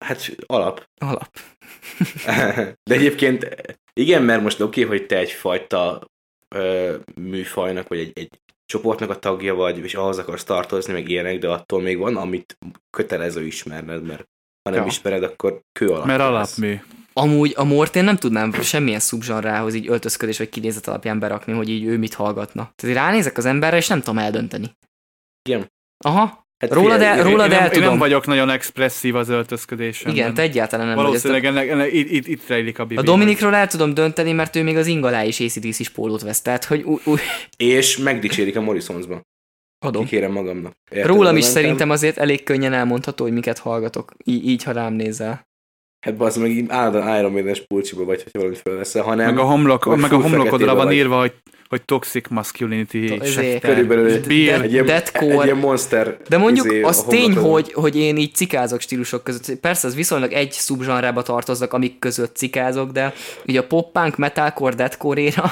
Hát 0.06 0.36
alap. 0.46 0.90
Alap. 0.98 1.40
De 2.90 2.96
egyébként 2.96 3.48
igen, 3.94 4.24
mert 4.24 4.42
most 4.42 4.62
oké, 4.62 4.84
okay, 4.84 4.98
hogy 4.98 5.08
te 5.08 5.18
egyfajta 5.18 6.08
ö, 6.56 6.96
műfajnak, 7.16 7.88
vagy 7.88 8.00
egy, 8.00 8.12
egy 8.14 8.30
csoportnak 8.66 9.10
a 9.10 9.20
tagja 9.20 9.56
vagy, 9.56 9.78
és 9.78 9.96
ahhoz 9.96 10.18
akarsz 10.18 10.44
tartozni, 10.44 10.94
meg 10.94 11.10
ilyenek, 11.10 11.40
de 11.40 11.50
attól 11.50 11.82
még 11.82 11.98
van, 11.98 12.16
amit 12.16 12.58
kötelező 12.90 13.46
ismerned, 13.46 14.04
mert 14.04 14.28
ha 14.64 14.70
nem 14.70 14.80
Ja. 14.80 14.86
ismered, 14.86 15.24
akkor 15.24 15.62
kő 15.72 15.88
alap. 15.90 16.06
Mert 16.06 16.32
lesz. 16.32 16.58
Amúgy 17.22 17.54
a 17.58 17.64
Mort 17.64 17.96
én 17.96 18.04
nem 18.04 18.16
tudnám 18.18 18.54
semmilyen 18.62 19.00
szubzsanrához 19.00 19.74
így 19.74 19.88
öltözködés 19.88 20.38
vagy 20.38 20.50
kinézet 20.50 20.88
alapján 20.88 21.20
berakni, 21.20 21.54
hogy 21.54 21.70
így 21.70 21.84
ő 21.86 21.98
mit 21.98 22.14
hallgatna. 22.14 22.72
Tehát 22.76 22.96
így 22.96 23.02
ránézek 23.02 23.38
az 23.38 23.46
emberre, 23.46 23.78
és 23.78 23.88
nem 23.88 24.00
tudom 24.00 24.18
eldönteni. 24.18 24.72
Igen. 25.50 25.72
Aha, 26.06 26.48
Hát 26.64 26.74
Róla, 26.74 26.98
de- 26.98 27.16
én- 27.16 27.24
róla 27.24 27.44
én, 27.44 27.50
de 27.50 27.56
nem, 27.56 27.64
el 27.64 27.72
én 27.72 27.72
nem 27.72 27.82
tudom. 27.82 27.98
vagyok 27.98 28.26
nagyon 28.26 28.50
expresszív 28.50 29.16
az 29.16 29.30
öltözködésemben. 29.30 30.16
igen, 30.16 30.34
te 30.34 30.42
egyáltalán 30.42 30.86
nem 30.88 30.96
vagy. 30.96 31.06
Valószínűleg 31.06 31.46
ennek, 31.46 31.70
ennek, 31.70 31.94
itt, 31.94 32.10
itt, 32.10 32.28
itt 32.28 32.48
rejlik 32.48 32.80
a 32.80 32.86
bibi. 32.86 33.00
A 33.00 33.04
Dominikról 33.04 33.56
el 33.56 33.68
tudom 33.68 33.94
dönteni, 33.94 34.32
mert 34.32 34.56
ő 34.56 34.64
még 34.64 34.78
az 34.78 34.88
ingalá 34.88 35.24
is 35.24 35.40
ACDC-s 35.40 35.90
pólót 35.90 36.22
vesz, 36.22 36.42
tehát 36.42 36.66
hogy 36.66 36.82
új, 36.82 37.00
új, 37.06 37.20
És 37.58 37.98
megdicsérik 37.98 38.56
a 38.56 38.62
Morrisonsba. 38.62 39.22
adom. 39.86 40.04
Kikérem 40.04 40.32
magamnak. 40.32 40.74
Érted, 40.92 41.08
Rólam 41.08 41.36
is 41.38 41.44
mentem? 41.44 41.62
szerintem 41.62 41.90
azért 41.90 42.18
elég 42.18 42.44
könnyen 42.44 42.74
elmondható, 42.74 43.24
hogy 43.24 43.34
miket 43.34 43.58
hallgatok, 43.60 44.14
így, 44.24 44.48
így 44.48 44.64
ha 44.64 44.72
rám 44.72 44.94
nézel. 44.94 45.48
Hát 46.00 46.22
az 46.22 46.36
meg 46.36 46.52
így 46.52 46.66
állandóan 46.70 47.20
Iron 47.20 47.32
Maiden-es 47.32 47.62
pulcsiba 47.62 48.06
vagy, 48.06 48.24
hogyha 48.24 48.40
valamit 48.40 48.60
felveszel, 48.60 49.04
hanem 49.04 49.26
Meg 49.34 49.44
a, 49.44 49.48
homlok, 49.48 49.86
Vagy 49.86 50.00
meg 50.00 50.14
a 50.14 50.22
homlokodra 50.22 50.76
van 50.76 50.86
vagy. 50.86 50.96
írva, 50.96 51.20
hogy, 51.20 51.34
hogy 51.70 51.86
toxic 51.86 52.30
masculinity. 52.30 53.20
Ezért. 53.20 53.62
Körülbelül 53.62 54.06
egy, 54.06 54.28
Beer. 54.28 54.62
egy, 54.62 54.72
ilyen, 54.72 54.90
egy 54.90 55.44
ilyen 55.44 55.58
monster. 55.58 56.18
De 56.30 56.38
mondjuk 56.38 56.66
izé 56.66 56.82
az 56.82 57.04
tény, 57.04 57.36
hogy, 57.36 57.74
hogy 57.74 57.96
én 57.96 58.18
így 58.18 58.34
cikázok 58.34 58.80
stílusok 58.80 59.24
között. 59.24 59.60
Persze 59.60 59.88
az 59.88 59.96
viszonylag 59.96 60.32
egy 60.32 60.52
szubzsanrába 60.52 61.22
tartoznak, 61.22 61.74
amik 61.74 62.00
között 62.00 62.36
cikázok, 62.36 62.92
de 62.92 63.14
ugye 63.48 63.60
a 63.60 63.68
pop-punk, 63.68 64.18
metalcore, 64.18 64.76
deathcore 64.76 65.22
éra, 65.22 65.44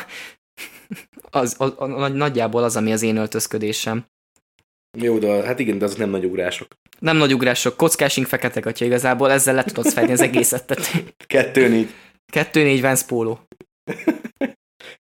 az, 1.29 1.55
az, 1.57 1.73
az, 1.77 2.01
az, 2.01 2.11
nagyjából 2.11 2.63
az, 2.63 2.75
ami 2.75 2.91
az 2.91 3.01
én 3.01 3.17
öltözködésem. 3.17 4.05
Jó, 4.97 5.17
de 5.17 5.27
hát 5.27 5.59
igen, 5.59 5.77
de 5.77 5.85
az 5.85 5.95
nem 5.95 6.09
nagy 6.09 6.25
ugrások. 6.25 6.67
Nem 6.99 7.17
nagy 7.17 7.33
ugrások, 7.33 7.77
kockásink 7.77 8.27
fekete 8.27 8.59
gatya 8.59 8.85
igazából, 8.85 9.31
ezzel 9.31 9.55
le 9.55 9.63
tudod 9.63 9.91
fedni 9.91 10.11
az 10.11 10.21
egészet. 10.21 10.65
Tehát 10.65 11.13
Kettő, 11.27 11.67
négy. 11.67 11.89
kettő 12.31 12.63
négy 12.63 12.81
Vans 12.81 13.03
póló. 13.09 13.39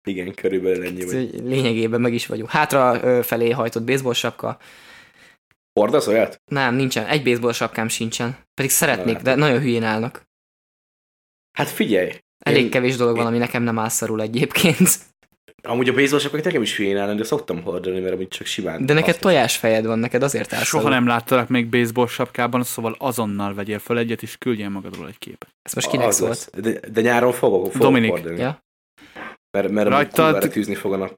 Igen, 0.03 0.33
körülbelül 0.33 0.85
ennyi 0.85 1.05
vagy. 1.05 1.43
Lényegében 1.43 2.01
meg 2.01 2.13
is 2.13 2.25
vagyunk. 2.25 2.49
Hátra 2.49 3.23
felé 3.23 3.49
hajtott 3.49 3.83
baseball 3.83 4.13
sapka. 4.13 4.59
Hordasz 5.79 6.07
olyat? 6.07 6.41
Nem, 6.51 6.75
nincsen. 6.75 7.05
Egy 7.05 7.23
baseball 7.23 7.51
sapkám 7.53 7.87
sincsen. 7.87 8.37
Pedig 8.53 8.69
szeretnék, 8.71 9.15
Na, 9.15 9.21
de 9.21 9.35
nagyon 9.35 9.59
hülyén 9.59 9.83
állnak. 9.83 10.23
Hát 11.57 11.69
figyelj, 11.69 12.11
Elég 12.45 12.63
Én- 12.63 12.69
kevés 12.69 12.95
dolog 12.95 13.13
van, 13.15 13.21
én- 13.23 13.29
ami 13.29 13.37
nekem 13.37 13.63
nem 13.63 13.79
áll 13.79 13.89
szarul 13.89 14.21
egyébként. 14.21 14.89
Amúgy 15.63 15.89
a 15.89 15.93
baseball 15.93 16.19
sapkák 16.19 16.43
nekem 16.43 16.61
is 16.61 16.77
hülyén 16.77 16.97
állnak, 16.97 17.17
de 17.17 17.23
szoktam 17.23 17.61
hordani, 17.63 17.99
mert 17.99 18.13
amúgy 18.13 18.27
csak 18.27 18.47
simán. 18.47 18.85
De 18.85 18.93
neked 18.93 19.13
hasznos. 19.15 19.31
tojásfejed 19.33 19.85
van, 19.85 19.99
neked 19.99 20.23
azért 20.23 20.53
állsz. 20.53 20.65
Soha 20.65 20.83
elő. 20.85 20.93
nem 20.93 21.07
láttalak 21.07 21.47
még 21.47 21.67
baseball 21.67 22.07
sapkában, 22.07 22.63
szóval 22.63 22.95
azonnal 22.99 23.53
vegyél 23.53 23.79
föl 23.79 23.97
egyet, 23.97 24.21
és 24.21 24.37
küldjél 24.37 24.69
magadról 24.69 25.07
egy 25.07 25.17
képet. 25.17 25.49
Ez 25.61 25.73
most 25.73 25.89
kinek 25.89 26.07
Az 26.07 26.15
szólt? 26.15 26.49
De, 26.61 26.79
de, 26.89 27.01
nyáron 27.01 27.31
fogok, 27.31 27.65
fogok 27.65 27.77
Dominik. 27.81 28.09
hordani. 28.09 28.39
Ja? 28.39 28.63
Mert, 29.57 29.69
mert 29.69 29.89
Rajtad- 29.89 30.49
tűzni 30.51 30.75
fog 30.75 30.93
a 30.93 30.97
nap. 30.97 31.15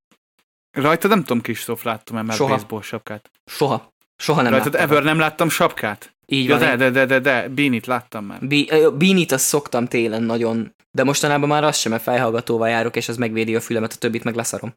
Rajta 0.78 1.08
nem 1.08 1.20
tudom, 1.24 1.42
Kristóf, 1.42 1.84
láttam-e 1.84 2.22
már 2.22 2.36
Soha. 2.36 2.54
baseball 2.54 2.82
sapkát. 2.82 3.32
Soha. 3.46 3.94
Soha 4.16 4.42
nem 4.42 4.52
Rajtad 4.52 4.74
láttam. 4.74 4.90
ever 4.90 5.04
nem 5.04 5.20
láttam 5.20 5.50
sapkát? 5.50 6.14
Így 6.32 6.48
Ja, 6.48 6.58
van. 6.58 6.68
de, 6.68 6.76
de, 6.76 6.90
de, 6.90 7.06
de, 7.06 7.20
de, 7.20 7.50
Beanit 7.50 7.86
láttam 7.86 8.26
már. 8.26 8.48
Bí- 8.48 8.72
ö, 8.72 8.92
Beanit 8.98 9.32
azt 9.32 9.46
szoktam 9.46 9.86
télen 9.88 10.24
nagyon, 10.24 10.76
de 10.92 11.04
mostanában 11.04 11.50
már 11.50 11.64
az 11.64 11.78
sem, 11.78 11.92
mert 11.92 12.04
fejhallgatóval 12.04 12.70
járok, 12.70 12.96
és 12.96 13.10
az 13.10 13.18
megvédi 13.18 13.56
a 13.56 13.60
fülemet, 13.62 13.94
a 13.94 13.98
többit 13.98 14.24
meg 14.24 14.36
leszarom. 14.36 14.74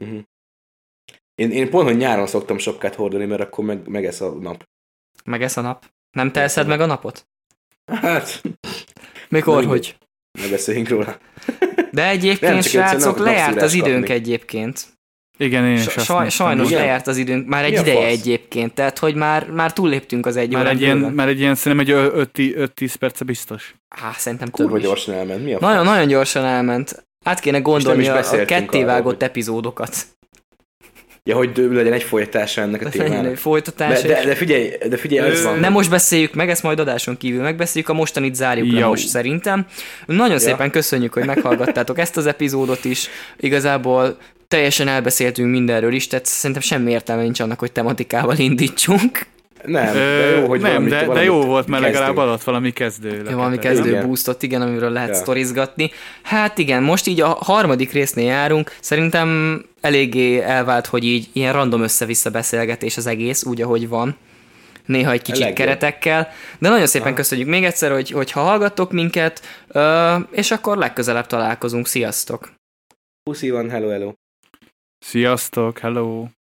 Uh-huh. 0.00 0.20
Én, 1.34 1.50
én 1.50 1.70
pont, 1.70 1.86
hogy 1.88 1.96
nyáron 1.96 2.26
szoktam 2.26 2.58
sapkát 2.58 2.94
hordani, 2.94 3.24
mert 3.24 3.40
akkor 3.40 3.64
meg, 3.64 3.88
megesz 3.88 4.20
a 4.20 4.30
nap. 4.34 4.68
Meg 5.24 5.42
ez 5.42 5.56
a 5.56 5.60
nap. 5.60 5.90
Nem 6.10 6.32
te 6.32 6.40
eszed 6.40 6.66
meg 6.66 6.80
a 6.80 6.86
napot? 6.86 7.28
Hát, 7.92 8.42
Mikor, 9.28 9.64
hogy? 9.64 9.98
ne 10.38 10.48
beszéljünk 10.48 10.88
róla. 10.88 11.18
De 11.92 12.08
egyébként, 12.08 12.52
Nem, 12.52 12.60
srácok, 12.60 13.16
nap- 13.16 13.18
lejárt 13.26 13.62
az 13.62 13.72
időnk 13.72 13.98
kapni. 13.98 14.14
egyébként. 14.14 14.98
Igen, 15.40 15.64
én 15.66 15.74
is 15.74 15.82
saj, 15.98 16.28
sajnos 16.28 16.68
Igen? 16.68 16.80
lejárt 16.80 17.06
az 17.06 17.16
időnk, 17.16 17.46
már 17.48 17.64
egy 17.64 17.72
Mi 17.72 17.78
ideje 17.78 17.94
fasz? 18.06 18.18
egyébként, 18.20 18.72
tehát 18.74 18.98
hogy 18.98 19.14
már, 19.14 19.46
már 19.50 19.72
túlléptünk 19.72 20.26
az 20.26 20.36
egy 20.36 20.52
Már 20.52 20.66
egy, 20.66 20.80
ilyen, 20.80 20.96
már 20.98 21.28
egy 21.28 21.40
ilyen, 21.40 21.54
szerintem 21.54 21.96
egy 21.96 22.28
5-10 22.76 22.94
perce 22.98 23.24
biztos. 23.24 23.74
Á, 23.88 24.12
szerintem 24.16 24.48
több 24.48 24.64
Kurva 24.66 24.78
is. 24.78 24.84
gyorsan 24.84 25.14
elment. 25.14 25.44
Mi 25.44 25.52
a 25.52 25.58
Nagyon, 25.60 25.84
nagyon 25.84 26.06
gyorsan 26.08 26.44
elment. 26.44 27.04
Át 27.24 27.40
kéne 27.40 27.58
gondolni 27.58 28.08
a, 28.08 28.16
a 28.18 28.44
kettévágott 28.44 29.14
hogy- 29.14 29.22
epizódokat. 29.22 29.96
Ja, 31.24 31.36
hogy 31.36 31.50
legyen 31.70 31.92
egy 31.92 32.02
folytatása 32.02 32.60
ennek 32.60 32.82
a 32.82 32.86
Ez 32.86 32.92
legyen 32.94 33.06
egy 33.12 33.18
témának. 33.18 33.36
folytatás. 33.38 34.02
De, 34.02 34.08
de, 34.08 34.24
de 34.24 34.34
figyelj, 34.34 34.70
de 34.88 34.96
figyelj, 34.96 35.30
ez 35.30 35.44
van. 35.44 35.58
Nem 35.58 35.72
most 35.72 35.90
beszéljük 35.90 36.34
meg, 36.34 36.50
ezt 36.50 36.62
majd 36.62 36.78
adáson 36.78 37.16
kívül 37.16 37.42
megbeszéljük, 37.42 37.90
a 37.90 37.94
mostanit 37.94 38.34
zárjuk 38.34 38.72
le 38.72 38.86
most 38.86 39.08
szerintem. 39.08 39.66
Nagyon 40.06 40.30
Ja. 40.32 40.38
szépen 40.38 40.70
köszönjük, 40.70 41.12
hogy 41.12 41.24
meghallgattátok 41.24 41.98
ezt 41.98 42.16
az 42.16 42.26
epizódot 42.26 42.84
is. 42.84 43.08
Igazából 43.36 44.16
teljesen 44.50 44.88
elbeszéltünk 44.88 45.50
mindenről 45.50 45.92
is, 45.92 46.06
tehát 46.06 46.26
szerintem 46.26 46.62
semmi 46.62 46.90
értelme 46.90 47.22
nincs 47.22 47.40
annak, 47.40 47.58
hogy 47.58 47.72
tematikával 47.72 48.36
indítsunk. 48.38 49.26
Nem, 49.64 49.92
de 49.94 50.00
jó, 50.36 50.46
hogy 50.46 50.60
nem, 50.60 50.70
valamit, 50.70 50.90
de, 50.90 50.98
de 50.98 51.04
valamit 51.06 51.26
jó 51.28 51.40
volt, 51.44 51.66
mert 51.66 51.82
legalább 51.82 52.16
adott 52.16 52.42
valami 52.42 52.70
kezdő. 52.72 53.22
Jó, 53.30 53.36
valami 53.36 53.58
kezdő 53.58 53.88
Igen. 53.88 54.06
boostot, 54.06 54.42
igen, 54.42 54.62
amiről 54.62 54.90
lehet 54.90 55.08
Ja. 55.08 55.14
sztorizgatni. 55.14 55.90
Hát 56.22 56.58
igen, 56.58 56.82
most 56.82 57.06
így 57.06 57.20
a 57.20 57.28
harmadik 57.28 57.92
résznél 57.92 58.26
járunk. 58.26 58.76
Szerintem 58.80 59.60
eléggé 59.80 60.40
elvált, 60.40 60.86
hogy 60.86 61.04
így 61.04 61.28
ilyen 61.32 61.52
random 61.52 61.82
össze-vissza 61.82 62.30
beszélgetés 62.30 62.96
az 62.96 63.06
egész, 63.06 63.44
úgy, 63.44 63.62
ahogy 63.62 63.88
van. 63.88 64.16
Néha 64.86 65.10
egy 65.12 65.22
kicsit 65.22 65.40
legjobb. 65.40 65.56
keretekkel. 65.56 66.28
De 66.58 66.68
nagyon 66.68 66.86
szépen 66.86 67.06
Aha. 67.06 67.16
köszönjük 67.16 67.48
még 67.48 67.64
egyszer, 67.64 67.90
hogy, 67.92 68.10
hogy 68.10 68.30
ha 68.30 68.40
hallgattok 68.40 68.92
minket, 68.92 69.40
ö, 69.68 70.14
és 70.30 70.50
akkor 70.50 70.76
legközelebb 70.76 71.26
találkozunk. 71.26 71.86
Sziasztok! 71.86 72.52
Puszi 73.22 73.50
van, 73.50 73.70
hello, 73.70 73.88
hello. 73.88 74.12
Sziasztok, 75.00 75.78
hello! 75.78 76.39